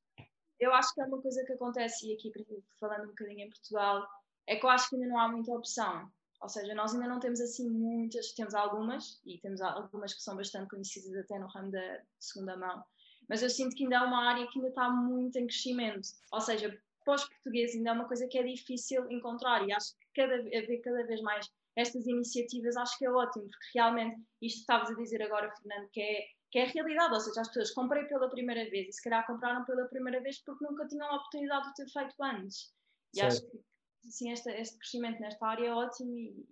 Eu 0.60 0.74
acho 0.74 0.92
que 0.92 1.00
é 1.00 1.04
uma 1.04 1.22
coisa 1.22 1.44
que 1.44 1.52
acontece, 1.52 2.08
e 2.08 2.14
aqui 2.14 2.32
falando 2.80 3.04
um 3.04 3.08
bocadinho 3.08 3.46
em 3.46 3.48
Portugal, 3.48 4.04
é 4.48 4.56
que 4.56 4.64
eu 4.64 4.70
acho 4.70 4.88
que 4.88 4.96
ainda 4.96 5.08
não 5.08 5.18
há 5.18 5.28
muita 5.28 5.52
opção. 5.52 6.10
Ou 6.40 6.48
seja, 6.48 6.74
nós 6.74 6.94
ainda 6.94 7.06
não 7.06 7.20
temos 7.20 7.40
assim 7.40 7.68
muitas, 7.68 8.32
temos 8.32 8.54
algumas, 8.54 9.20
e 9.26 9.38
temos 9.38 9.60
algumas 9.60 10.14
que 10.14 10.22
são 10.22 10.36
bastante 10.36 10.70
conhecidas 10.70 11.14
até 11.16 11.38
no 11.38 11.48
ramo 11.48 11.70
da 11.70 12.00
segunda 12.18 12.56
mão, 12.56 12.82
mas 13.28 13.42
eu 13.42 13.50
sinto 13.50 13.76
que 13.76 13.82
ainda 13.82 13.96
é 13.96 14.00
uma 14.00 14.28
área 14.28 14.46
que 14.46 14.58
ainda 14.58 14.70
está 14.70 14.88
muito 14.88 15.36
em 15.36 15.46
crescimento. 15.46 16.08
Ou 16.32 16.40
seja, 16.40 16.76
para 17.04 17.14
os 17.14 17.24
portugueses 17.28 17.76
ainda 17.76 17.90
é 17.90 17.92
uma 17.92 18.06
coisa 18.06 18.26
que 18.28 18.38
é 18.38 18.42
difícil 18.42 19.10
encontrar 19.10 19.66
e 19.66 19.72
acho 19.72 19.94
que 19.94 20.22
cada, 20.22 20.34
haver 20.34 20.80
cada 20.82 21.06
vez 21.06 21.20
mais 21.20 21.46
estas 21.76 22.06
iniciativas 22.06 22.76
acho 22.76 22.98
que 22.98 23.04
é 23.04 23.10
ótimo, 23.10 23.44
porque 23.44 23.78
realmente 23.78 24.16
isto 24.42 24.56
que 24.56 24.60
estavas 24.60 24.90
a 24.90 24.94
dizer 24.94 25.22
agora, 25.22 25.52
Fernando, 25.56 25.88
que 25.90 26.00
é, 26.00 26.26
que 26.50 26.58
é 26.58 26.64
a 26.64 26.68
realidade, 26.68 27.14
ou 27.14 27.20
seja, 27.20 27.40
as 27.40 27.48
pessoas 27.48 27.70
comprei 27.72 28.04
pela 28.04 28.28
primeira 28.30 28.68
vez 28.70 28.88
e 28.88 28.92
se 28.92 29.02
calhar 29.02 29.26
compraram 29.26 29.64
pela 29.64 29.86
primeira 29.86 30.20
vez 30.20 30.42
porque 30.44 30.64
nunca 30.64 30.86
tinham 30.86 31.06
a 31.06 31.16
oportunidade 31.16 31.68
de 31.68 31.74
ter 31.74 31.88
feito 31.90 32.14
antes. 32.22 32.72
E 33.14 33.20
certo. 33.20 33.32
acho 33.32 33.50
que 33.50 33.60
assim, 34.08 34.32
este, 34.32 34.50
este 34.50 34.78
crescimento 34.78 35.20
nesta 35.20 35.46
área 35.46 35.66
é 35.66 35.74
ótimo 35.74 36.16
e, 36.16 36.46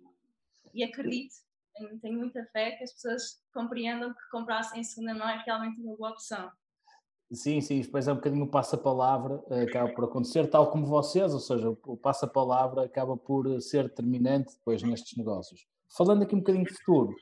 e 0.73 0.83
acredito, 0.83 1.35
tenho, 1.75 1.99
tenho 1.99 2.17
muita 2.19 2.43
fé 2.45 2.71
que 2.71 2.83
as 2.83 2.93
pessoas 2.93 3.41
compreendam 3.53 4.13
que 4.13 4.29
comprar 4.31 4.61
em 4.75 4.83
segunda 4.83 5.13
mão 5.13 5.27
é 5.27 5.43
realmente 5.45 5.81
uma 5.81 5.95
boa 5.95 6.11
opção. 6.11 6.49
Sim, 7.31 7.59
sim, 7.59 7.81
depois 7.81 8.07
é 8.07 8.13
um 8.13 8.15
bocadinho 8.15 8.45
o 8.45 8.49
passa-palavra, 8.49 9.43
eh, 9.49 9.63
acaba 9.63 9.91
por 9.93 10.05
acontecer, 10.05 10.47
tal 10.47 10.71
como 10.71 10.85
vocês, 10.85 11.33
ou 11.33 11.41
seja, 11.41 11.69
o 11.69 11.97
passa-palavra 11.97 12.85
acaba 12.85 13.17
por 13.17 13.51
eh, 13.51 13.59
ser 13.59 13.83
determinante 13.83 14.53
depois 14.53 14.81
nestes 14.81 15.17
negócios. 15.17 15.67
Falando 15.89 16.23
aqui 16.23 16.33
um 16.33 16.39
bocadinho 16.39 16.63
de 16.63 16.73
futuro, 16.73 17.13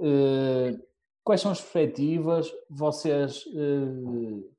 eh, 0.00 0.78
quais 1.24 1.40
são 1.40 1.50
as 1.50 1.62
perspectivas? 1.62 2.52
Vocês, 2.68 3.44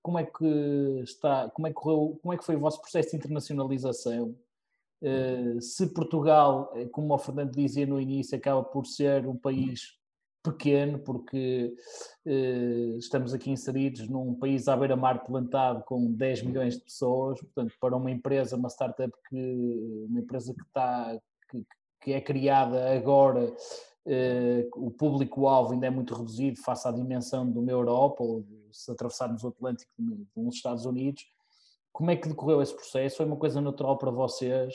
como 0.01 0.17
é 0.17 0.25
que 0.25 1.01
está, 1.03 1.51
como 1.51 1.67
é 1.67 1.69
que 1.69 1.75
correu, 1.75 2.19
como 2.21 2.34
é 2.34 2.38
que 2.38 2.45
foi 2.45 2.55
o 2.55 2.59
vosso 2.59 2.82
processo 2.82 3.11
de 3.11 3.17
internacionalização? 3.17 4.36
Se 5.59 5.93
Portugal, 5.93 6.71
como 6.91 7.13
o 7.13 7.17
Fernando 7.17 7.51
dizia 7.51 7.85
no 7.85 7.99
início, 7.99 8.37
acaba 8.37 8.63
por 8.63 8.85
ser 8.85 9.27
um 9.27 9.35
país 9.35 9.97
pequeno, 10.43 10.99
porque 10.99 11.73
eh, 12.25 12.95
estamos 12.97 13.33
aqui 13.33 13.49
inseridos 13.49 14.09
num 14.09 14.35
país 14.35 14.67
à 14.67 14.75
beira-mar 14.75 15.23
plantado 15.23 15.83
com 15.85 16.11
10 16.11 16.43
milhões 16.43 16.77
de 16.77 16.83
pessoas, 16.83 17.39
portanto, 17.39 17.73
para 17.79 17.95
uma 17.95 18.11
empresa, 18.11 18.57
uma 18.57 18.69
startup 18.69 19.11
que 19.29 20.05
uma 20.09 20.19
empresa 20.19 20.53
que 20.53 20.61
está 20.61 21.17
que, 21.49 21.65
que 22.01 22.11
é 22.11 22.19
criada 22.19 22.93
agora, 22.93 23.55
eh, 24.05 24.67
o 24.75 24.91
público-alvo 24.91 25.71
ainda 25.73 25.87
é 25.87 25.89
muito 25.89 26.13
reduzido 26.13 26.61
face 26.61 26.85
à 26.87 26.91
dimensão 26.91 27.49
de 27.49 27.57
uma 27.57 27.71
Europa 27.71 28.21
ou 28.21 28.45
se 28.69 28.91
atravessarmos 28.91 29.43
o 29.45 29.47
Atlântico 29.47 29.91
uns 30.35 30.55
Estados 30.55 30.85
Unidos. 30.85 31.23
como 31.93 32.11
é 32.11 32.15
que 32.17 32.27
decorreu 32.27 32.61
esse 32.61 32.75
processo? 32.75 33.17
Foi 33.17 33.25
uma 33.25 33.37
coisa 33.37 33.61
natural 33.61 33.97
para 33.97 34.11
vocês? 34.11 34.73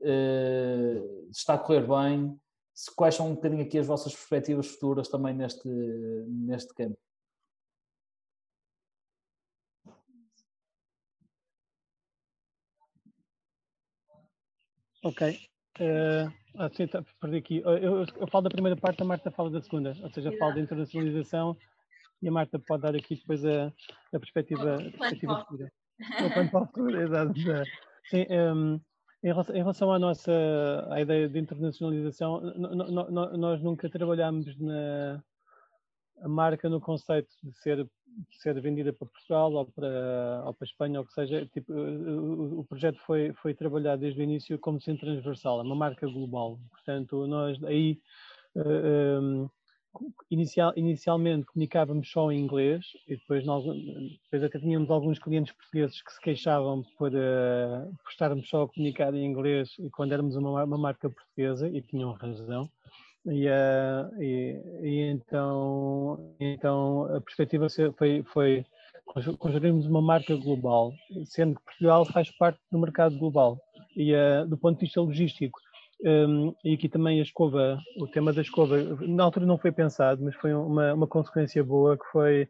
Uh, 0.00 1.28
está 1.30 1.54
a 1.54 1.58
correr 1.58 1.86
bem? 1.86 2.38
Quais 2.94 3.14
são 3.14 3.28
um 3.30 3.34
bocadinho 3.34 3.62
aqui 3.62 3.78
as 3.78 3.86
vossas 3.86 4.14
perspectivas 4.14 4.68
futuras 4.68 5.08
também 5.08 5.34
neste, 5.34 5.68
neste 5.68 6.72
campo? 6.74 6.98
Ok. 15.02 15.38
Uh, 15.80 16.32
ah, 16.56 16.70
sim, 16.74 16.86
tá, 16.86 17.04
perdi 17.20 17.36
aqui. 17.36 17.58
Eu, 17.64 17.78
eu, 17.78 18.06
eu, 18.16 18.26
falo 18.28 18.44
da 18.44 18.50
primeira 18.50 18.76
parte, 18.76 19.00
a 19.02 19.04
Marta 19.04 19.30
fala 19.30 19.50
da 19.50 19.62
segunda, 19.62 19.96
ou 20.02 20.10
seja, 20.10 20.36
falo 20.38 20.54
da 20.54 20.60
internacionalização 20.60 21.56
e 22.20 22.28
a 22.28 22.32
Marta 22.32 22.58
pode 22.58 22.82
dar 22.82 22.96
aqui 22.96 23.14
depois 23.16 23.44
a, 23.44 23.72
a 24.12 24.18
perspectiva, 24.18 24.74
a 24.74 24.98
perspectiva 24.98 25.44
futura. 25.44 25.72
exato. 27.02 27.34
Sim, 28.10 28.26
um, 28.30 28.80
em, 29.22 29.28
relação, 29.28 29.54
em 29.54 29.58
relação 29.58 29.92
à 29.92 29.98
nossa 29.98 30.86
à 30.90 31.00
ideia 31.00 31.28
de 31.28 31.38
internacionalização, 31.38 32.40
nós 32.40 33.62
nunca 33.62 33.88
trabalhámos 33.88 34.58
na 34.58 35.22
a 36.20 36.28
marca 36.28 36.68
no 36.68 36.80
conceito 36.80 37.28
de 37.42 37.56
ser, 37.58 37.84
de 37.84 38.36
ser 38.38 38.60
vendida 38.60 38.92
para 38.92 39.06
Portugal 39.06 39.52
ou 39.52 39.66
para, 39.66 40.42
ou 40.46 40.54
para 40.54 40.66
Espanha, 40.66 41.00
ou 41.00 41.06
que 41.06 41.12
seja, 41.12 41.46
tipo, 41.46 41.72
o, 41.72 42.60
o, 42.60 42.64
projeto 42.64 42.98
foi, 43.06 43.32
foi 43.34 43.54
trabalhado 43.54 44.00
desde 44.00 44.20
o 44.20 44.22
início 44.22 44.58
como 44.58 44.80
sendo 44.80 45.00
transversal, 45.00 45.60
é 45.60 45.62
uma 45.62 45.76
marca 45.76 46.06
global. 46.06 46.58
Portanto, 46.70 47.26
nós 47.26 47.62
aí 47.64 48.00
uh, 48.56 48.60
eh, 48.60 49.20
um, 49.20 49.48
inicial, 50.30 50.72
inicialmente 50.76 51.46
comunicávamos 51.46 52.10
só 52.10 52.30
em 52.30 52.40
inglês 52.40 52.84
e 53.06 53.16
depois, 53.16 53.44
nós, 53.44 53.64
depois 53.64 54.42
até 54.42 54.58
tínhamos 54.58 54.90
alguns 54.90 55.18
clientes 55.18 55.52
portugueses 55.52 56.02
que 56.02 56.12
se 56.12 56.20
queixavam 56.20 56.82
por, 56.96 57.12
uh, 57.12 57.94
por 58.02 58.10
estarmos 58.10 58.48
só 58.48 58.62
a 58.62 58.68
comunicar 58.68 59.14
em 59.14 59.24
inglês 59.24 59.70
e 59.78 59.90
quando 59.90 60.12
éramos 60.12 60.36
uma, 60.36 60.64
uma 60.64 60.78
marca 60.78 61.10
portuguesa 61.10 61.68
e 61.68 61.80
tinham 61.82 62.12
razão. 62.12 62.70
E, 63.26 63.48
uh, 63.48 64.22
e, 64.22 64.62
e, 64.82 65.00
então, 65.10 66.34
então 66.40 67.04
a 67.16 67.20
perspectiva 67.20 67.66
foi, 67.96 68.22
foi 68.22 68.64
construirmos 69.38 69.86
uma 69.86 70.00
marca 70.00 70.36
global, 70.36 70.92
sendo 71.24 71.56
que 71.56 71.64
Portugal 71.64 72.04
faz 72.04 72.30
parte 72.30 72.60
do 72.70 72.78
mercado 72.78 73.18
global. 73.18 73.58
E 73.96 74.14
uh, 74.14 74.46
do 74.46 74.56
ponto 74.56 74.78
de 74.78 74.86
vista 74.86 75.00
logístico, 75.00 75.58
um, 76.00 76.54
e 76.64 76.74
aqui 76.74 76.88
também 76.88 77.18
a 77.18 77.22
escova, 77.22 77.78
o 77.96 78.06
tema 78.06 78.32
da 78.32 78.40
escova, 78.40 78.76
na 79.06 79.24
altura 79.24 79.46
não 79.46 79.58
foi 79.58 79.72
pensado, 79.72 80.22
mas 80.22 80.34
foi 80.36 80.54
uma, 80.54 80.94
uma 80.94 81.06
consequência 81.06 81.62
boa 81.64 81.98
que 81.98 82.04
foi 82.12 82.48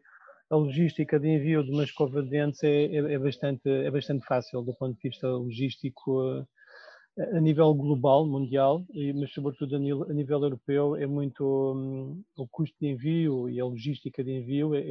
a 0.49 0.55
logística 0.55 1.19
de 1.19 1.27
envio 1.27 1.63
de 1.63 1.71
uma 1.71 1.83
escova 1.83 2.21
de 2.23 2.29
dentes 2.29 2.63
é, 2.63 2.85
é, 2.85 3.13
é 3.13 3.19
bastante, 3.19 3.69
é 3.69 3.89
bastante 3.91 4.25
fácil 4.25 4.61
do 4.61 4.73
ponto 4.73 4.95
de 4.95 5.09
vista 5.09 5.27
logístico 5.27 6.39
uh, 6.39 6.47
a 7.35 7.39
nível 7.39 7.73
global, 7.73 8.25
mundial, 8.25 8.85
mas 9.15 9.33
sobretudo 9.33 9.75
a 9.75 9.79
nível, 9.79 10.09
a 10.09 10.13
nível 10.13 10.41
europeu, 10.41 10.95
é 10.95 11.05
muito 11.05 11.43
um, 11.43 12.23
o 12.37 12.47
custo 12.47 12.75
de 12.79 12.87
envio 12.87 13.49
e 13.49 13.59
a 13.59 13.65
logística 13.65 14.23
de 14.23 14.31
envio 14.31 14.73
é, 14.73 14.81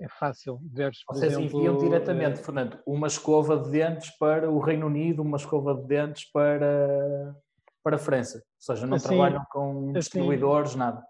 é, 0.00 0.08
fácil 0.08 0.58
por 1.06 1.16
Vocês 1.16 1.32
exemplo, 1.32 1.58
enviam 1.58 1.78
diretamente, 1.78 2.40
é... 2.40 2.42
Fernando, 2.42 2.78
uma 2.86 3.06
escova 3.06 3.56
de 3.56 3.70
dentes 3.70 4.10
para 4.18 4.50
o 4.50 4.58
Reino 4.58 4.86
Unido, 4.86 5.22
uma 5.22 5.36
escova 5.36 5.74
de 5.74 5.86
dentes 5.86 6.30
para, 6.30 7.34
para 7.82 7.96
a 7.96 7.98
França, 7.98 8.38
ou 8.38 8.42
seja, 8.58 8.86
não 8.86 8.96
assim, 8.96 9.08
trabalham 9.08 9.44
com 9.50 9.84
assim, 9.84 9.92
distribuidores, 9.92 10.74
nada. 10.74 11.04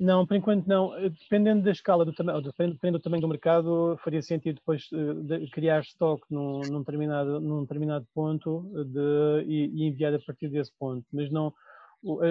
Não, 0.00 0.26
por 0.26 0.34
enquanto 0.34 0.66
não. 0.66 0.96
Eh, 0.96 1.10
dependendo 1.10 1.62
da 1.62 1.70
escala 1.70 2.06
do 2.06 2.12
tamanho, 2.14 2.40
dependendo 2.40 2.98
do 2.98 3.02
tamanho 3.02 3.20
do 3.20 3.28
mercado, 3.28 3.98
faria 4.02 4.22
sentido 4.22 4.54
depois 4.54 4.88
eh, 4.94 5.38
de 5.40 5.50
criar 5.50 5.80
estoque 5.80 6.24
num, 6.30 6.60
num, 6.60 6.78
determinado, 6.78 7.38
num 7.38 7.60
determinado 7.60 8.06
ponto 8.14 8.62
de, 8.86 9.44
e, 9.46 9.66
e, 9.74 9.88
enviar 9.88 10.14
a 10.14 10.18
partir 10.18 10.48
desse 10.48 10.72
ponto. 10.78 11.04
Mas 11.12 11.30
não, 11.30 11.52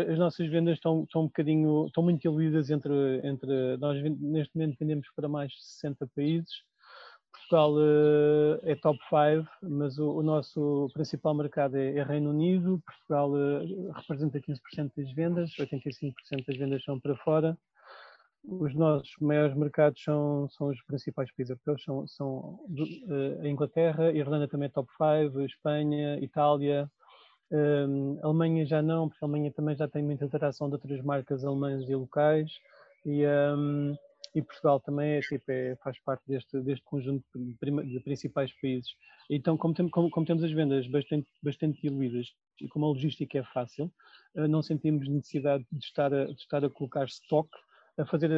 as 0.10 0.18
nossas 0.18 0.48
vendas 0.50 0.76
estão, 0.76 1.04
estão 1.04 1.24
um 1.24 1.26
bocadinho, 1.26 1.86
estão 1.88 2.04
muito 2.04 2.22
diluídas 2.22 2.70
entre, 2.70 2.92
entre 3.24 3.78
nós 3.78 4.02
neste 4.20 4.56
momento 4.56 4.78
vendemos 4.80 5.08
para 5.16 5.28
mais 5.28 5.52
de 5.52 5.64
60 5.64 6.08
países. 6.16 6.50
Portugal 7.32 7.74
uh, 7.74 8.60
é 8.64 8.76
top 8.76 9.00
5, 9.10 9.48
mas 9.64 9.98
o, 9.98 10.18
o, 10.18 10.24
nosso 10.24 10.90
principal 10.94 11.34
mercado 11.34 11.78
é, 11.78 11.98
é 11.98 12.04
Reino 12.04 12.32
Unido. 12.32 12.82
Portugal 12.86 13.32
uh, 13.32 13.92
representa 13.92 14.40
15% 14.40 14.92
das 14.98 15.12
vendas, 15.14 15.52
85% 15.52 16.14
das 16.48 16.58
vendas 16.58 16.84
são 16.84 17.00
para 17.00 17.16
fora. 17.18 17.58
Os 18.44 18.74
nossos 18.74 19.12
maiores 19.20 19.56
mercados 19.56 20.02
são, 20.02 20.48
são 20.50 20.68
os 20.68 20.82
principais 20.84 21.30
países 21.36 21.50
europeus, 21.52 21.84
são, 21.84 22.08
são 22.08 22.60
uh, 22.70 23.42
a 23.42 23.48
Inglaterra, 23.48 24.06
a 24.06 24.14
Irlanda 24.14 24.48
também 24.48 24.68
é 24.68 24.72
top 24.72 24.90
5, 24.98 25.42
Espanha, 25.42 26.20
Itália, 26.20 26.90
um, 27.52 28.20
Alemanha 28.22 28.66
já 28.66 28.82
não, 28.82 29.10
porque 29.10 29.24
a 29.24 29.28
Alemanha 29.28 29.52
também 29.52 29.76
já 29.76 29.88
tem 29.88 30.04
muita 30.04 30.26
interação 30.26 30.68
de 30.68 30.76
outras 30.76 31.02
marcas 31.02 31.44
alemãs 31.44 31.88
e 31.90 31.96
locais. 31.96 32.52
E, 33.06 33.26
um, 33.26 33.96
e 34.36 34.42
Portugal 34.42 34.80
também 34.80 35.14
é, 35.14 35.20
tipo, 35.22 35.52
é, 35.52 35.76
faz 35.78 35.98
parte 36.00 36.24
deste, 36.28 36.60
deste 36.62 36.84
conjunto 36.86 37.26
de, 37.36 37.56
de 37.56 38.00
principais 38.02 38.52
países. 38.62 38.92
Então, 39.30 39.58
como, 39.58 39.74
tem, 39.74 39.90
como, 39.90 40.10
como, 40.10 40.26
temos 40.26 40.44
as 40.44 40.52
vendas 40.52 40.88
bastante, 40.88 41.28
bastante 41.42 41.82
diluídas 41.82 42.28
e 42.62 42.68
como 42.68 42.86
a 42.86 42.90
logística 42.90 43.40
é 43.40 43.44
fácil, 43.44 43.92
uh, 44.36 44.48
não 44.48 44.62
sentimos 44.62 45.08
necessidade 45.08 45.66
de 45.72 45.84
estar 45.86 46.14
a, 46.14 46.26
de 46.26 46.34
estar 46.34 46.64
a 46.64 46.70
colocar 46.70 47.06
stock, 47.06 47.50
a 47.98 48.06
fazer 48.06 48.32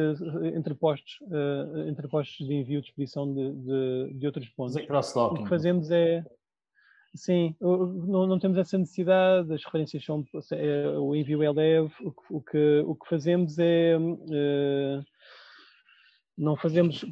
entrepostos, 0.56 1.20
uh, 1.22 1.88
entrepostos 1.88 2.46
de 2.46 2.54
envio 2.54 2.80
de 2.80 2.88
expedição 2.88 3.32
de, 3.32 3.52
de, 3.52 4.14
de 4.14 4.26
outros 4.26 4.48
pontos. 4.50 4.74
O 5.40 5.42
que 5.44 5.48
fazemos 5.48 5.90
é 5.90 6.24
Sim, 7.14 7.54
não, 7.60 8.26
não, 8.26 8.38
temos 8.38 8.56
essa 8.56 8.78
necessidade, 8.78 9.52
as 9.52 9.62
referências 9.62 10.02
são, 10.02 10.24
é, 10.52 10.98
o 10.98 11.14
envio 11.14 11.42
é 11.42 11.52
leve, 11.52 11.92
o 12.00 12.36
o 12.38 12.40
que, 12.40 12.82
o 12.86 12.94
que 12.94 13.08
fazemos 13.08 13.58
é, 13.58 13.98
uh, 13.98 15.04
não 16.38 16.56
fazemos, 16.56 17.04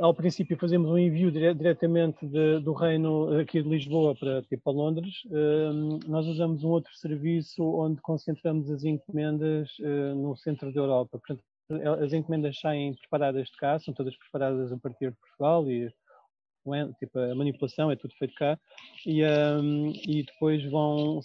ao 0.00 0.14
princípio 0.14 0.56
fazemos 0.56 0.88
um 0.88 0.96
envio 0.96 1.32
dire, 1.32 1.52
diretamente 1.54 2.24
de, 2.24 2.60
do 2.60 2.72
reino 2.72 3.36
aqui 3.40 3.60
de 3.60 3.68
Lisboa 3.68 4.14
para, 4.14 4.42
tipo, 4.42 4.70
Londres, 4.70 5.24
uh, 5.26 5.98
nós 6.08 6.24
usamos 6.26 6.62
um 6.62 6.68
outro 6.68 6.94
serviço 6.94 7.64
onde 7.64 8.00
concentramos 8.02 8.70
as 8.70 8.84
encomendas 8.84 9.76
uh, 9.80 10.14
no 10.14 10.36
centro 10.36 10.72
da 10.72 10.80
Europa, 10.80 11.18
portanto 11.18 11.42
as 12.00 12.12
encomendas 12.12 12.60
saem 12.60 12.94
preparadas 12.94 13.48
de 13.48 13.56
cá, 13.56 13.76
são 13.80 13.92
todas 13.92 14.16
preparadas 14.16 14.70
a 14.70 14.78
partir 14.78 15.10
de 15.10 15.16
Portugal 15.16 15.68
e 15.68 15.92
tipo, 16.98 17.18
a 17.18 17.34
manipulação 17.34 17.90
é 17.90 17.96
tudo 17.96 18.14
feito 18.16 18.34
cá, 18.34 18.58
e, 19.04 19.24
um, 19.24 19.92
e 20.06 20.24
depois 20.24 20.64
vão, 20.70 21.20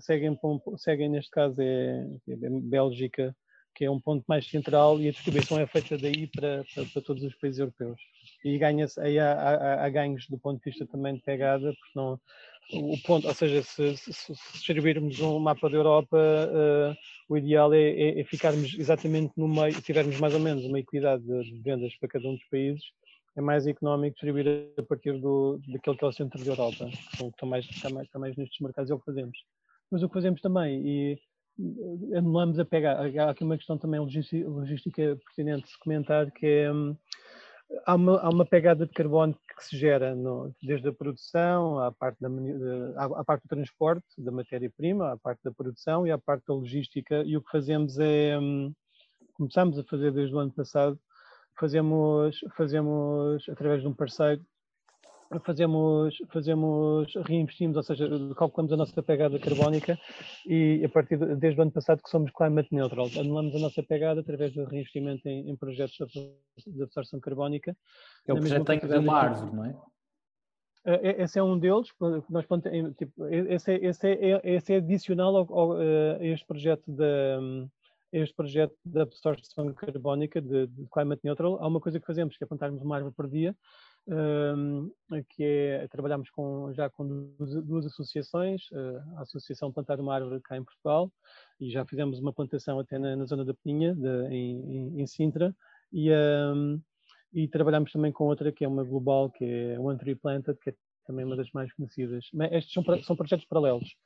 seguem, 0.00 0.38
seguem 0.76 1.08
neste 1.08 1.30
caso 1.30 1.60
é, 1.60 2.06
é 2.28 2.50
Bélgica, 2.62 3.34
que 3.76 3.84
é 3.84 3.90
um 3.90 4.00
ponto 4.00 4.24
mais 4.26 4.48
central 4.48 4.98
e 5.00 5.08
a 5.08 5.12
distribuição 5.12 5.60
é 5.60 5.66
feita 5.66 5.98
daí 5.98 6.26
para, 6.28 6.64
para, 6.74 6.84
para 6.86 7.02
todos 7.02 7.22
os 7.22 7.34
países 7.34 7.60
europeus. 7.60 8.00
E 8.42 8.56
ganha-se, 8.56 8.98
aí 8.98 9.18
há, 9.18 9.32
há, 9.32 9.84
há, 9.84 9.88
ganhos 9.90 10.26
do 10.28 10.38
ponto 10.38 10.58
de 10.58 10.70
vista 10.70 10.86
também 10.86 11.14
de 11.14 11.22
pegada, 11.22 11.74
porque 11.74 11.92
não, 11.94 12.18
o 12.72 12.96
ponto, 13.02 13.28
ou 13.28 13.34
seja, 13.34 13.62
se, 13.62 13.96
se, 13.96 14.32
distribuirmos 14.54 15.20
um 15.20 15.38
mapa 15.38 15.68
da 15.68 15.76
Europa, 15.76 16.16
uh, 16.16 16.96
o 17.28 17.36
ideal 17.36 17.72
é, 17.72 17.90
é, 17.90 18.20
é, 18.20 18.24
ficarmos 18.24 18.74
exatamente 18.78 19.32
no 19.36 19.46
meio, 19.46 19.80
tivermos 19.82 20.18
mais 20.18 20.34
ou 20.34 20.40
menos 20.40 20.64
uma 20.64 20.80
equidade 20.80 21.22
de 21.22 21.60
vendas 21.60 21.94
para 21.96 22.08
cada 22.08 22.26
um 22.28 22.34
dos 22.34 22.44
países, 22.48 22.82
é 23.36 23.40
mais 23.40 23.66
económico 23.66 24.14
distribuir 24.14 24.72
a 24.78 24.82
partir 24.82 25.20
do, 25.20 25.60
daquele 25.68 25.96
que 25.96 26.04
é 26.04 26.08
o 26.08 26.12
centro 26.12 26.42
da 26.42 26.50
Europa, 26.50 26.86
que 26.86 27.24
estão 27.24 27.48
mais, 27.48 27.66
está 27.66 27.90
mais, 27.90 28.06
está 28.06 28.18
mais 28.18 28.36
nestes 28.36 28.58
mercados, 28.60 28.90
é 28.90 28.94
o 28.94 28.98
que 28.98 29.04
fazemos. 29.04 29.38
Mas 29.90 30.02
o 30.02 30.08
que 30.08 30.14
fazemos 30.14 30.40
também, 30.40 30.80
e 30.84 31.18
eh, 31.60 32.16
anulamos 32.18 32.58
a 32.58 32.64
pegar, 32.64 32.96
há 32.96 33.30
aqui 33.30 33.44
uma 33.44 33.58
questão 33.58 33.76
também 33.76 34.00
logística, 34.00 35.16
pertinente 35.16 35.68
de 35.68 35.78
comentar, 35.78 36.30
que 36.32 36.46
é, 36.46 36.72
hum, 36.72 36.96
há 37.84 37.94
uma, 37.94 38.18
há 38.20 38.28
uma 38.30 38.46
pegada 38.46 38.86
de 38.86 38.92
carbono 38.92 39.34
que 39.34 39.64
se 39.64 39.76
gera 39.76 40.14
no, 40.14 40.50
desde 40.62 40.88
a 40.88 40.92
produção, 40.92 41.78
à 41.78 41.92
parte, 41.92 42.18
da, 42.20 42.28
à 43.16 43.24
parte 43.24 43.42
do 43.42 43.48
transporte 43.48 44.06
da 44.18 44.32
matéria-prima, 44.32 45.12
à 45.12 45.16
parte 45.18 45.42
da 45.44 45.52
produção 45.52 46.06
e 46.06 46.10
à 46.10 46.16
parte 46.18 46.46
da 46.46 46.54
logística, 46.54 47.22
e 47.24 47.36
o 47.36 47.42
que 47.42 47.50
fazemos 47.50 47.98
é, 47.98 48.38
hum, 48.38 48.72
começamos 49.34 49.78
a 49.78 49.84
fazer 49.84 50.10
desde 50.10 50.34
o 50.34 50.38
ano 50.38 50.52
passado, 50.52 50.98
fazemos, 51.58 52.38
fazemos 52.56 53.48
através 53.48 53.82
de 53.82 53.88
um 53.88 53.94
parceiro, 53.94 54.44
fazemos, 55.44 56.16
fazemos, 56.32 57.12
reinvestimos, 57.26 57.76
ou 57.76 57.82
seja, 57.82 58.08
calculamos 58.36 58.72
a 58.72 58.76
nossa 58.76 59.02
pegada 59.02 59.38
carbónica 59.38 59.98
e 60.46 60.82
a 60.84 60.88
partir 60.88 61.18
de, 61.18 61.34
desde 61.36 61.58
o 61.58 61.62
ano 61.62 61.72
passado 61.72 62.02
que 62.02 62.10
somos 62.10 62.30
climate 62.30 62.72
neutral, 62.72 63.08
anulamos 63.18 63.54
a 63.54 63.58
nossa 63.58 63.82
pegada 63.82 64.20
através 64.20 64.52
do 64.54 64.64
reinvestimento 64.64 65.28
em, 65.28 65.50
em 65.50 65.56
projetos 65.56 65.96
de 66.66 66.82
absorção 66.82 67.20
carbónica. 67.20 67.76
É 68.26 68.32
o 68.32 68.36
projeto 68.36 68.64
tem 68.64 68.78
que 68.78 68.86
ter 68.86 68.98
uma 68.98 69.18
árvore, 69.18 69.56
não 69.56 69.64
é? 69.64 69.76
é? 70.84 71.08
é? 71.08 71.22
Esse 71.22 71.38
é 71.38 71.42
um 71.42 71.58
deles, 71.58 71.88
nós, 72.30 72.46
tipo, 72.96 73.26
esse, 73.26 73.72
é, 73.72 73.84
esse, 73.84 74.08
é, 74.08 74.40
esse 74.44 74.74
é 74.74 74.76
adicional 74.76 75.36
ao, 75.36 75.58
ao, 75.58 75.72
a 75.72 76.24
este 76.24 76.46
projeto 76.46 76.90
da, 76.92 77.40
este 78.12 78.34
projeto 78.34 78.74
de 78.84 79.00
absorção 79.00 79.72
carbónica 79.74 80.40
de, 80.40 80.66
de, 80.66 80.86
climate 80.92 81.22
neutral, 81.24 81.58
há 81.60 81.66
uma 81.66 81.80
coisa 81.80 81.98
que 81.98 82.06
fazemos, 82.06 82.36
que 82.36 82.44
é 82.44 82.46
plantarmos 82.46 82.82
uma 82.82 82.96
árvore 82.96 83.14
por 83.14 83.28
dia, 83.28 83.54
um, 84.08 84.90
que 85.30 85.42
é, 85.42 85.88
trabalhamos 85.88 86.30
com, 86.30 86.72
já 86.72 86.88
com 86.88 87.06
duas, 87.06 87.64
duas 87.64 87.86
associações, 87.86 88.62
a 89.16 89.22
Associação 89.22 89.72
Plantar 89.72 89.98
uma 90.00 90.14
Árvore 90.14 90.40
cá 90.40 90.56
em 90.56 90.64
Portugal, 90.64 91.10
e 91.60 91.70
já 91.70 91.84
fizemos 91.84 92.20
uma 92.20 92.32
plantação 92.32 92.78
até 92.78 92.98
na, 92.98 93.16
na 93.16 93.24
zona 93.24 93.44
da 93.44 93.54
Peninha, 93.54 93.94
de, 93.94 94.28
em, 94.28 95.00
em, 95.00 95.06
Sintra, 95.06 95.54
e, 95.92 96.10
um, 96.12 96.80
e 97.32 97.48
trabalhamos 97.48 97.90
também 97.90 98.12
com 98.12 98.24
outra 98.24 98.52
que 98.52 98.64
é 98.64 98.68
uma 98.68 98.84
global, 98.84 99.30
que 99.30 99.44
é 99.44 99.78
One 99.78 99.98
Tree 99.98 100.14
Planted, 100.14 100.58
que 100.60 100.70
é 100.70 100.74
também 101.04 101.24
uma 101.24 101.36
das 101.36 101.50
mais 101.52 101.72
conhecidas. 101.72 102.26
Mas 102.32 102.52
estes 102.52 102.72
são, 102.72 103.02
são 103.02 103.16
projetos 103.16 103.46
paralelos. 103.46 103.96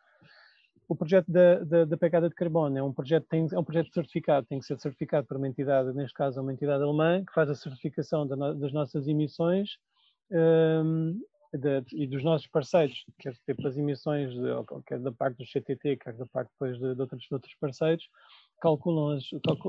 O 0.90 0.96
projeto 0.96 1.30
da, 1.30 1.60
da, 1.62 1.84
da, 1.84 1.96
pegada 1.96 2.28
de 2.28 2.34
carbono 2.34 2.76
é 2.76 2.82
um 2.82 2.92
projeto, 2.92 3.24
tem, 3.28 3.46
é 3.52 3.56
um 3.56 3.62
projeto 3.62 3.94
certificado, 3.94 4.44
tem 4.48 4.58
que 4.58 4.66
ser 4.66 4.76
certificado 4.76 5.24
por 5.24 5.36
uma 5.36 5.46
entidade, 5.46 5.92
neste 5.92 6.12
caso 6.12 6.40
uma 6.40 6.52
entidade 6.52 6.82
alemã, 6.82 7.24
que 7.24 7.32
faz 7.32 7.48
a 7.48 7.54
certificação 7.54 8.26
da, 8.26 8.52
das 8.54 8.72
nossas 8.72 9.06
emissões 9.06 9.78
um, 10.32 11.16
de, 11.54 11.84
e 11.92 12.08
dos 12.08 12.24
nossos 12.24 12.48
parceiros, 12.48 13.04
quer 13.20 13.36
pelas 13.54 13.78
emissões, 13.78 14.32
de, 14.32 14.40
quer 14.84 14.98
da 14.98 15.12
parte 15.12 15.36
do 15.36 15.46
CTT, 15.46 15.96
quer 15.96 16.12
da 16.14 16.26
parte 16.26 16.50
depois 16.50 16.76
de, 16.76 16.92
de, 16.92 17.00
outros, 17.00 17.22
de 17.22 17.34
outros 17.34 17.54
parceiros, 17.60 18.08
calculam, 18.60 19.16
as, 19.16 19.22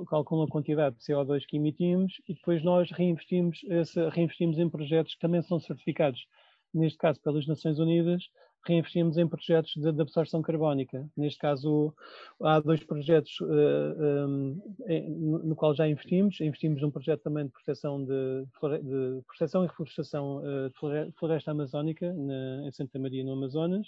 calculam 0.10 0.46
a 0.46 0.50
quantidade 0.50 0.96
de 0.96 1.04
CO2 1.04 1.44
que 1.48 1.58
emitimos 1.58 2.14
e 2.28 2.34
depois 2.34 2.64
nós 2.64 2.90
reinvestimos, 2.90 3.60
esse, 3.66 4.10
reinvestimos 4.10 4.58
em 4.58 4.68
projetos 4.68 5.14
que 5.14 5.20
também 5.20 5.44
são 5.44 5.60
certificados 5.60 6.26
neste 6.74 6.98
caso 6.98 7.22
pelas 7.22 7.46
Nações 7.46 7.78
Unidas, 7.78 8.24
reinvestimos 8.64 9.18
em 9.18 9.28
projetos 9.28 9.74
de, 9.76 9.92
de 9.92 10.02
absorção 10.02 10.42
carbónica. 10.42 11.08
Neste 11.18 11.40
caso, 11.40 11.94
há 12.42 12.60
dois 12.60 12.84
projetos 12.84 13.40
uh, 13.42 13.46
eh, 13.52 14.26
um, 14.26 14.76
em, 14.88 15.10
no 15.10 15.56
qual 15.56 15.74
já 15.74 15.88
investimos. 15.88 16.40
Investimos 16.40 16.82
num 16.82 16.92
projeto 16.92 17.22
também 17.22 17.46
de 17.46 17.52
proteção, 17.52 18.04
de, 18.04 18.46
de 18.46 19.22
proteção 19.26 19.64
e 19.64 19.68
reflorestação 19.68 20.38
uh, 20.38 20.70
de 20.70 21.14
floresta 21.18 21.52
amazónica 21.52 22.14
na, 22.14 22.68
em 22.68 22.72
Santa 22.72 23.00
Maria, 23.00 23.24
no 23.24 23.34
Amazonas. 23.34 23.88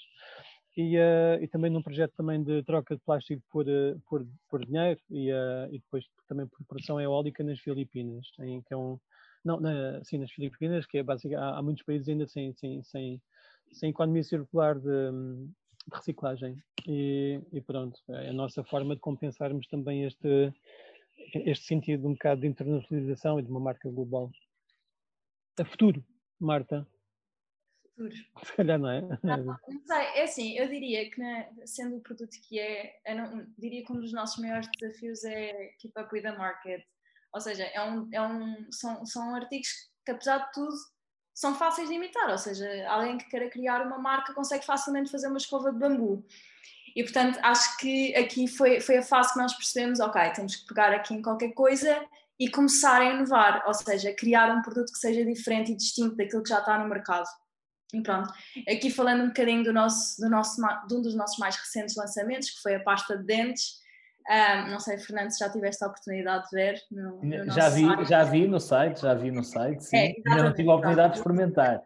E, 0.76 0.98
uh, 0.98 1.42
e, 1.42 1.48
também 1.48 1.70
num 1.70 1.84
projeto 1.84 2.14
também 2.18 2.44
de 2.44 2.64
troca 2.64 2.96
de 2.96 3.02
plástico 3.04 3.44
por, 3.52 3.66
por, 4.10 4.26
por 4.50 4.66
dinheiro 4.66 5.00
e, 5.12 5.30
e 5.30 5.80
depois 5.80 6.04
também 6.28 6.48
por 6.48 6.66
produção 6.66 7.00
eólica 7.00 7.44
nas 7.44 7.60
Filipinas, 7.60 8.26
em, 8.40 8.60
que 8.64 8.74
é 8.74 8.78
um, 8.78 8.98
não, 9.44 9.60
na, 9.60 10.04
sim, 10.04 10.18
nas 10.18 10.32
Filipinas, 10.32 10.86
que 10.86 10.98
é 10.98 11.04
basicamente, 11.04 11.44
há, 11.44 11.58
há, 11.58 11.62
muitos 11.62 11.84
países 11.84 12.08
ainda 12.08 12.26
sem, 12.28 12.54
sem, 12.54 12.82
sem, 12.84 13.22
sem 13.74 13.90
economia 13.90 14.24
circular 14.24 14.76
de, 14.76 15.12
de 15.12 15.96
reciclagem. 15.96 16.62
E, 16.88 17.42
e, 17.52 17.62
pronto, 17.62 18.00
é 18.10 18.30
a 18.30 18.34
nossa 18.34 18.64
forma 18.64 18.96
de 18.96 19.02
compensarmos 19.02 19.68
também 19.68 20.04
este, 20.04 20.54
este 21.46 21.66
sentido 21.66 22.02
de 22.02 22.08
um 22.08 22.14
bocado 22.14 22.42
de 22.42 22.48
internacionalização 22.48 23.40
e 23.40 23.44
de 23.44 23.50
uma 23.50 23.60
marca 23.60 23.90
global. 23.90 24.32
A 25.60 25.66
futuro, 25.66 26.04
Marta. 26.40 26.88
Futuro. 27.90 28.16
Se 28.44 28.54
calhar 28.56 28.80
não 28.80 28.90
é? 28.90 29.02
Não, 29.22 29.38
não 29.46 29.58
sei, 29.86 30.06
é 30.16 30.24
assim, 30.24 30.58
eu 30.58 30.68
diria 30.68 31.10
que 31.12 31.20
né, 31.20 31.50
sendo 31.66 31.98
o 31.98 32.02
produto 32.02 32.36
que 32.48 32.60
é, 32.60 33.00
não, 33.14 33.46
diria 33.58 33.86
que 33.86 33.92
um 33.92 34.00
dos 34.00 34.12
nossos 34.12 34.42
maiores 34.42 34.68
desafios 34.80 35.24
é 35.24 35.70
keep 35.80 35.94
up 36.00 36.10
with 36.12 36.24
the 36.24 36.36
market 36.36 36.84
ou 37.34 37.42
seja, 37.42 37.64
é 37.64 37.82
um, 37.82 38.10
é 38.14 38.22
um, 38.22 38.72
são, 38.72 39.06
são 39.06 39.36
artigos 39.36 39.68
que, 40.06 40.12
apesar 40.12 40.38
de 40.38 40.52
tudo, 40.54 40.76
são 41.34 41.56
fáceis 41.56 41.90
de 41.90 41.96
imitar. 41.96 42.30
Ou 42.30 42.38
seja, 42.38 42.68
alguém 42.88 43.18
que 43.18 43.30
queira 43.30 43.50
criar 43.50 43.86
uma 43.86 43.98
marca 43.98 44.34
consegue 44.34 44.66
facilmente 44.66 45.12
fazer 45.12 45.28
uma 45.28 45.38
escova 45.38 45.72
de 45.72 45.80
bambu. 45.80 46.26
E, 46.96 47.04
portanto, 47.04 47.40
acho 47.42 47.78
que 47.78 48.16
aqui 48.16 48.48
foi, 48.48 48.80
foi 48.80 48.98
a 48.98 49.04
fase 49.04 49.34
que 49.34 49.40
nós 49.40 49.54
percebemos: 49.54 50.00
ok, 50.00 50.32
temos 50.32 50.56
que 50.56 50.68
pegar 50.68 50.94
aqui 50.94 51.14
em 51.14 51.22
qualquer 51.22 51.54
coisa 51.54 52.06
e 52.40 52.50
começar 52.50 53.02
a 53.02 53.06
inovar, 53.06 53.64
ou 53.66 53.74
seja, 53.74 54.14
criar 54.14 54.56
um 54.56 54.62
produto 54.62 54.92
que 54.92 54.98
seja 54.98 55.24
diferente 55.24 55.72
e 55.72 55.76
distinto 55.76 56.16
daquilo 56.16 56.44
que 56.44 56.50
já 56.50 56.60
está 56.60 56.78
no 56.78 56.90
mercado. 56.90 57.28
E 57.94 58.02
pronto, 58.02 58.34
aqui 58.68 58.90
falando 58.90 59.24
um 59.24 59.28
bocadinho 59.28 59.64
do 59.64 59.72
nosso, 59.72 60.20
do 60.20 60.28
nosso, 60.28 60.60
de 60.88 60.96
um 60.96 61.02
dos 61.02 61.16
nossos 61.16 61.38
mais 61.38 61.56
recentes 61.56 61.96
lançamentos, 61.96 62.50
que 62.50 62.62
foi 62.62 62.76
a 62.76 62.84
pasta 62.84 63.16
de 63.16 63.24
dentes, 63.24 63.83
um, 64.30 64.72
não 64.72 64.80
sei, 64.80 64.98
Fernando, 64.98 65.32
se 65.32 65.40
já 65.40 65.50
tiveste 65.50 65.84
a 65.84 65.88
oportunidade 65.88 66.50
de 66.50 66.56
ver. 66.56 66.82
No, 66.92 67.24
no 67.24 67.52
já, 67.52 67.70
vi, 67.70 67.86
site. 67.86 68.10
já 68.10 68.24
vi 68.24 68.48
no 68.48 68.60
site, 68.60 69.02
já 69.02 69.14
vi 69.14 69.32
no 69.32 69.44
site, 69.44 69.84
sim. 69.84 69.98
É, 69.98 70.14
Ainda 70.28 70.44
não 70.44 70.54
tive 70.54 70.70
a 70.70 70.74
oportunidade 70.74 71.14
de 71.14 71.20
experimentar. 71.20 71.84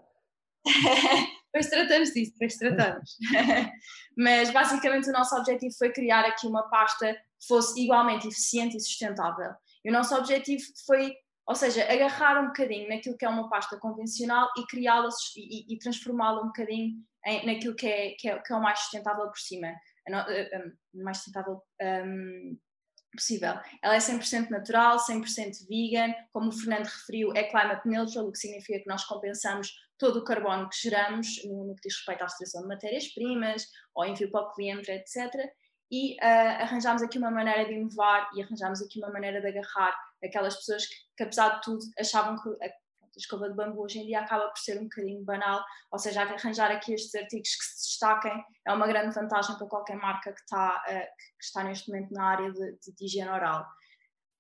depois 1.52 1.70
tratamos 1.70 2.10
disso, 2.12 2.34
depois 2.34 2.58
tratamos. 2.58 3.18
Mas 4.18 4.52
basicamente 4.52 5.10
o 5.10 5.14
nosso 5.14 5.36
objetivo 5.36 5.74
foi 5.78 5.92
criar 5.92 6.26
aqui 6.26 6.46
uma 6.46 6.70
pasta 6.70 7.14
que 7.14 7.48
fosse 7.48 7.82
igualmente 7.82 8.28
eficiente 8.28 8.78
e 8.78 8.80
sustentável. 8.80 9.52
E 9.84 9.90
o 9.90 9.94
nosso 9.94 10.16
objetivo 10.16 10.64
foi, 10.86 11.16
ou 11.48 11.56
seja, 11.56 11.84
agarrar 11.92 12.42
um 12.42 12.48
bocadinho 12.48 12.90
naquilo 12.90 13.18
que 13.18 13.26
é 13.26 13.30
uma 13.30 13.50
pasta 13.50 13.78
convencional 13.78 14.48
e 14.58 14.66
criá-la 14.68 15.10
e, 15.36 15.74
e 15.74 15.80
transformá-la 15.80 16.42
um 16.42 16.48
bocadinho 16.48 16.96
em, 17.26 17.46
naquilo 17.46 17.76
que 17.76 17.88
é, 17.88 18.12
que 18.12 18.30
é, 18.30 18.38
que 18.40 18.54
é 18.54 18.56
o 18.56 18.62
mais 18.62 18.80
sustentável 18.80 19.28
por 19.28 19.40
cima. 19.40 19.74
Mais 20.94 21.18
sustentável 21.18 21.62
um, 21.82 22.58
possível. 23.16 23.54
Ela 23.82 23.96
é 23.96 24.00
100% 24.00 24.50
natural, 24.50 24.98
100% 24.98 25.68
vegan, 25.68 26.14
como 26.32 26.50
o 26.50 26.52
Fernando 26.52 26.86
referiu, 26.86 27.34
é 27.36 27.44
climate 27.44 27.88
neutral, 27.88 28.28
o 28.28 28.32
que 28.32 28.38
significa 28.38 28.80
que 28.80 28.88
nós 28.88 29.04
compensamos 29.06 29.72
todo 29.98 30.20
o 30.20 30.24
carbono 30.24 30.70
que 30.70 30.78
geramos 30.78 31.28
no, 31.46 31.74
que 31.76 31.88
diz 31.88 31.98
respeito 31.98 32.22
à 32.22 32.26
extração 32.26 32.62
de 32.62 32.68
matérias-primas, 32.68 33.66
ou 33.96 34.06
envio 34.06 34.32
para 34.32 34.42
o 34.42 34.54
cliente, 34.54 34.92
etc. 34.92 35.34
E 35.92 36.16
uh, 36.16 36.62
arranjámos 36.62 37.02
aqui 37.02 37.18
uma 37.18 37.32
maneira 37.32 37.66
de 37.66 37.74
inovar 37.74 38.30
e 38.36 38.44
arranjámos 38.44 38.82
aqui 38.82 39.00
uma 39.00 39.12
maneira 39.12 39.42
de 39.42 39.48
agarrar 39.48 39.98
aquelas 40.24 40.56
pessoas 40.58 40.86
que, 40.86 40.96
que 41.18 41.24
apesar 41.24 41.56
de 41.56 41.62
tudo, 41.62 41.80
achavam 42.00 42.36
que 42.36 42.50
escova 43.18 43.50
de 43.50 43.56
bambu 43.56 43.84
hoje 43.84 44.00
em 44.00 44.06
dia 44.06 44.22
acaba 44.22 44.48
por 44.48 44.58
ser 44.58 44.80
um 44.80 44.84
bocadinho 44.84 45.24
banal, 45.24 45.64
ou 45.92 46.00
seja, 46.00 46.22
arranjar 46.22 46.72
aqui 46.72 46.94
estes 46.94 47.14
artigos 47.16 47.56
que 47.56 47.64
se 47.64 47.90
destaquem. 47.90 48.44
É 48.66 48.72
uma 48.72 48.88
grande 48.88 49.14
vantagem 49.14 49.58
para 49.58 49.68
qualquer 49.68 49.98
marca 49.98 50.32
que 50.32 50.40
está, 50.42 50.84
uh, 50.88 51.18
que 51.38 51.44
está 51.44 51.64
neste 51.64 51.90
momento 51.90 52.14
na 52.14 52.26
área 52.26 52.52
de, 52.52 52.72
de, 52.80 52.96
de 52.96 53.06
higiene 53.06 53.30
oral. 53.30 53.66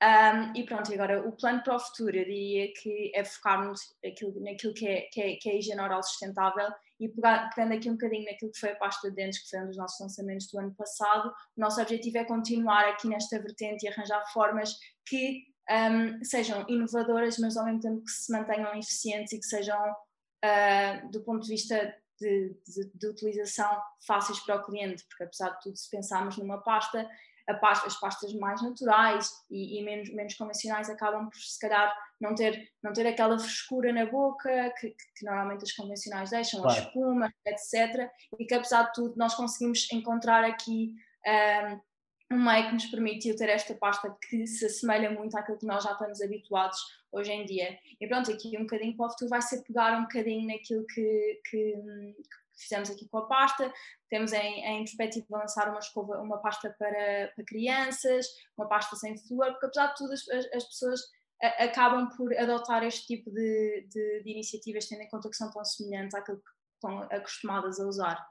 Um, 0.01 0.55
e 0.55 0.63
pronto, 0.63 0.93
agora 0.93 1.28
o 1.28 1.32
plano 1.32 1.63
para 1.63 1.75
o 1.75 1.80
futuro, 1.80 2.15
eu 2.15 2.23
diria 2.23 2.71
que 2.80 3.11
é 3.15 3.23
focar-nos 3.23 3.82
naquilo 4.03 4.73
que 4.73 4.88
é, 4.88 5.01
que, 5.11 5.21
é, 5.21 5.36
que 5.38 5.49
é 5.49 5.53
a 5.53 5.55
higiene 5.55 5.82
oral 5.82 6.03
sustentável 6.03 6.69
e 6.99 7.09
pegando 7.09 7.73
aqui 7.73 7.89
um 7.89 7.93
bocadinho 7.93 8.25
naquilo 8.25 8.51
que 8.51 8.59
foi 8.59 8.71
a 8.71 8.75
pasta 8.75 9.09
de 9.09 9.15
dentes, 9.15 9.39
que 9.39 9.49
foi 9.49 9.61
um 9.61 9.67
dos 9.67 9.78
nossos 9.78 9.99
lançamentos 9.99 10.47
do 10.47 10.59
ano 10.59 10.73
passado, 10.75 11.30
o 11.30 11.61
nosso 11.61 11.82
objetivo 11.82 12.17
é 12.17 12.25
continuar 12.25 12.88
aqui 12.89 13.07
nesta 13.07 13.39
vertente 13.39 13.86
e 13.86 13.89
arranjar 13.89 14.23
formas 14.32 14.75
que 15.07 15.45
um, 15.70 16.24
sejam 16.24 16.65
inovadoras, 16.68 17.38
mas 17.38 17.57
ao 17.57 17.65
mesmo 17.65 17.82
tempo 17.82 18.03
que 18.03 18.11
se 18.11 18.32
mantenham 18.32 18.74
eficientes 18.76 19.34
e 19.34 19.39
que 19.39 19.45
sejam, 19.45 19.91
uh, 19.91 21.11
do 21.11 21.22
ponto 21.24 21.43
de 21.43 21.49
vista 21.49 21.93
de, 22.20 22.55
de, 22.68 22.91
de, 22.93 23.07
utilização, 23.07 23.80
fáceis 24.05 24.39
para 24.39 24.55
o 24.55 24.63
cliente, 24.63 25.05
porque 25.07 25.26
apesar 25.26 25.49
de 25.51 25.61
tudo, 25.61 25.78
se 25.78 25.89
pensarmos 25.89 26.38
numa 26.38 26.61
pasta, 26.63 27.07
pasta 27.61 27.88
as 27.88 27.99
pastas 27.99 28.34
mais 28.34 28.61
naturais 28.61 29.32
e, 29.49 29.80
e, 29.80 29.84
menos, 29.84 30.13
menos 30.13 30.34
convencionais 30.34 30.89
acabam 30.89 31.30
por, 31.30 31.39
se 31.39 31.59
calhar, 31.59 31.93
não 32.20 32.36
ter, 32.36 32.70
não 32.84 32.91
ter 32.91 33.07
aquela 33.07 33.38
frescura 33.39 33.93
na 33.93 34.05
boca 34.05 34.74
que, 34.80 34.89
que, 34.89 35.26
normalmente 35.26 35.63
as 35.63 35.72
convencionais 35.72 36.32
deixam, 36.32 36.61
claro. 36.61 36.78
a 36.78 36.84
espuma, 36.84 37.34
etc. 37.45 38.09
E 38.39 38.45
que, 38.45 38.53
apesar 38.53 38.84
de 38.84 38.93
tudo, 38.93 39.15
nós 39.15 39.36
conseguimos 39.36 39.88
encontrar 39.91 40.43
aqui 40.43 40.93
um, 41.26 41.80
um 42.30 42.43
meio 42.43 42.67
que 42.67 42.73
nos 42.73 42.86
permitiu 42.88 43.36
ter 43.36 43.49
esta 43.49 43.73
pasta 43.75 44.15
que 44.30 44.45
se 44.45 44.65
assemelha 44.65 45.09
muito 45.11 45.36
àquilo 45.38 45.57
que 45.57 45.65
nós 45.65 45.84
já 45.84 45.93
estamos 45.93 46.21
habituados 46.21 46.78
hoje 47.11 47.32
em 47.32 47.45
dia. 47.45 47.78
E 47.99 48.07
pronto, 48.07 48.32
aqui 48.32 48.57
um 48.57 48.61
bocadinho 48.61 48.95
para 48.97 49.07
o 49.07 49.09
futuro 49.09 49.30
vai 49.30 49.41
ser 49.41 49.63
pegar 49.63 49.97
um 49.97 50.03
bocadinho 50.03 50.47
naquilo 50.47 50.86
que, 50.88 51.41
que, 51.49 51.73
que 52.53 52.61
fizemos 52.61 52.89
aqui 52.89 53.07
com 53.07 53.19
a 53.19 53.28
pasta. 53.28 53.73
Temos 54.09 54.34
em, 54.34 54.65
em 54.65 54.80
perspectiva 54.80 55.38
lançar 55.38 55.69
uma, 55.69 55.80
escova, 55.80 56.21
uma 56.21 56.38
pasta 56.39 56.75
para, 56.78 57.32
para 57.34 57.45
crianças, 57.45 58.25
uma 58.57 58.67
pasta 58.67 58.95
sem 58.97 59.17
flúor, 59.17 59.51
porque 59.51 59.67
apesar 59.67 59.88
de 59.88 59.95
tudo 59.95 60.13
as, 60.13 60.28
as 60.53 60.63
pessoas 60.65 60.99
acabam 61.59 62.09
por 62.17 62.36
adotar 62.38 62.84
este 62.84 63.05
tipo 63.05 63.32
de, 63.32 63.88
de, 63.89 64.23
de 64.23 64.32
iniciativas, 64.32 64.88
tendo 64.88 65.03
em 65.03 65.09
conta 65.09 65.30
que 65.30 65.36
são 65.36 65.51
tão 65.51 65.63
semelhantes 65.63 66.15
àquilo 66.15 66.39
que 66.39 66.49
estão 66.75 67.03
acostumadas 67.03 67.80
a 67.80 67.86
usar 67.86 68.28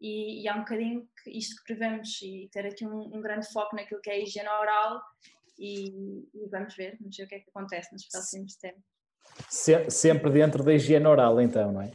e, 0.00 0.42
e 0.42 0.48
é 0.48 0.54
um 0.54 0.60
bocadinho 0.60 1.06
isto 1.26 1.56
que 1.56 1.64
prevemos 1.64 2.20
e 2.22 2.48
ter 2.52 2.66
aqui 2.66 2.86
um, 2.86 3.14
um, 3.14 3.20
grande 3.20 3.50
foco 3.52 3.76
naquilo 3.76 4.00
que 4.00 4.10
é 4.10 4.14
a 4.14 4.18
higiene 4.18 4.48
oral 4.48 5.02
e, 5.58 6.26
e, 6.34 6.48
vamos 6.50 6.74
ver, 6.74 6.96
vamos 6.98 7.16
ver 7.16 7.24
o 7.24 7.28
que 7.28 7.34
é 7.34 7.40
que 7.40 7.50
acontece 7.50 7.92
nos 7.92 8.06
próximos 8.08 8.56
tempos. 8.56 8.82
Se, 9.48 9.90
sempre 9.90 10.30
dentro 10.30 10.64
da 10.64 10.72
higiene 10.72 11.06
oral 11.06 11.40
então, 11.40 11.72
não 11.72 11.82
é? 11.82 11.90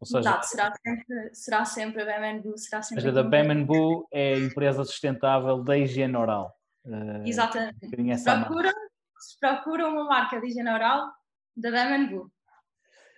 Ou 0.00 0.06
seja, 0.06 0.18
Exato, 0.18 0.46
será 0.46 0.72
sempre, 0.74 1.34
será 1.34 1.64
sempre 1.64 2.02
a 2.02 2.04
Bemenbu, 2.04 2.58
será 2.58 2.82
sempre... 2.82 3.08
A 3.08 3.22
Bemenbu 3.22 4.08
é 4.12 4.34
a 4.34 4.38
empresa 4.38 4.84
sustentável 4.84 5.62
da 5.62 5.78
higiene 5.78 6.16
oral. 6.16 6.54
Uh, 6.84 7.24
Exatamente. 7.24 7.86
Um 7.86 8.24
procura, 8.24 8.72
procura 9.40 9.88
uma 9.88 10.04
marca 10.04 10.40
de 10.40 10.48
higiene 10.48 10.70
oral 10.70 11.10
da 11.56 11.70
Bemenbu, 11.70 12.30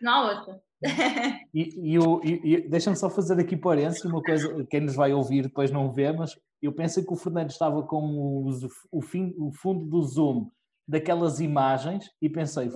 não 0.00 0.12
há 0.12 0.32
outra. 0.32 0.65
E, 1.54 1.94
e, 1.94 1.96
e, 1.96 2.54
e 2.54 2.68
deixa-me 2.68 2.96
só 2.96 3.08
fazer 3.08 3.40
aqui 3.40 3.56
parênteses, 3.56 4.04
uma 4.04 4.22
coisa, 4.22 4.62
quem 4.68 4.80
nos 4.80 4.94
vai 4.94 5.14
ouvir 5.14 5.42
depois 5.42 5.70
não 5.70 5.90
vê, 5.90 6.12
mas 6.12 6.38
eu 6.60 6.70
pensei 6.70 7.02
que 7.02 7.12
o 7.12 7.16
Fernando 7.16 7.48
estava 7.48 7.82
com 7.82 7.96
o, 7.96 8.50
o, 8.92 9.00
fim, 9.00 9.34
o 9.38 9.50
fundo 9.50 9.86
do 9.86 10.02
Zoom 10.02 10.50
daquelas 10.86 11.40
imagens 11.40 12.10
e 12.20 12.28
pensei, 12.28 12.70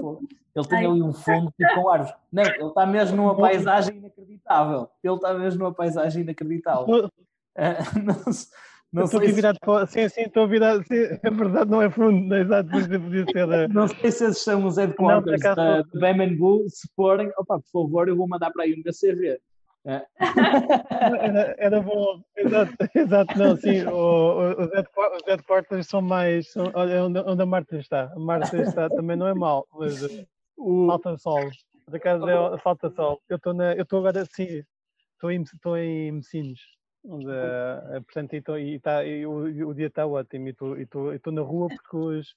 ele 0.54 0.68
tem 0.68 0.86
ali 0.86 1.02
um 1.02 1.12
fundo 1.12 1.52
tipo, 1.56 1.74
com 1.74 1.88
árvores. 1.88 2.14
Não, 2.32 2.42
ele 2.42 2.64
está 2.64 2.86
mesmo 2.86 3.16
numa 3.16 3.36
paisagem 3.36 3.98
inacreditável. 3.98 4.88
Ele 5.02 5.14
está 5.14 5.34
mesmo 5.34 5.60
numa 5.60 5.74
paisagem 5.74 6.22
inacreditável. 6.22 7.10
não, 8.04 8.14
não 8.92 9.04
estou 9.04 9.20
aqui 9.20 9.32
virado 9.32 9.58
para. 9.60 9.86
Sim, 9.86 10.08
sim, 10.08 10.22
estou 10.22 10.48
virado. 10.48 10.82
Sim, 10.84 10.94
é 11.22 11.30
verdade, 11.30 11.70
não 11.70 11.80
é 11.80 11.90
fundo, 11.90 12.26
não 12.26 12.36
é 12.36 12.40
exato, 12.40 12.70
podia 12.70 13.24
ser. 13.26 13.68
Não 13.68 13.86
sei 13.86 14.10
se 14.10 14.24
esses 14.24 14.42
são 14.42 14.66
os 14.66 14.76
headquarters 14.76 15.40
não, 15.42 15.54
da, 15.54 15.82
Bam 15.94 16.36
Boo. 16.36 16.68
Se 16.68 16.88
forem, 16.96 17.30
opa, 17.38 17.60
por 17.60 17.84
favor, 17.84 18.08
eu 18.08 18.16
vou 18.16 18.28
mandar 18.28 18.50
para 18.50 18.64
aí 18.64 18.72
um 18.72 18.82
meu 18.84 18.92
CV. 18.92 19.40
É. 19.86 20.04
Era, 20.90 21.54
era, 21.58 21.80
bom, 21.80 22.20
exato, 22.36 22.74
exato, 22.94 23.38
não, 23.38 23.56
sim, 23.56 23.82
o, 23.86 23.94
o, 23.94 24.62
os 24.64 25.22
headquarters 25.26 25.86
são 25.86 26.02
mais, 26.02 26.52
são, 26.52 26.70
olha 26.74 27.02
onde, 27.02 27.18
onde 27.20 27.42
a 27.42 27.46
Marta 27.46 27.78
está, 27.78 28.12
a 28.14 28.18
Marta 28.18 28.60
está 28.60 28.90
também 28.90 29.16
não 29.16 29.26
é 29.26 29.32
mal, 29.32 29.66
mas 29.72 30.02
o, 30.58 30.86
falta 30.86 31.16
sol, 31.16 31.40
por 31.86 31.96
acaso 31.96 32.28
é 32.28 32.58
falta 32.58 32.90
sol, 32.90 33.22
eu 33.26 33.38
estou 33.80 34.00
agora 34.00 34.26
sim, 34.26 34.62
estou 35.14 35.30
em, 35.30 35.40
estou 35.40 35.78
em 35.78 36.12
Messinos, 36.12 36.60
onde, 37.04 37.26
uh, 37.26 38.02
portanto, 38.02 38.34
e, 38.34 38.42
tô, 38.42 38.56
e, 38.56 38.78
tá, 38.78 39.04
e 39.04 39.26
o, 39.26 39.68
o 39.68 39.74
dia 39.74 39.86
está 39.86 40.06
ótimo, 40.06 40.48
e 40.48 40.50
estou, 40.50 41.32
na 41.32 41.42
rua 41.42 41.68
porque 41.74 41.96
hoje, 41.96 42.28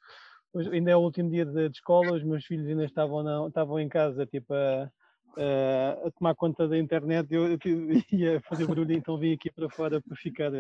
hoje 0.54 0.70
ainda 0.72 0.92
é 0.92 0.96
o 0.96 1.02
último 1.02 1.30
dia 1.30 1.46
de, 1.46 1.70
de 1.70 1.76
escola, 1.76 2.14
os 2.14 2.24
meus 2.24 2.46
filhos 2.46 2.68
ainda 2.68 2.86
estavam, 2.86 3.24
não, 3.24 3.48
estavam 3.48 3.80
em 3.80 3.90
casa, 3.90 4.26
tipo, 4.26 4.54
a 4.54 4.90
uh, 5.38 6.08
a 6.08 6.12
tomar 6.12 6.36
conta 6.36 6.68
da 6.68 6.78
internet, 6.78 7.32
eu, 7.32 7.52
eu, 7.52 7.60
ia 8.12 8.42
fazer 8.42 8.66
barulho, 8.66 8.94
então 8.94 9.18
vim 9.18 9.34
aqui 9.34 9.52
para 9.52 9.70
fora 9.70 10.02
para 10.02 10.16
ficar, 10.16 10.52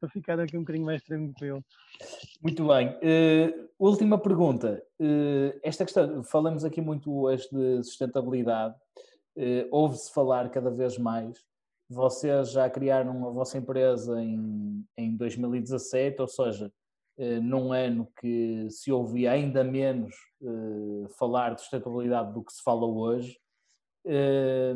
para 0.00 0.08
ficar 0.08 0.40
aqui 0.40 0.56
um 0.56 0.60
bocadinho 0.60 0.86
mais 0.86 1.02
tranquilo. 1.02 1.64
Muito 2.42 2.66
bem. 2.66 2.88
Uh, 2.88 3.68
última 3.78 4.18
pergunta. 4.18 4.82
Uh, 5.00 5.58
esta 5.62 5.84
questão, 5.84 6.22
falamos 6.24 6.64
aqui 6.64 6.80
muito 6.80 7.12
hoje 7.12 7.48
de 7.50 7.82
sustentabilidade. 7.82 8.74
Uh, 9.36 9.66
Ouve-se 9.70 10.12
falar 10.12 10.48
cada 10.50 10.70
vez 10.70 10.98
mais. 10.98 11.38
Vocês 11.88 12.52
já 12.52 12.68
criaram 12.70 13.26
a 13.28 13.30
vossa 13.30 13.58
empresa 13.58 14.22
em, 14.22 14.84
em 14.96 15.16
2017, 15.16 16.20
ou 16.20 16.28
seja, 16.28 16.72
num 17.42 17.72
ano 17.72 18.08
que 18.18 18.68
se 18.70 18.90
ouvia 18.90 19.30
ainda 19.30 19.62
menos 19.62 20.16
falar 21.16 21.54
de 21.54 21.60
sustentabilidade 21.60 22.32
do 22.32 22.42
que 22.42 22.52
se 22.52 22.62
fala 22.62 22.86
hoje. 22.86 23.38
Eh, 24.06 24.74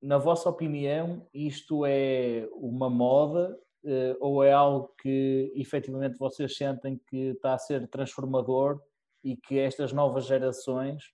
na 0.00 0.18
vossa 0.18 0.48
opinião, 0.48 1.26
isto 1.34 1.84
é 1.84 2.48
uma 2.52 2.88
moda 2.88 3.58
eh, 3.84 4.16
ou 4.20 4.42
é 4.44 4.52
algo 4.52 4.94
que 5.00 5.52
efetivamente 5.54 6.18
vocês 6.18 6.56
sentem 6.56 6.98
que 7.08 7.30
está 7.30 7.54
a 7.54 7.58
ser 7.58 7.88
transformador 7.88 8.80
e 9.22 9.36
que 9.36 9.58
estas 9.58 9.92
novas 9.92 10.26
gerações 10.26 11.12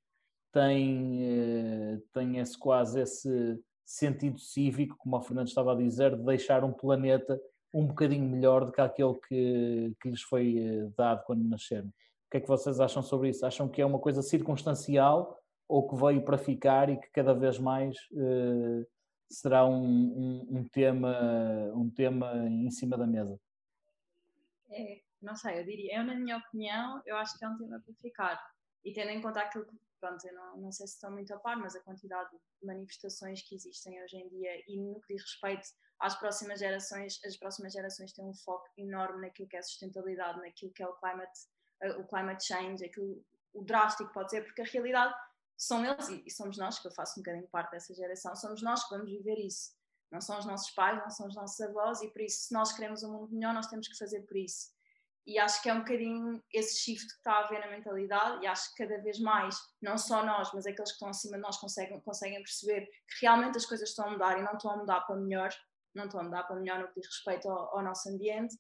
têm, 0.53 1.25
eh, 1.25 1.99
têm 2.13 2.39
esse, 2.39 2.57
quase 2.59 3.01
esse 3.01 3.59
sentido 3.87 4.39
cívico, 4.39 4.97
como 4.99 5.17
a 5.17 5.23
Fernando 5.23 5.47
estava 5.47 5.73
a 5.73 5.77
dizer, 5.77 6.17
de 6.17 6.25
deixar 6.25 6.65
um 6.65 6.73
planeta 6.73 7.41
um 7.73 7.87
bocadinho 7.87 8.25
melhor 8.25 8.65
do 8.65 8.73
que 8.73 8.81
aquele 8.81 9.15
que, 9.29 9.95
que 10.01 10.09
lhes 10.11 10.23
foi 10.23 10.91
dado 10.97 11.25
quando 11.25 11.45
nasceram. 11.45 11.89
O 11.89 12.31
que 12.31 12.39
é 12.39 12.41
que 12.41 12.49
vocês 12.49 12.81
acham 12.81 13.03
sobre 13.03 13.29
isso? 13.29 13.47
Acham 13.47 13.69
que 13.69 13.81
é 13.81 13.87
uma 13.87 13.99
coisa 13.99 14.23
circunstancial 14.23 15.39
ou 15.69 15.89
que 15.89 15.97
veio 15.97 16.25
para 16.25 16.39
ficar 16.39 16.89
e 16.89 16.97
que 16.97 17.09
cada 17.11 17.35
vez 17.35 17.59
mais 17.59 17.97
uh, 18.13 18.87
será 19.29 19.67
um, 19.67 19.85
um, 19.85 20.59
um, 20.59 20.65
tema, 20.69 21.71
um 21.75 21.91
tema 21.91 22.35
em 22.49 22.71
cima 22.71 22.97
da 22.97 23.07
mesa? 23.07 23.39
É, 24.71 25.01
não 25.21 25.37
sei, 25.37 25.61
eu 25.61 25.65
diria, 25.65 25.99
eu 25.99 26.05
na 26.05 26.15
minha 26.15 26.39
opinião, 26.39 27.03
eu 27.05 27.17
acho 27.17 27.39
que 27.39 27.45
é 27.45 27.49
um 27.49 27.59
tema 27.59 27.81
para 27.85 27.95
ficar. 27.95 28.41
E 28.85 28.93
tendo 28.93 29.11
em 29.11 29.21
conta 29.21 29.41
aquilo 29.41 29.67
que, 29.67 29.77
pronto, 30.01 30.27
eu 30.27 30.35
não, 30.35 30.57
não 30.59 30.73
sei 30.73 30.87
se 30.87 30.95
estão 30.95 31.11
muito 31.11 31.33
a 31.35 31.39
par, 31.39 31.57
mas 31.57 31.75
a 31.75 31.81
quantidade 31.81 32.31
de 32.31 32.67
manifestações 32.67 33.43
que 33.43 33.55
existem 33.55 34.03
hoje 34.03 34.17
em 34.17 34.29
dia 34.29 34.63
e 34.67 34.81
no 34.81 35.01
que 35.01 35.15
diz 35.15 35.23
respeito 35.23 35.69
às 35.99 36.15
próximas 36.19 36.59
gerações, 36.59 37.19
as 37.25 37.37
próximas 37.37 37.73
gerações 37.73 38.13
têm 38.13 38.25
um 38.25 38.35
foco 38.35 38.69
enorme 38.77 39.23
naquilo 39.23 39.49
que 39.49 39.57
é 39.57 39.63
sustentabilidade, 39.63 40.41
naquilo 40.41 40.73
que 40.73 40.83
é 40.83 40.87
o 40.87 40.95
climate, 40.95 41.41
eh, 41.83 41.97
o 41.97 42.07
climate 42.07 42.45
change, 42.45 42.85
aquilo, 42.85 43.25
o 43.55 43.65
drástico 43.65 44.13
pode 44.13 44.31
ser, 44.31 44.43
porque 44.45 44.63
a 44.63 44.67
realidade 44.67 45.15
são 45.57 45.85
eles 45.85 46.09
e, 46.09 46.31
somos 46.31 46.59
nós, 46.59 46.79
que 46.79 46.87
eu 46.87 46.93
faço 46.93 47.19
um 47.19 47.23
bocadinho 47.23 47.49
parte 47.49 47.71
dessa 47.71 47.95
geração, 47.95 48.37
somos 48.37 48.63
nós 48.63 48.85
que 48.85 48.95
vamos 48.95 49.11
viver 49.11 49.39
isso. 49.39 49.75
Não 50.13 50.21
são 50.21 50.39
os 50.39 50.45
nossos 50.45 50.71
pais, 50.73 51.01
não 51.01 51.11
são 51.11 51.27
os 51.27 51.35
nossos 51.35 51.61
avós, 51.61 52.01
e 52.03 52.11
por 52.11 52.21
isso, 52.21 52.47
se 52.47 52.55
nós 52.55 52.73
queremos 52.73 53.03
um 53.03 53.13
mundo 53.13 53.33
melhor, 53.33 53.55
nós 53.55 53.67
temos 53.67 53.89
que 53.89 53.97
fazer 53.97 54.21
por 54.23 54.37
isso. 54.37 54.76
E 55.27 55.39
acho 55.39 55.61
que 55.61 55.69
é 55.69 55.75
um 55.75 55.81
bocadinho 55.81 56.43
esse 56.53 56.79
shift 56.79 57.07
que 57.07 57.15
está 57.15 57.33
a 57.33 57.45
haver 57.45 57.61
na 57.61 57.69
mentalidade, 57.69 58.45
e 58.45 58.47
acho 58.47 58.71
que 58.71 58.87
cada 58.87 59.03
vez 59.03 59.19
mais, 59.19 59.57
não 59.83 59.99
só 59.99 60.25
nós, 60.25 60.51
mas 60.55 60.67
aqueles 60.67 60.91
que 60.91 60.97
estão 60.97 61.09
acima 61.09 61.37
de 61.37 61.43
nós 61.43 61.57
conseguem, 61.59 62.01
conseguem 62.01 62.43
perceber 62.43 62.87
que 62.87 63.23
realmente 63.23 63.57
as 63.57 63.67
coisas 63.67 63.89
estão 63.89 64.07
a 64.07 64.11
mudar 64.13 64.39
e 64.39 64.43
não 64.43 64.53
estão 64.53 64.71
a 64.71 64.77
mudar 64.77 65.01
para 65.01 65.17
melhor, 65.17 65.53
não 65.95 66.05
estão 66.05 66.21
a 66.21 66.25
mudar 66.25 66.45
para 66.45 66.57
melhor 66.57 66.79
no 66.79 66.89
que 66.89 67.01
diz 67.01 67.07
respeito 67.07 67.49
ao, 67.51 67.77
ao 67.77 67.83
nosso 67.83 68.09
ambiente, 68.09 68.57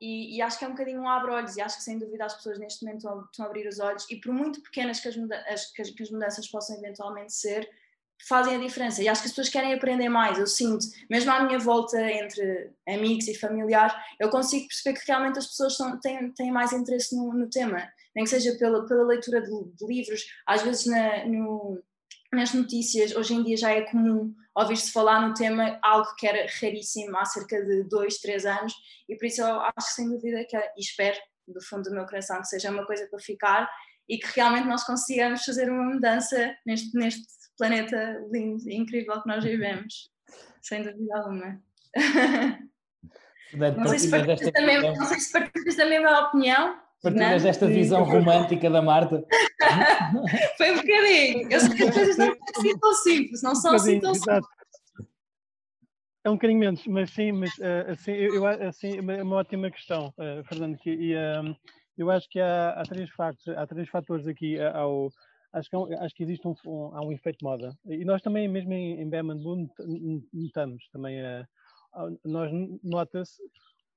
e, 0.00 0.36
e, 0.36 0.42
acho 0.42 0.58
que 0.58 0.64
é 0.64 0.68
um 0.68 0.70
bocadinho 0.70 1.02
um 1.02 1.08
abre-olhos, 1.08 1.56
e 1.56 1.60
acho 1.60 1.76
que 1.76 1.82
sem 1.82 1.98
dúvida 1.98 2.24
as 2.24 2.34
pessoas 2.34 2.58
neste 2.58 2.82
momento 2.82 2.98
estão, 3.04 3.24
estão 3.24 3.44
a 3.44 3.48
abrir 3.48 3.68
os 3.68 3.78
olhos, 3.80 4.06
e 4.10 4.18
por 4.18 4.32
muito 4.32 4.62
pequenas 4.62 4.98
que 4.98 5.08
as, 5.08 5.16
mudanças, 5.16 5.72
que, 5.72 5.82
as, 5.82 5.90
que 5.90 6.02
as 6.02 6.10
mudanças 6.10 6.48
possam 6.48 6.76
eventualmente 6.76 7.34
ser, 7.34 7.68
fazem 8.28 8.56
a 8.56 8.58
diferença. 8.58 9.02
E 9.02 9.08
acho 9.08 9.22
que 9.22 9.26
as 9.26 9.32
pessoas 9.32 9.48
querem 9.48 9.72
aprender 9.72 10.08
mais. 10.08 10.38
Eu 10.38 10.46
sinto, 10.46 10.84
mesmo 11.08 11.30
à 11.30 11.42
minha 11.42 11.58
volta 11.58 12.00
entre 12.00 12.70
amigos 12.88 13.28
e 13.28 13.34
familiares, 13.34 13.94
eu 14.18 14.30
consigo 14.30 14.68
perceber 14.68 14.98
que 14.98 15.06
realmente 15.06 15.38
as 15.38 15.46
pessoas 15.46 15.76
são, 15.76 15.98
têm, 16.00 16.32
têm 16.32 16.50
mais 16.50 16.72
interesse 16.72 17.16
no, 17.16 17.32
no 17.32 17.48
tema, 17.48 17.88
nem 18.14 18.24
que 18.24 18.30
seja 18.30 18.56
pela, 18.58 18.86
pela 18.86 19.04
leitura 19.04 19.40
de, 19.40 19.48
de 19.48 19.86
livros, 19.86 20.24
às 20.46 20.62
vezes 20.62 20.86
na, 20.86 21.26
no, 21.26 21.82
nas 22.32 22.52
notícias, 22.52 23.14
hoje 23.14 23.34
em 23.34 23.42
dia 23.42 23.56
já 23.56 23.70
é 23.70 23.82
comum 23.82 24.34
ouvir-se 24.54 24.92
falar 24.92 25.26
no 25.26 25.34
tema, 25.34 25.78
algo 25.82 26.14
que 26.16 26.26
era 26.26 26.46
raríssimo 26.60 27.16
há 27.16 27.24
cerca 27.24 27.64
de 27.64 27.84
dois, 27.84 28.18
três 28.18 28.44
anos, 28.44 28.74
e 29.08 29.16
por 29.16 29.26
isso 29.26 29.40
eu 29.40 29.60
acho 29.60 29.94
sem 29.94 30.08
dúvida 30.08 30.44
que, 30.48 30.56
e 30.56 30.80
espero 30.80 31.18
do 31.46 31.60
fundo 31.62 31.84
do 31.84 31.94
meu 31.94 32.04
coração 32.06 32.40
que 32.40 32.46
seja 32.46 32.70
uma 32.70 32.86
coisa 32.86 33.06
para 33.08 33.18
ficar 33.18 33.68
e 34.08 34.18
que 34.18 34.26
realmente 34.34 34.66
nós 34.66 34.84
consigamos 34.84 35.44
fazer 35.44 35.70
uma 35.70 35.84
mudança 35.84 36.54
neste, 36.66 36.96
neste 36.96 37.22
planeta 37.60 38.26
lindo 38.32 38.68
e 38.68 38.74
incrível 38.74 39.20
que 39.20 39.28
nós 39.28 39.44
vivemos, 39.44 40.10
sem 40.62 40.82
dúvida 40.82 41.18
alguma. 41.18 41.60
Não 43.52 43.88
sei, 43.88 43.98
se 43.98 44.10
partilhas 44.10 44.40
também, 44.40 44.80
não 44.80 45.04
sei 45.04 45.20
se 45.20 45.32
partilhas 45.32 45.76
da 45.76 45.84
mesma 45.84 46.20
opinião. 46.20 46.78
Partilhas 47.02 47.44
esta 47.44 47.66
visão 47.66 48.04
romântica 48.04 48.70
da 48.70 48.80
Marta? 48.80 49.24
Foi 50.56 50.70
um 50.70 50.76
bocadinho. 50.76 51.50
Eu 51.50 51.60
sei 51.60 51.76
que 51.76 51.82
as 51.82 51.94
coisas 51.94 52.16
não 52.16 52.26
são 52.26 52.38
assim 52.56 52.78
tão 52.78 52.94
simples, 52.94 53.42
não 53.42 53.54
são 53.54 53.72
um 53.72 53.74
assim 53.74 54.00
tão 54.00 54.14
simples. 54.14 54.46
É 56.22 56.30
um 56.30 56.34
bocadinho 56.34 56.60
menos, 56.60 56.86
mas 56.86 57.10
sim, 57.10 57.32
mas 57.32 57.50
uh, 57.58 57.90
assim, 57.90 58.12
eu, 58.12 58.46
assim, 58.46 58.98
é 58.98 59.22
uma 59.22 59.36
ótima 59.36 59.70
questão, 59.70 60.12
uh, 60.18 60.44
Fernando, 60.44 60.76
que, 60.76 60.90
e, 60.90 61.16
um, 61.16 61.56
eu 61.96 62.10
acho 62.10 62.28
que 62.28 62.38
há, 62.38 62.70
há, 62.72 62.82
três 62.82 63.10
factos, 63.10 63.48
há 63.48 63.66
três 63.66 63.88
fatores 63.88 64.26
aqui 64.26 64.58
uh, 64.58 64.76
ao, 64.76 65.10
acho 65.52 65.68
que, 65.70 65.76
é 65.76 65.98
acho 65.98 66.14
que 66.14 66.22
existe 66.22 66.46
um, 66.46 66.54
um, 66.66 66.94
há 66.94 67.00
um 67.00 67.12
efeito 67.12 67.44
moda. 67.44 67.76
E 67.86 68.04
nós 68.04 68.22
também, 68.22 68.48
mesmo 68.48 68.72
em, 68.72 69.00
em 69.00 69.08
Beman 69.08 69.38
notamos 70.32 70.88
também, 70.92 71.20
uh, 71.22 72.18
nós 72.24 72.50
nota-se 72.82 73.42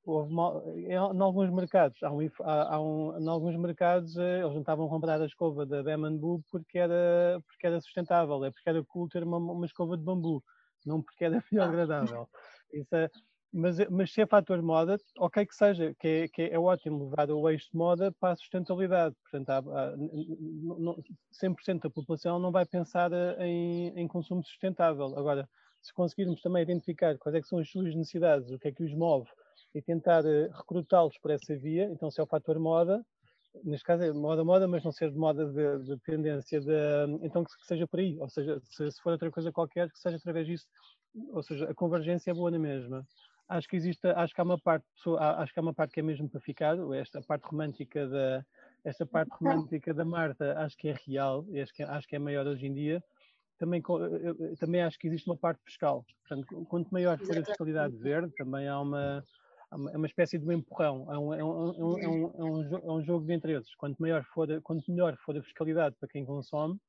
houve 0.06 0.34
em, 0.76 0.91
em 0.91 0.95
alguns 0.95 1.49
mercados, 1.49 2.01
há 2.04 2.12
um, 2.12 2.20
há, 2.41 2.76
há 2.76 2.82
um, 2.82 3.18
em 3.18 3.28
alguns 3.28 3.56
mercados 3.56 4.18
eh, 4.18 4.39
eles 4.39 4.54
não 4.54 4.60
estavam 4.60 4.86
a 4.86 4.89
comprar 4.89 5.22
a 5.22 5.26
escova 5.26 5.66
da 5.66 5.82
Bambu 5.82 6.43
porque 6.51 6.78
era, 6.78 7.41
porque 7.47 7.68
era 7.68 7.80
sustentável, 7.80 8.43
é 8.43 8.51
porque 8.51 8.70
era 8.70 8.84
cool 8.84 9.08
ter 9.08 9.24
uma, 9.24 9.38
uma 9.38 9.66
escova 9.66 9.97
de 9.97 10.04
bambu, 10.04 10.43
não 10.86 11.01
porque 11.01 11.24
era 11.26 11.41
bioagradável. 11.51 12.28
Isso 12.74 12.93
é, 12.95 13.10
mas, 13.54 13.78
mas 13.89 14.12
se 14.12 14.22
é 14.22 14.26
fator 14.26 14.62
moda, 14.62 14.97
ok 15.18 15.45
que 15.45 15.56
seja, 15.56 15.93
que 15.99 16.08
é, 16.08 16.28
que 16.28 16.41
é 16.41 16.60
ótimo 16.60 17.06
levar 17.06 17.30
o 17.30 17.47
eixo 17.49 17.70
de 17.72 17.78
moda 17.78 18.12
para 18.12 18.34
a 18.34 18.36
sustentabilidade. 18.36 19.16
Portanto, 19.22 19.49
há, 19.49 19.89
há, 19.89 19.95
100% 21.41 21.84
da 21.84 21.89
população 21.89 22.39
não 22.39 22.51
vai 22.51 22.66
pensar 22.66 23.12
eh, 23.14 23.45
em, 23.45 23.88
em 23.99 24.08
consumo 24.08 24.43
sustentável. 24.43 25.18
Agora, 25.18 25.47
se 25.82 25.93
conseguirmos 25.93 26.41
também 26.41 26.64
identificar 26.64 27.18
quais 27.20 27.36
é 27.36 27.41
que 27.41 27.47
são 27.47 27.60
as 27.60 27.70
suas 27.70 27.93
necessidades, 27.93 28.49
o 28.49 28.58
que 28.58 28.70
é 28.70 28.72
que 28.72 28.84
os 28.84 28.93
move, 28.93 29.30
e 29.76 29.82
tentar 29.82 30.24
uh, 30.26 30.49
recrutá-los 30.51 31.18
por 31.20 31.32
essa 31.32 31.56
via. 31.56 31.86
Então, 31.91 32.10
se 32.10 32.20
é 32.20 32.24
o 32.24 32.28
fator 32.28 32.58
moda, 32.58 33.06
neste 33.64 33.86
caso 33.86 34.04
é 34.04 34.12
moda, 34.12 34.43
moda, 34.43 34.68
mas 34.68 34.84
não 34.84 34.91
ser 34.91 35.12
de 35.12 35.18
moda 35.18 35.45
de, 35.45 35.84
de 35.84 35.97
tendência, 35.99 36.60
de, 36.60 36.72
então 37.22 37.43
que 37.43 37.51
seja 37.66 37.88
por 37.88 37.99
aí. 37.99 38.18
Ou 38.20 38.30
seja, 38.30 38.60
se, 38.64 38.91
se, 38.91 39.01
for 39.01 39.12
outra 39.12 39.30
coisa 39.30 39.51
qualquer, 39.51 39.91
que 39.91 39.99
seja 39.99 40.18
através 40.18 40.47
disso. 40.47 40.66
Ou 41.32 41.43
seja, 41.43 41.70
a 41.70 41.74
convergência 41.76 42.32
é 42.32 42.34
boa 42.34 42.49
na 42.49 42.58
mesma. 42.58 43.06
Acho 43.54 43.68
que 43.68 43.76
existe, 43.76 44.08
acho 44.08 44.34
que 44.34 44.41
há 44.41 44.43
uma 44.43 44.58
parte, 44.58 44.86
acho 45.38 45.54
que 45.54 45.60
há 45.60 45.62
uma 45.62 45.74
parte 45.74 45.93
que 45.93 45.99
é 45.99 46.04
mesmo 46.04 46.28
para 46.28 46.41
ficar, 46.41 46.76
esta 46.95 47.22
parte 47.22 47.43
romântica 47.43 48.08
da, 48.08 48.43
esta 48.84 49.06
parte 49.06 49.30
romântica 49.32 49.93
da 49.93 50.04
Marta, 50.04 50.58
acho 50.60 50.76
que 50.76 50.89
é 50.89 50.95
real, 51.06 51.45
acho 51.62 51.74
que, 51.74 51.84
é, 51.84 51.86
acho 51.86 52.08
que 52.08 52.16
é 52.16 52.20
maior 52.20 52.47
hoje 52.47 52.66
em 52.66 52.74
dia. 52.74 53.04
Também, 53.60 53.82
também 54.60 54.82
acho 54.82 54.97
que 54.97 55.08
existe 55.08 55.30
uma 55.30 55.38
parte 55.38 55.62
fiscal. 55.64 56.04
Portanto, 56.28 56.66
quanto 56.66 56.89
maior 56.91 57.18
for 57.20 57.38
a 57.38 57.45
fiscalidade 57.45 57.95
verde, 57.97 58.34
também 58.36 58.68
há 58.68 58.80
uma, 58.82 59.24
é 59.72 59.97
uma 59.97 60.08
espécie 60.08 60.39
de 60.39 60.45
um 60.45 60.51
empurrão, 60.51 61.08
é 61.14 61.18
um, 61.18 61.34
é 61.34 61.43
um, 61.43 61.74
é 61.74 61.84
um, 61.84 61.99
é 61.99 62.08
um, 62.08 62.32
é 62.38 62.43
um, 62.43 62.78
é 62.78 62.91
um 62.91 63.04
jogo 63.04 63.26
de 63.26 63.34
interesses. 63.34 63.74
Quanto, 63.76 64.01
maior 64.01 64.24
for, 64.34 64.47
quanto 64.64 64.91
melhor 64.91 65.16
for 65.18 65.38
a 65.38 65.43
fiscalidade 65.43 65.95
para 65.99 66.10
quem 66.10 66.26
consome, 66.26 66.80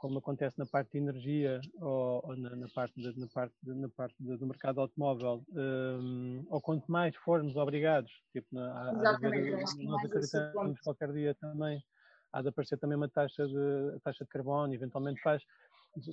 como 0.00 0.18
acontece 0.18 0.58
na 0.58 0.64
parte 0.64 0.92
de 0.92 0.98
energia 0.98 1.60
ou, 1.78 2.22
ou 2.24 2.36
na, 2.36 2.56
na, 2.56 2.66
parte, 2.74 2.94
de, 2.98 3.20
na 3.20 3.26
parte, 3.28 3.54
de, 3.62 3.74
na 3.74 3.88
parte 3.90 4.16
de, 4.18 4.34
do 4.38 4.46
mercado 4.46 4.80
automóvel, 4.80 5.44
um, 5.52 6.42
ou 6.48 6.58
quanto 6.58 6.90
mais 6.90 7.14
formos 7.16 7.54
obrigados, 7.54 8.10
tipo, 8.32 8.46
na, 8.50 8.92
Exatamente, 8.92 9.52
haver, 9.52 9.84
nós 9.84 10.04
acreditamos 10.04 10.80
qualquer 10.80 11.12
dia 11.12 11.34
também, 11.34 11.84
há 12.32 12.40
de 12.40 12.48
aparecer 12.48 12.78
também 12.78 12.96
uma 12.96 13.10
taxa 13.10 13.46
de, 13.46 14.00
taxa 14.02 14.24
de 14.24 14.30
carbono, 14.30 14.72
eventualmente 14.72 15.20
faz, 15.20 15.42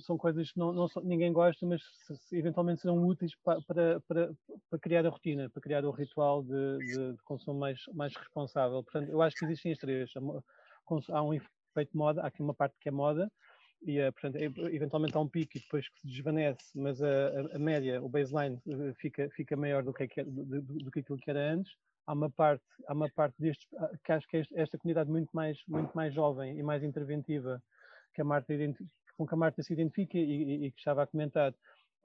são 0.00 0.18
coisas 0.18 0.52
que 0.52 0.58
não, 0.58 0.70
não 0.70 0.86
ninguém 1.02 1.32
gosta, 1.32 1.64
mas 1.64 1.80
se, 2.06 2.14
se 2.14 2.36
eventualmente 2.36 2.82
serão 2.82 3.02
úteis 3.06 3.32
para, 3.42 3.62
para, 3.62 4.00
para, 4.02 4.30
para, 4.68 4.78
criar 4.80 5.06
a 5.06 5.08
rotina, 5.08 5.48
para 5.48 5.62
criar 5.62 5.86
o 5.86 5.90
ritual 5.90 6.42
de, 6.42 6.78
de, 6.78 7.12
de, 7.12 7.22
consumo 7.24 7.58
mais, 7.58 7.80
mais 7.94 8.14
responsável. 8.14 8.82
Portanto, 8.82 9.08
eu 9.08 9.22
acho 9.22 9.34
que 9.36 9.46
existem 9.46 9.72
as 9.72 9.78
três. 9.78 10.10
Há 11.10 11.22
um 11.22 11.32
efeito 11.32 11.96
moda, 11.96 12.20
há 12.20 12.26
aqui 12.26 12.42
uma 12.42 12.54
parte 12.54 12.76
que 12.80 12.88
é 12.90 12.92
moda, 12.92 13.30
e 13.82 14.00
uh, 14.00 14.12
portanto, 14.12 14.36
eventualmente 14.72 15.16
há 15.16 15.20
um 15.20 15.28
pico 15.28 15.56
e 15.56 15.60
depois 15.60 15.88
que 15.88 16.00
se 16.00 16.08
desvanece, 16.08 16.70
mas 16.74 17.00
a, 17.02 17.54
a, 17.54 17.58
média, 17.58 18.02
o 18.02 18.08
baseline 18.08 18.60
uh, 18.66 18.94
fica, 18.94 19.28
fica 19.30 19.56
maior 19.56 19.82
do 19.82 19.92
que, 19.92 20.04
é, 20.04 20.24
do, 20.24 20.62
do, 20.62 20.90
que 20.90 21.00
aquilo 21.00 21.18
que 21.18 21.30
era 21.30 21.52
antes. 21.52 21.72
Há 22.06 22.12
uma 22.12 22.30
parte, 22.30 22.64
há 22.86 22.94
uma 22.94 23.08
parte 23.10 23.34
destes, 23.38 23.68
ah, 23.76 23.90
que 24.02 24.12
acho 24.12 24.26
que 24.28 24.38
é 24.38 24.42
esta 24.54 24.78
comunidade 24.78 25.10
muito 25.10 25.30
mais, 25.32 25.58
muito 25.68 25.92
mais 25.94 26.14
jovem 26.14 26.58
e 26.58 26.62
mais 26.62 26.82
interventiva 26.82 27.62
que 28.14 28.22
a 28.22 28.24
Marta 28.24 28.54
com 29.16 29.26
que 29.26 29.34
a 29.34 29.36
Marta 29.36 29.62
se 29.62 29.72
identifica 29.72 30.16
e, 30.16 30.22
e, 30.22 30.66
e 30.66 30.70
que 30.70 30.78
estava 30.78 31.02
a 31.02 31.06
comentar, 31.06 31.52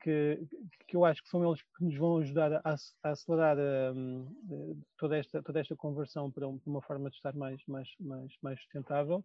que, 0.02 0.46
que 0.88 0.98
eu 0.98 1.06
acho 1.06 1.24
que 1.24 1.30
são 1.30 1.48
eles 1.48 1.62
que 1.62 1.86
nos 1.86 1.96
vão 1.96 2.18
ajudar 2.18 2.54
a, 2.54 2.76
a 3.04 3.10
acelerar 3.10 3.58
um, 3.96 4.28
toda, 4.98 5.18
esta, 5.18 5.42
toda 5.42 5.62
esta 5.62 5.76
conversão 5.76 6.30
para, 6.30 6.48
uma 6.48 6.82
forma 6.82 7.10
de 7.10 7.16
estar 7.16 7.34
mais, 7.34 7.62
mais, 7.68 7.88
mais, 8.00 8.32
mais 8.42 8.60
sustentável 8.60 9.24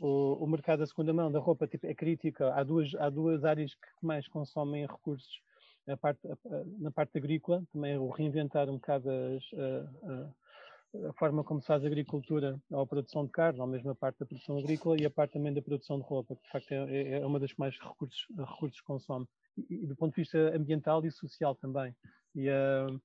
o, 0.00 0.44
o 0.44 0.46
mercado 0.46 0.80
da 0.80 0.86
segunda 0.86 1.12
mão 1.12 1.30
da 1.30 1.38
roupa 1.38 1.66
tipo, 1.66 1.86
é 1.86 1.94
crítica. 1.94 2.52
Há 2.54 2.62
duas, 2.62 2.94
há 2.96 3.08
duas 3.10 3.44
áreas 3.44 3.74
que 3.74 4.06
mais 4.06 4.26
consomem 4.28 4.86
recursos. 4.86 5.40
A 5.88 5.96
parte, 5.96 6.26
a, 6.26 6.36
na 6.78 6.90
parte 6.90 7.16
agrícola, 7.16 7.62
também 7.72 7.96
o 7.96 8.10
reinventar 8.10 8.68
um 8.68 8.74
bocado 8.74 9.08
as, 9.08 9.44
a, 9.54 11.08
a, 11.08 11.12
forma 11.14 11.44
como 11.44 11.60
se 11.60 11.66
faz 11.66 11.84
a 11.84 11.86
agricultura 11.86 12.60
ou 12.70 12.80
a 12.80 12.86
produção 12.86 13.24
de 13.24 13.30
carne, 13.30 13.60
ou 13.60 13.66
mesmo 13.66 13.90
a 13.90 13.94
parte 13.94 14.18
da 14.18 14.26
produção 14.26 14.58
agrícola 14.58 14.96
e 15.00 15.06
a 15.06 15.10
parte 15.10 15.34
também 15.34 15.52
da 15.52 15.62
produção 15.62 15.98
de 15.98 16.04
roupa, 16.04 16.34
que 16.34 16.42
de 16.42 16.50
facto 16.50 16.72
é, 16.72 16.76
é, 16.76 17.12
é 17.20 17.26
uma 17.26 17.38
das 17.38 17.52
que 17.52 17.60
mais 17.60 17.78
recursos, 17.78 18.26
recursos 18.36 18.80
consome. 18.80 19.26
E, 19.56 19.82
e, 19.82 19.86
do 19.86 19.96
ponto 19.96 20.14
de 20.14 20.22
vista 20.22 20.38
ambiental 20.54 21.04
e 21.04 21.10
social 21.10 21.54
também. 21.54 21.94
E, 22.34 22.48
uh, 22.50 23.00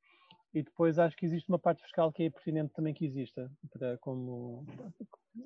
e 0.54 0.62
depois 0.64 1.00
acho 1.00 1.16
que 1.16 1.26
existe 1.26 1.48
uma 1.48 1.60
parte 1.60 1.82
fiscal 1.82 2.12
que 2.12 2.24
é 2.24 2.30
pertinente 2.30 2.74
também 2.74 2.94
que 2.94 3.06
exista, 3.06 3.50
para, 3.72 3.98
como, 4.00 4.66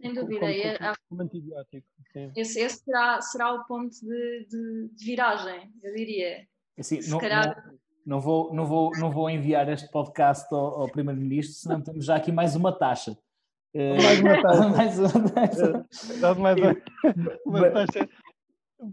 sem 0.02 0.14
dúvida. 0.14 0.40
Como, 0.40 0.52
é, 0.52 0.78
como, 0.78 0.96
como 1.10 1.22
antibiótico. 1.22 1.88
Sim. 2.12 2.32
Esse, 2.36 2.60
esse 2.60 2.84
será, 2.84 3.22
será 3.22 3.54
o 3.54 3.66
ponto 3.66 3.94
de, 3.94 4.48
de, 4.50 4.90
de 4.96 5.06
viragem, 5.06 5.72
eu 5.84 5.94
diria. 5.94 6.48
Assim, 6.78 7.00
não, 7.08 7.20
calhar... 7.20 7.56
não, 7.56 7.80
não, 8.06 8.22
vou, 8.22 8.54
não, 8.54 8.66
vou, 8.66 8.92
não 8.98 9.12
vou 9.12 9.30
enviar 9.30 9.70
este 9.70 9.90
podcast 9.92 10.52
ao, 10.54 10.82
ao 10.82 10.92
Primeiro-Ministro, 10.92 11.56
senão 11.56 11.82
temos 11.82 12.06
já 12.06 12.16
aqui 12.16 12.32
mais 12.32 12.56
uma 12.56 12.72
taxa. 12.72 13.18
Mais 13.76 14.20
uma 14.22 14.42
taxa. 14.42 14.70
mais 14.70 15.00
uma 15.00 15.30
taxa. 15.30 15.86
mais 16.40 16.58
uma, 16.58 16.76
uma 17.46 17.72
taxa. 17.72 18.10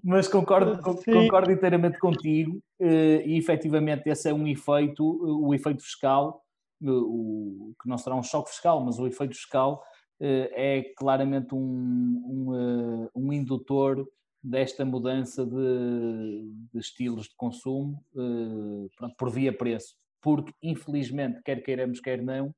Mas 0.03 0.29
concordo, 0.29 0.81
concordo 0.81 1.51
inteiramente 1.51 1.99
contigo 1.99 2.63
e 2.81 3.37
efetivamente 3.37 4.09
esse 4.09 4.29
é 4.29 4.35
um 4.35 4.47
efeito, 4.47 5.05
o 5.05 5.53
efeito 5.53 5.83
fiscal, 5.83 6.43
o, 6.81 7.75
que 7.81 7.89
não 7.89 7.99
será 7.99 8.17
um 8.17 8.23
choque 8.23 8.51
fiscal, 8.51 8.85
mas 8.85 8.99
o 8.99 9.07
efeito 9.07 9.35
fiscal 9.35 9.83
eh, 10.25 10.51
é 10.55 10.83
claramente 10.97 11.53
um, 11.53 11.59
um, 11.59 12.55
eh, 12.55 13.11
um 13.13 13.33
indutor 13.33 14.09
desta 14.41 14.85
mudança 14.85 15.45
de, 15.45 16.49
de 16.73 16.79
estilos 16.79 17.27
de 17.27 17.35
consumo 17.37 18.01
eh, 18.17 19.09
por 19.19 19.31
via 19.31 19.53
preço. 19.53 19.97
Porque, 20.21 20.53
infelizmente, 20.63 21.43
quer 21.43 21.61
queiramos, 21.65 21.99
quer 21.99 22.23
não, 22.23 22.55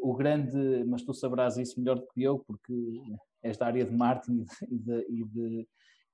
o 0.00 0.14
grande, 0.14 0.84
mas 0.86 1.02
tu 1.02 1.12
saberás 1.12 1.56
isso 1.56 1.80
melhor 1.80 1.96
do 1.96 2.06
que 2.14 2.22
eu, 2.22 2.38
porque 2.38 2.72
esta 3.42 3.66
área 3.66 3.84
de 3.84 3.90
marketing 3.90 4.44
e 4.70 4.78
de, 4.78 5.06
e 5.08 5.24
de, 5.24 5.68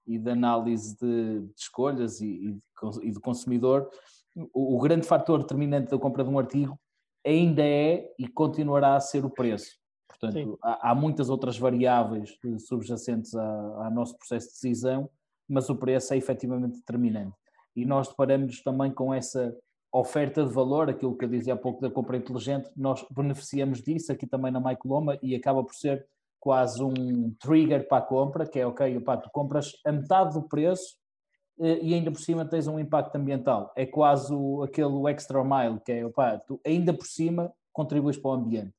e 0.06 0.18
de 0.18 0.30
análise 0.30 0.96
de, 0.96 1.40
de 1.40 1.52
escolhas 1.56 2.20
e, 2.20 2.60
e, 3.02 3.10
de, 3.10 3.20
consumidor, 3.20 3.88
o, 4.52 4.76
o 4.76 4.78
grande 4.80 5.06
fator 5.06 5.40
determinante 5.40 5.90
da 5.90 5.98
compra 5.98 6.24
de 6.24 6.30
um 6.30 6.38
artigo 6.38 6.78
ainda 7.24 7.62
é 7.62 8.12
e 8.18 8.26
continuará 8.26 8.96
a 8.96 9.00
ser 9.00 9.24
o 9.24 9.30
preço. 9.30 9.78
Portanto, 10.08 10.58
há, 10.62 10.90
há, 10.90 10.94
muitas 10.94 11.30
outras 11.30 11.58
variáveis 11.58 12.36
subjacentes 12.58 13.34
ao 13.34 13.90
nosso 13.90 14.16
processo 14.16 14.48
de 14.48 14.52
decisão, 14.54 15.08
mas 15.48 15.68
o 15.68 15.76
preço 15.76 16.14
é 16.14 16.16
efetivamente 16.16 16.78
determinante. 16.78 17.36
E 17.74 17.84
nós 17.84 18.08
deparamos 18.08 18.62
também 18.62 18.92
com 18.92 19.12
essa 19.12 19.56
oferta 19.92 20.44
de 20.44 20.52
valor, 20.52 20.88
aquilo 20.88 21.16
que 21.16 21.24
eu 21.24 21.28
dizia 21.28 21.54
há 21.54 21.56
pouco 21.56 21.80
da 21.80 21.90
compra 21.90 22.16
inteligente, 22.16 22.70
nós 22.76 23.04
beneficiamos 23.10 23.82
disso 23.82 24.10
aqui 24.10 24.26
também 24.26 24.50
na 24.50 24.60
MyColoma 24.60 25.18
e 25.22 25.34
acaba 25.34 25.62
por 25.62 25.74
ser 25.74 26.06
quase 26.42 26.82
um 26.82 27.32
trigger 27.40 27.86
para 27.86 27.98
a 27.98 28.06
compra, 28.06 28.44
que 28.44 28.58
é 28.58 28.66
ok, 28.66 28.96
opa, 28.96 29.16
tu 29.16 29.30
compras 29.32 29.70
a 29.86 29.92
metade 29.92 30.34
do 30.34 30.42
preço 30.42 30.96
eh, 31.60 31.78
e 31.80 31.94
ainda 31.94 32.10
por 32.10 32.20
cima 32.20 32.44
tens 32.44 32.66
um 32.66 32.80
impacto 32.80 33.14
ambiental. 33.14 33.72
É 33.76 33.86
quase 33.86 34.34
o, 34.34 34.64
aquele 34.64 35.08
extra 35.08 35.44
mile, 35.44 35.78
que 35.84 35.92
é 35.92 36.04
opa, 36.04 36.36
tu 36.44 36.60
ainda 36.66 36.92
por 36.92 37.06
cima 37.06 37.52
contribuis 37.72 38.16
para 38.16 38.32
o 38.32 38.34
ambiente 38.34 38.74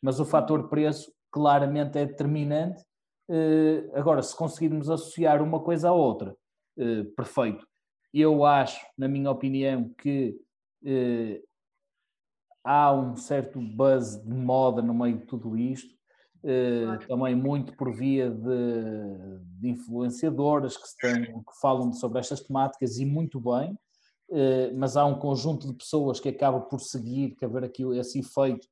mas 0.00 0.20
o 0.20 0.24
fator 0.24 0.68
preço 0.68 1.12
claramente 1.28 1.98
é 1.98 2.06
determinante. 2.06 2.84
Eh, 3.28 3.90
agora, 3.94 4.22
se 4.22 4.34
conseguirmos 4.36 4.88
associar 4.88 5.42
uma 5.42 5.58
coisa 5.60 5.88
à 5.88 5.92
outra, 5.92 6.36
eh, 6.78 7.02
perfeito. 7.16 7.66
Eu 8.14 8.44
acho, 8.44 8.80
na 8.96 9.08
minha 9.08 9.28
opinião, 9.28 9.92
que 9.98 10.40
há 12.64 12.92
um 12.92 13.16
certo 13.16 13.60
buzz 13.60 14.16
de 14.22 14.32
moda 14.32 14.80
no 14.80 14.94
meio 14.94 15.18
de 15.18 15.26
tudo 15.26 15.56
isto, 15.56 15.97
também 17.06 17.34
muito 17.34 17.76
por 17.76 17.92
via 17.92 18.30
de, 18.30 19.38
de 19.58 19.68
influenciadoras 19.70 20.76
que, 20.76 20.86
estão, 20.86 21.42
que 21.42 21.60
falam 21.60 21.92
sobre 21.92 22.18
estas 22.18 22.40
temáticas 22.40 22.98
e 22.98 23.04
muito 23.04 23.40
bem, 23.40 23.76
mas 24.76 24.96
há 24.96 25.04
um 25.04 25.18
conjunto 25.18 25.66
de 25.66 25.74
pessoas 25.74 26.20
que 26.20 26.28
acaba 26.28 26.60
por 26.60 26.80
seguir, 26.80 27.34
que 27.34 27.44
haver 27.44 27.64
aqui 27.64 27.82
esse 27.98 28.20
efeito 28.20 28.68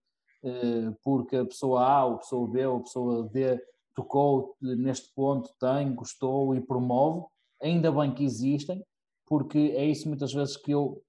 eh, 0.46 0.94
porque 1.02 1.36
a 1.36 1.44
pessoa 1.44 1.82
A, 1.84 2.04
ou 2.04 2.14
a 2.14 2.18
pessoa 2.18 2.48
B, 2.48 2.66
ou 2.66 2.76
a 2.76 2.82
pessoa 2.82 3.28
D 3.28 3.60
tocou 3.94 4.56
neste 4.60 5.12
ponto, 5.12 5.50
tem, 5.58 5.92
gostou 5.92 6.54
e 6.54 6.60
promove, 6.60 7.26
ainda 7.60 7.90
bem 7.90 8.14
que 8.14 8.24
existem, 8.24 8.84
porque 9.26 9.58
é 9.74 9.84
isso 9.84 10.06
muitas 10.06 10.32
vezes 10.32 10.56
que 10.56 10.70
eu 10.70 11.02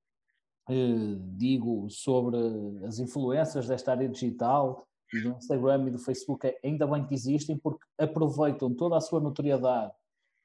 eh, 0.69 1.17
digo 1.35 1.87
sobre 1.89 2.37
as 2.85 2.97
influências 2.97 3.67
desta 3.67 3.91
área 3.91 4.09
digital 4.09 4.86
e 5.13 5.21
do 5.21 5.29
Instagram 5.29 5.87
e 5.87 5.91
do 5.91 5.99
Facebook, 5.99 6.45
é, 6.45 6.59
ainda 6.63 6.85
bem 6.85 7.05
que 7.05 7.13
existem 7.13 7.57
porque 7.57 7.85
aproveitam 7.97 8.73
toda 8.73 8.97
a 8.97 9.01
sua 9.01 9.19
notoriedade 9.19 9.93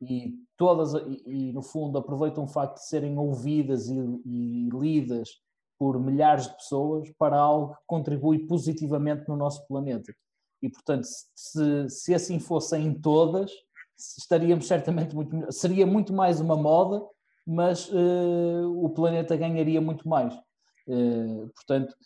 e 0.00 0.34
todas 0.56 0.94
e, 0.94 1.22
e 1.26 1.52
no 1.52 1.62
fundo 1.62 1.98
aproveitam 1.98 2.44
o 2.44 2.48
facto 2.48 2.76
de 2.76 2.86
serem 2.86 3.18
ouvidas 3.18 3.88
e, 3.88 3.96
e 4.24 4.68
lidas 4.70 5.40
por 5.78 5.98
milhares 5.98 6.46
de 6.46 6.54
pessoas 6.54 7.10
para 7.18 7.36
algo 7.36 7.74
que 7.74 7.80
contribui 7.86 8.46
positivamente 8.46 9.28
no 9.28 9.36
nosso 9.36 9.66
planeta. 9.66 10.14
E, 10.62 10.68
portanto, 10.68 11.04
se, 11.34 11.88
se 11.88 12.14
assim 12.14 12.38
fossem 12.38 12.94
todas, 12.94 13.50
estaríamos 13.98 14.68
certamente 14.68 15.14
muito 15.14 15.34
melhor. 15.34 15.50
Seria 15.50 15.84
muito 15.84 16.12
mais 16.12 16.40
uma 16.40 16.56
moda, 16.56 17.04
mas 17.44 17.88
uh, 17.90 18.84
o 18.84 18.88
planeta 18.90 19.36
ganharia 19.36 19.80
muito 19.80 20.08
mais. 20.08 20.32
Uh, 20.86 21.50
portanto, 21.54 21.96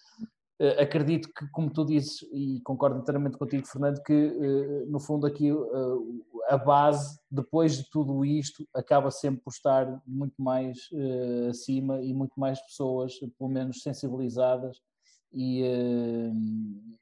acredito 0.78 1.28
que, 1.32 1.46
como 1.50 1.70
tu 1.70 1.84
dizes, 1.84 2.22
e 2.32 2.60
concordo 2.62 2.98
inteiramente 2.98 3.36
contigo, 3.36 3.66
Fernando, 3.66 4.02
que 4.02 4.12
no 4.88 4.98
fundo 4.98 5.26
aqui 5.26 5.50
a 6.48 6.56
base, 6.56 7.18
depois 7.30 7.76
de 7.76 7.90
tudo 7.90 8.24
isto, 8.24 8.66
acaba 8.74 9.10
sempre 9.10 9.42
por 9.42 9.50
estar 9.50 10.00
muito 10.06 10.40
mais 10.40 10.88
acima 11.50 12.00
e 12.02 12.14
muito 12.14 12.38
mais 12.38 12.60
pessoas, 12.62 13.18
pelo 13.38 13.50
menos 13.50 13.82
sensibilizadas 13.82 14.80
e, 15.32 15.62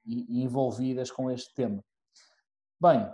e, 0.04 0.42
envolvidas 0.42 1.10
com 1.10 1.30
este 1.30 1.54
tema. 1.54 1.84
Bem, 2.80 3.08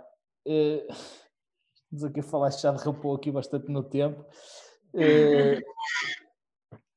estamos 1.85 2.03
aqui 2.03 2.19
a 2.21 2.23
falar, 2.23 2.49
já 2.51 2.71
derrapou 2.71 3.15
aqui 3.15 3.31
bastante 3.31 3.69
no 3.69 3.83
tempo. 3.83 4.25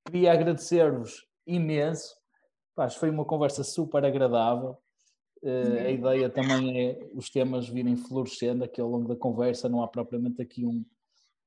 Queria 0.07 0.33
agradecer-vos 0.33 1.27
imenso. 1.47 2.15
Pá, 2.75 2.91
foi 2.91 3.09
uma 3.09 3.25
conversa 3.25 3.63
super 3.63 4.05
agradável. 4.05 4.77
Uh, 5.43 5.87
a 5.87 5.91
ideia 5.91 6.29
também 6.29 6.81
é 6.81 7.11
os 7.15 7.31
temas 7.31 7.69
virem 7.69 7.97
florescendo 7.97 8.65
aqui 8.65 8.81
ao 8.81 8.89
longo 8.89 9.07
da 9.09 9.15
conversa, 9.15 9.69
não 9.69 9.83
há 9.83 9.89
propriamente 9.89 10.43
aqui 10.43 10.67
um, 10.67 10.85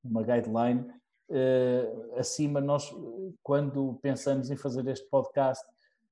uma 0.02 0.22
guideline. 0.22 0.86
Uh, 1.28 2.18
acima, 2.18 2.60
nós, 2.60 2.90
quando 3.42 3.98
pensamos 4.00 4.50
em 4.50 4.56
fazer 4.56 4.86
este 4.88 5.06
podcast, 5.10 5.64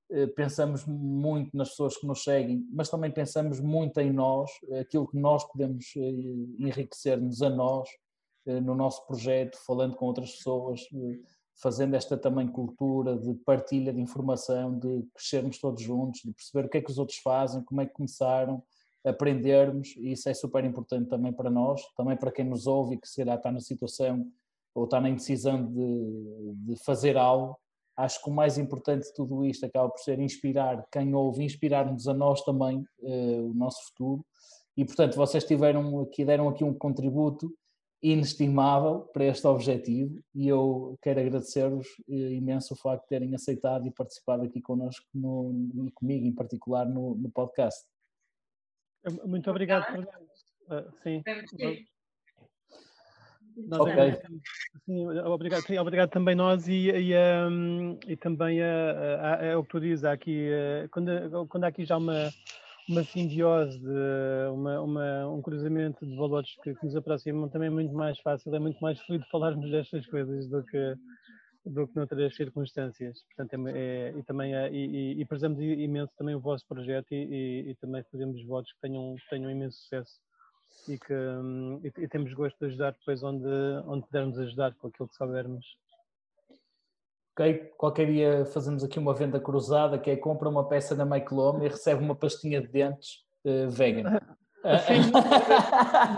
eh, 0.08 0.26
pensamos 0.28 0.84
muito 0.84 1.56
nas 1.56 1.70
pessoas 1.70 1.96
que 1.96 2.06
nos 2.06 2.22
seguem, 2.22 2.64
mas 2.70 2.88
também 2.88 3.10
pensamos 3.10 3.58
muito 3.58 3.98
em 3.98 4.12
nós, 4.12 4.48
aquilo 4.80 5.08
que 5.08 5.18
nós 5.18 5.42
podemos 5.44 5.84
enriquecer-nos 5.96 7.42
a 7.42 7.50
nós, 7.50 7.88
no 8.46 8.72
nosso 8.76 9.04
projeto, 9.04 9.58
falando 9.66 9.96
com 9.96 10.06
outras 10.06 10.30
pessoas, 10.36 10.80
fazendo 11.56 11.94
esta 11.94 12.16
também 12.16 12.46
cultura 12.46 13.16
de 13.16 13.34
partilha 13.34 13.92
de 13.92 14.00
informação, 14.00 14.78
de 14.78 15.06
crescermos 15.14 15.58
todos 15.58 15.82
juntos, 15.82 16.20
de 16.24 16.32
perceber 16.32 16.66
o 16.66 16.68
que 16.68 16.78
é 16.78 16.80
que 16.82 16.90
os 16.90 16.98
outros 16.98 17.18
fazem, 17.18 17.62
como 17.62 17.80
é 17.80 17.86
que 17.86 17.94
começaram, 17.94 18.62
aprendermos, 19.04 19.94
e 19.96 20.12
isso 20.12 20.28
é 20.28 20.34
super 20.34 20.64
importante 20.64 21.08
também 21.08 21.32
para 21.32 21.48
nós, 21.48 21.80
também 21.96 22.16
para 22.16 22.32
quem 22.32 22.44
nos 22.44 22.66
ouve 22.66 22.94
e 22.94 22.98
que 22.98 23.08
se 23.08 23.16
calhar 23.16 23.36
está 23.36 23.50
na 23.50 23.60
situação 23.60 24.26
ou 24.74 24.84
está 24.84 25.00
na 25.00 25.08
indecisão 25.08 25.64
de, 25.64 26.54
de 26.66 26.76
fazer 26.84 27.16
algo, 27.16 27.58
acho 27.96 28.22
que 28.22 28.28
o 28.28 28.32
mais 28.32 28.58
importante 28.58 29.06
de 29.06 29.14
tudo 29.14 29.44
isto 29.46 29.64
acaba 29.64 29.88
por 29.88 30.00
ser 30.00 30.18
inspirar 30.18 30.86
quem 30.92 31.14
ouve, 31.14 31.44
inspirar-nos 31.44 32.06
a 32.06 32.12
nós 32.12 32.42
também, 32.42 32.84
uh, 33.00 33.50
o 33.50 33.54
nosso 33.54 33.86
futuro. 33.86 34.24
E 34.76 34.84
portanto, 34.84 35.16
vocês 35.16 35.44
tiveram 35.44 36.00
aqui, 36.00 36.24
deram 36.24 36.48
aqui 36.48 36.62
um 36.62 36.74
contributo 36.74 37.50
inestimável 38.02 39.00
para 39.12 39.24
este 39.24 39.46
objetivo 39.46 40.20
e 40.34 40.48
eu 40.48 40.98
quero 41.02 41.20
agradecer-vos 41.20 41.86
uh, 42.08 42.12
imenso 42.12 42.74
o 42.74 42.76
facto 42.76 43.02
de 43.02 43.08
terem 43.08 43.34
aceitado 43.34 43.86
e 43.86 43.90
participado 43.90 44.42
aqui 44.42 44.60
connosco 44.60 45.06
no, 45.14 45.52
e 45.86 45.90
comigo 45.92 46.26
em 46.26 46.32
particular 46.32 46.86
no, 46.86 47.14
no 47.14 47.30
podcast. 47.30 47.86
Muito 49.24 49.50
obrigado. 49.50 49.84
Uh, 50.68 50.92
sim. 51.02 51.22
Nós 53.56 53.80
ok. 53.80 54.20
Sim, 54.84 55.08
obrigado, 55.20 55.62
sim, 55.62 55.78
obrigado 55.78 56.10
também 56.10 56.34
nós 56.34 56.68
e, 56.68 56.90
e, 56.90 57.14
um, 57.48 57.98
e 58.06 58.14
também 58.16 58.60
é 58.60 59.56
o 59.56 59.62
que 59.62 59.70
tu 59.70 59.80
dizes, 59.80 60.04
há 60.04 60.12
aqui, 60.12 60.50
eh, 60.50 60.86
quando, 60.90 61.46
quando 61.48 61.64
há 61.64 61.68
aqui 61.68 61.84
já 61.86 61.96
uma, 61.96 62.30
uma 62.88 63.02
simbiose, 63.04 63.78
de, 63.78 64.48
uma, 64.52 64.80
uma, 64.80 65.28
um 65.28 65.42
cruzamento 65.42 66.06
de 66.06 66.16
valores 66.16 66.54
que, 66.62 66.74
que, 66.74 66.84
nos 66.84 66.96
aproximam, 66.96 67.48
também 67.48 67.68
é 67.68 67.70
muito 67.70 67.92
mais 67.92 68.18
fácil, 68.20 68.54
é 68.54 68.58
muito 68.58 68.78
mais 68.80 69.00
fluido 69.02 69.24
falarmos 69.30 69.70
destas 69.70 70.06
coisas 70.06 70.48
do 70.48 70.62
que 70.64 70.94
do 71.66 71.86
que 71.88 71.96
noutras 71.96 72.34
circunstâncias. 72.36 73.18
Portanto, 73.34 73.68
é, 73.68 73.78
é, 73.78 74.14
e 74.16 74.22
também 74.22 74.54
é, 74.54 74.70
e, 74.72 75.20
e, 75.20 75.24
prezamos 75.24 75.60
imenso 75.60 76.12
também 76.16 76.34
o 76.34 76.40
vosso 76.40 76.64
projeto 76.66 77.12
e, 77.12 77.70
e, 77.70 77.74
também 77.80 78.04
fazemos 78.10 78.44
votos 78.46 78.72
que 78.72 78.80
tenham, 78.80 79.16
que 79.16 79.28
tenham 79.28 79.50
imenso 79.50 79.76
sucesso 79.78 80.20
e 80.88 80.98
que 80.98 81.12
hum, 81.12 81.80
e, 81.82 81.88
e, 81.88 82.08
temos 82.08 82.32
gosto 82.34 82.56
de 82.60 82.66
ajudar 82.66 82.92
depois 82.92 83.22
onde, 83.22 83.48
onde 83.86 84.06
pudermos 84.06 84.38
ajudar 84.38 84.74
com 84.76 84.88
aquilo 84.88 85.08
que 85.08 85.16
soubermos. 85.16 85.66
Qualquer 87.76 88.06
dia 88.06 88.46
fazemos 88.46 88.82
aqui 88.82 88.98
uma 88.98 89.14
venda 89.14 89.38
cruzada 89.38 89.98
que 89.98 90.10
é 90.10 90.16
compra 90.16 90.48
uma 90.48 90.66
peça 90.66 90.94
na 90.94 91.04
Maicolome 91.04 91.66
e 91.66 91.68
recebe 91.68 92.02
uma 92.02 92.14
pastinha 92.14 92.62
de 92.62 92.68
dentes 92.68 93.24
uh, 93.44 93.68
vegan. 93.68 94.18
Sim, 94.84 95.12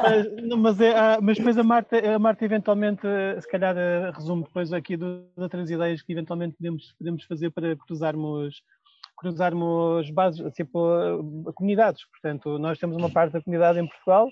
mas, 0.02 0.56
mas, 0.58 0.80
é, 0.80 1.20
mas, 1.20 1.36
depois 1.36 1.58
a 1.58 1.62
Marta, 1.62 2.14
a 2.14 2.18
Marta 2.18 2.44
eventualmente, 2.46 3.02
se 3.42 3.46
calhar, 3.46 3.76
eh, 3.76 4.10
resume 4.10 4.44
depois 4.44 4.72
aqui 4.72 4.96
de 4.96 5.22
outras 5.36 5.68
ideias 5.68 6.00
que 6.00 6.12
eventualmente 6.12 6.56
podemos, 6.56 6.94
podemos 6.98 7.24
fazer 7.24 7.50
para 7.50 7.76
cruzarmos 7.76 8.62
cruzarmos 9.18 10.10
bases, 10.12 10.40
tipo, 10.54 10.80
comunidades. 11.54 12.06
Portanto, 12.06 12.58
nós 12.58 12.78
temos 12.78 12.96
uma 12.96 13.10
parte 13.10 13.32
da 13.32 13.42
comunidade 13.42 13.80
em 13.80 13.86
Portugal, 13.86 14.28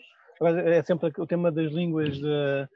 é 0.64 0.82
sempre 0.82 1.12
o 1.18 1.26
tema 1.26 1.50
das 1.50 1.72
línguas 1.72 2.16
de, 2.16 2.68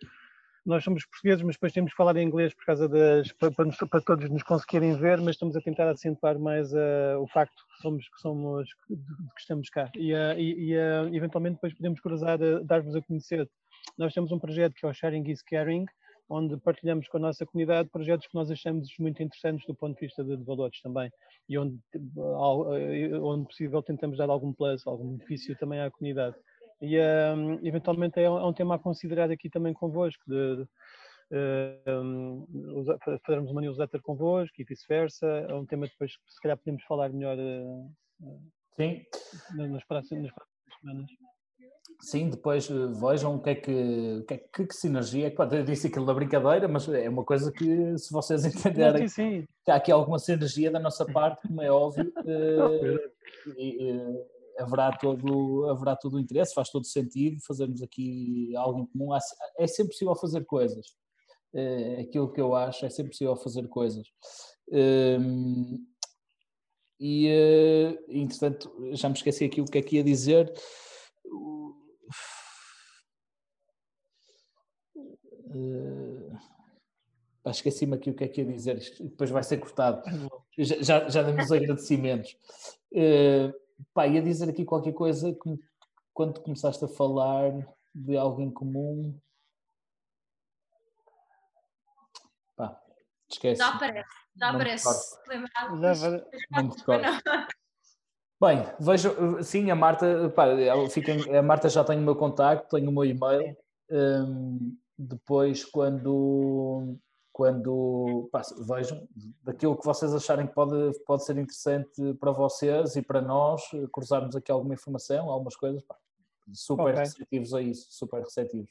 nós 0.65 0.85
somos 0.85 1.05
portugueses, 1.07 1.43
mas 1.43 1.55
depois 1.57 1.73
temos 1.73 1.91
que 1.91 1.97
falar 1.97 2.17
em 2.17 2.27
inglês 2.27 2.55
por 2.55 2.65
causa 2.65 2.89
das 2.89 3.33
para, 3.33 3.51
para, 3.51 3.71
para 3.89 4.01
todos 4.01 4.29
nos 4.29 4.43
conseguirem 4.43 4.95
ver, 4.97 5.19
mas 5.19 5.37
estamos 5.37 5.57
a 5.57 5.61
tentar 5.61 5.89
acentuar 5.89 6.39
mais 6.39 6.73
uh, 6.73 7.19
o 7.19 7.27
facto 7.27 7.55
que 7.55 7.83
somos 7.83 8.09
que 8.09 8.21
somos 8.21 8.69
que 8.87 9.41
estamos 9.41 9.71
cá 9.71 9.91
e, 9.97 10.13
uh, 10.13 10.39
e 10.39 10.77
uh, 10.77 11.15
eventualmente 11.15 11.55
depois 11.55 11.75
podemos 11.75 12.01
cruzar, 12.01 12.39
dar-vos 12.65 12.95
a 12.95 13.03
conhecer. 13.03 13.49
Nós 13.97 14.13
temos 14.13 14.31
um 14.33 14.39
projeto 14.39 14.75
que 14.75 14.85
é 14.85 14.89
o 14.89 14.93
Sharing 14.93 15.29
is 15.31 15.43
Caring, 15.43 15.87
onde 16.29 16.57
partilhamos 16.59 17.09
com 17.09 17.17
a 17.17 17.21
nossa 17.21 17.47
comunidade 17.47 17.89
projetos 17.89 18.27
que 18.27 18.35
nós 18.35 18.51
achamos 18.51 18.89
muito 18.99 19.23
interessantes 19.23 19.67
do 19.67 19.75
ponto 19.75 19.99
de 19.99 20.07
vista 20.07 20.23
de, 20.23 20.37
de 20.37 20.45
valores 20.45 20.81
também 20.83 21.11
e 21.49 21.59
onde, 21.59 21.77
onde 23.21 23.47
possível 23.47 23.83
tentamos 23.83 24.19
dar 24.19 24.29
algum 24.29 24.53
plus, 24.53 24.87
algum 24.87 25.17
benefício 25.17 25.57
também 25.59 25.81
à 25.81 25.91
comunidade. 25.91 26.37
E 26.81 26.99
um, 26.99 27.59
eventualmente 27.63 28.21
é 28.21 28.31
um, 28.31 28.39
é 28.39 28.45
um, 28.45 28.53
tema 28.53 28.77
a 28.77 28.79
considerar 28.79 29.31
aqui 29.31 29.51
também 29.51 29.75
convosco, 29.75 30.23
de, 30.27 30.57
de 30.57 30.67
um, 31.87 32.47
fazermos 33.25 33.51
uma 33.51 33.61
newsletter 33.61 34.01
convosco 34.03 34.55
e 34.59 34.65
vice-versa. 34.65 35.27
É 35.27 35.55
um 35.55 35.67
tema 35.67 35.87
que 35.87 35.93
depois 35.93 36.13
se 36.27 36.41
calhar 36.41 36.57
podemos 36.57 36.83
falar 36.85 37.11
melhor 37.11 37.37
uh, 37.39 38.41
Sim. 38.77 39.05
Nas, 39.57 39.85
próximas, 39.85 40.25
nas 40.25 40.35
próximas 40.35 40.81
semanas. 40.81 41.11
Sim, 42.03 42.31
depois 42.31 42.71
eh, 42.71 42.75
vejam 42.99 43.35
o 43.35 43.43
que 43.43 43.51
é 43.51 43.55
que, 43.55 44.25
que, 44.27 44.39
que, 44.39 44.67
que 44.67 44.75
sinergia. 44.75 45.29
É 45.29 45.35
eu 45.55 45.65
disse 45.65 45.89
aquilo 45.89 46.07
da 46.07 46.15
brincadeira, 46.15 46.67
mas 46.67 46.89
é 46.89 47.09
uma 47.09 47.25
coisa 47.25 47.53
que, 47.53 47.99
se 47.99 48.11
vocês 48.11 48.45
entenderem, 48.47 49.07
sim, 49.07 49.41
sim. 49.41 49.47
que 49.65 49.71
há 49.71 49.77
aqui 49.77 49.93
alguma 49.93 50.19
sinergia 50.19 50.71
da 50.71 50.81
nossa 50.81 51.05
parte, 51.05 51.47
como 51.47 51.61
é 51.61 51.71
óbvio, 51.71 52.11
e, 53.59 53.93
uh, 53.93 54.27
haverá 54.61 54.93
todo, 54.93 55.67
haverá 55.71 55.97
todo 55.97 56.15
o 56.15 56.21
interesse, 56.21 56.55
faz 56.55 56.71
todo 56.71 56.87
sentido 56.87 57.41
fazermos 57.47 57.83
aqui 57.83 58.55
algo 58.57 58.81
em 58.81 58.87
comum. 58.87 59.15
É 59.59 59.67
sempre 59.67 59.93
possível 59.93 60.15
fazer 60.15 60.45
coisas. 60.45 60.95
É 61.53 62.03
aquilo 62.03 62.33
que 62.33 62.41
eu 62.41 62.55
acho, 62.55 62.87
é 62.87 62.91
sempre 62.91 63.11
possível 63.11 63.37
fazer 63.37 63.67
coisas. 63.69 64.07
Hum, 64.73 65.85
e, 67.01 67.29
eh, 67.29 67.99
entretanto, 68.11 68.71
já 68.93 69.09
me 69.09 69.15
esqueci 69.15 69.47
aqui 69.47 69.63
o 69.63 69.65
que 69.65 69.79
é 69.79 69.83
que 69.83 69.97
ia 69.97 70.05
dizer. 70.05 70.53
Uh, 75.53 76.39
esqueci-me 77.47 77.97
aqui 77.97 78.11
o 78.11 78.15
que 78.15 78.25
é 78.25 78.29
que 78.29 78.43
ia 78.43 78.47
dizer, 78.47 78.77
Isto 78.77 79.03
depois 79.03 79.31
vai 79.31 79.43
ser 79.43 79.57
cortado. 79.57 80.03
Já, 80.59 80.83
já, 80.83 81.09
já 81.09 81.23
demos 81.23 81.51
agradecimentos. 81.51 82.37
Uh, 82.93 83.53
Pá, 83.95 84.07
ia 84.07 84.23
dizer 84.23 84.49
aqui 84.49 84.65
qualquer 84.65 84.93
coisa 84.93 85.33
que 85.33 85.59
quando 86.13 86.41
começaste 86.41 86.85
a 86.85 86.89
falar 86.89 87.51
de 87.95 88.17
algo 88.17 88.41
em 88.41 88.51
comum. 88.51 89.19
Pá, 92.57 92.81
esquece. 93.31 93.59
Já 93.59 93.69
aparece. 93.71 94.09
Não 96.51 96.65
me 96.65 96.71
recordo. 96.71 97.05
Bem, 98.41 98.65
vejo, 98.81 99.43
sim, 99.43 99.71
a 99.71 99.77
Marta, 99.77 100.31
pá, 100.31 100.47
fica, 100.91 101.13
a 101.39 101.43
Marta 101.43 101.69
já 101.69 101.85
tem 101.85 101.99
o 101.99 102.03
meu 102.03 102.17
contacto, 102.17 102.75
tem 102.75 102.89
o 102.89 102.93
meu 102.93 103.05
e-mail. 103.05 103.55
Um, 103.91 104.79
depois, 104.97 105.65
quando 105.65 106.97
quando 107.41 108.29
pá, 108.31 108.43
vejam 108.69 109.09
daquilo 109.43 109.75
que 109.75 109.87
vocês 109.87 110.13
acharem 110.13 110.47
que 110.47 110.53
pode, 110.53 110.93
pode 111.07 111.25
ser 111.25 111.39
interessante 111.39 112.13
para 112.21 112.33
vocês 112.33 112.97
e 112.97 113.03
para 113.03 113.23
nós, 113.23 113.63
cruzarmos 113.91 114.37
aqui 114.37 114.53
alguma 114.53 114.75
informação, 114.75 115.31
algumas 115.31 115.57
coisas, 115.57 115.83
pá, 115.85 115.97
super 116.53 116.93
okay. 116.93 116.97
receptivos 116.97 117.55
a 117.55 117.63
isso, 117.63 117.87
super 117.89 118.21
receptivos. 118.21 118.69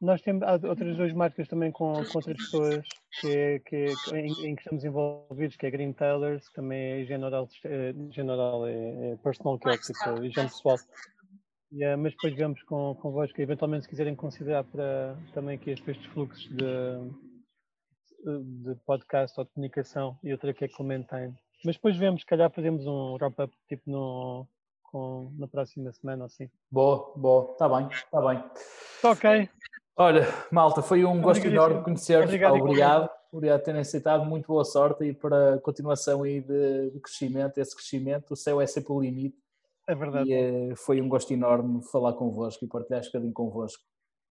Nós 0.00 0.22
temos 0.22 0.42
outras 0.64 0.96
duas 0.96 1.12
marcas 1.12 1.46
também 1.46 1.70
com, 1.70 1.92
com 1.92 2.18
outras 2.18 2.38
pessoas 2.38 2.88
que, 3.20 3.36
é, 3.36 3.58
que, 3.58 3.76
é, 3.76 4.18
em, 4.18 4.46
em, 4.46 4.56
que 4.56 4.62
estamos 4.62 4.82
envolvidos, 4.82 5.56
que 5.58 5.66
é 5.66 5.70
Green 5.70 5.92
Tailors, 5.92 6.48
que 6.48 6.54
também 6.54 7.02
é 7.02 7.04
general, 7.04 7.46
é, 7.66 7.94
general 8.12 8.66
é, 8.66 9.10
é 9.10 9.16
personal 9.16 9.58
care, 9.58 9.78
tipo, 9.78 10.24
higiene 10.24 10.48
pessoal. 10.48 10.78
Yeah, 11.70 12.00
mas 12.02 12.12
depois 12.12 12.34
vemos 12.34 12.62
com, 12.62 12.94
convosco, 12.94 13.38
eventualmente 13.42 13.82
se 13.82 13.90
quiserem 13.90 14.14
considerar 14.14 14.64
para 14.64 15.18
também 15.34 15.56
aqui 15.56 15.72
estes 15.72 16.06
fluxos 16.06 16.48
de, 16.48 17.26
de 18.30 18.74
podcast 18.86 19.38
ou 19.38 19.44
de 19.44 19.52
comunicação 19.52 20.18
e 20.22 20.32
outra 20.32 20.52
que 20.52 20.64
é 20.64 20.68
Clementine. 20.68 21.34
Mas 21.64 21.76
depois 21.76 21.96
vemos, 21.96 22.20
se 22.20 22.26
calhar 22.26 22.50
fazemos 22.50 22.86
um 22.86 23.14
wrap-up 23.14 23.52
tipo 23.68 23.90
no, 23.90 24.46
com, 24.82 25.32
na 25.38 25.48
próxima 25.48 25.92
semana 25.92 26.24
assim. 26.24 26.48
Boa, 26.70 27.12
boa, 27.16 27.52
está 27.52 27.68
bem, 27.68 27.88
está 27.88 28.20
bem. 28.20 28.44
Ok. 29.02 29.48
Olha, 29.96 30.26
malta, 30.52 30.82
foi 30.82 31.04
um 31.04 31.22
gosto 31.22 31.46
enorme 31.46 31.82
conhecer-vos. 31.82 32.26
Obrigado, 32.26 32.54
obrigado, 32.54 33.10
obrigado 33.32 33.58
por 33.60 33.64
terem 33.64 33.80
aceitado, 33.80 34.24
muito 34.26 34.46
boa 34.46 34.64
sorte 34.64 35.04
e 35.04 35.14
para 35.14 35.54
a 35.54 35.58
continuação 35.58 36.22
aí 36.22 36.40
de, 36.40 36.90
de, 36.90 37.00
crescimento, 37.00 37.58
esse 37.58 37.74
crescimento, 37.74 38.32
o 38.32 38.36
céu 38.36 38.60
é 38.60 38.66
sempre 38.66 38.92
o 38.92 39.00
limite. 39.00 39.38
É 39.88 39.94
verdade. 39.94 40.30
E 40.30 40.72
uh, 40.72 40.76
foi 40.76 41.00
um 41.00 41.08
gosto 41.08 41.32
enorme 41.32 41.82
falar 41.90 42.12
convosco 42.12 42.64
e 42.64 42.68
partilhar 42.68 43.00
um 43.00 43.06
bocadinho 43.06 43.32
convosco. 43.32 43.82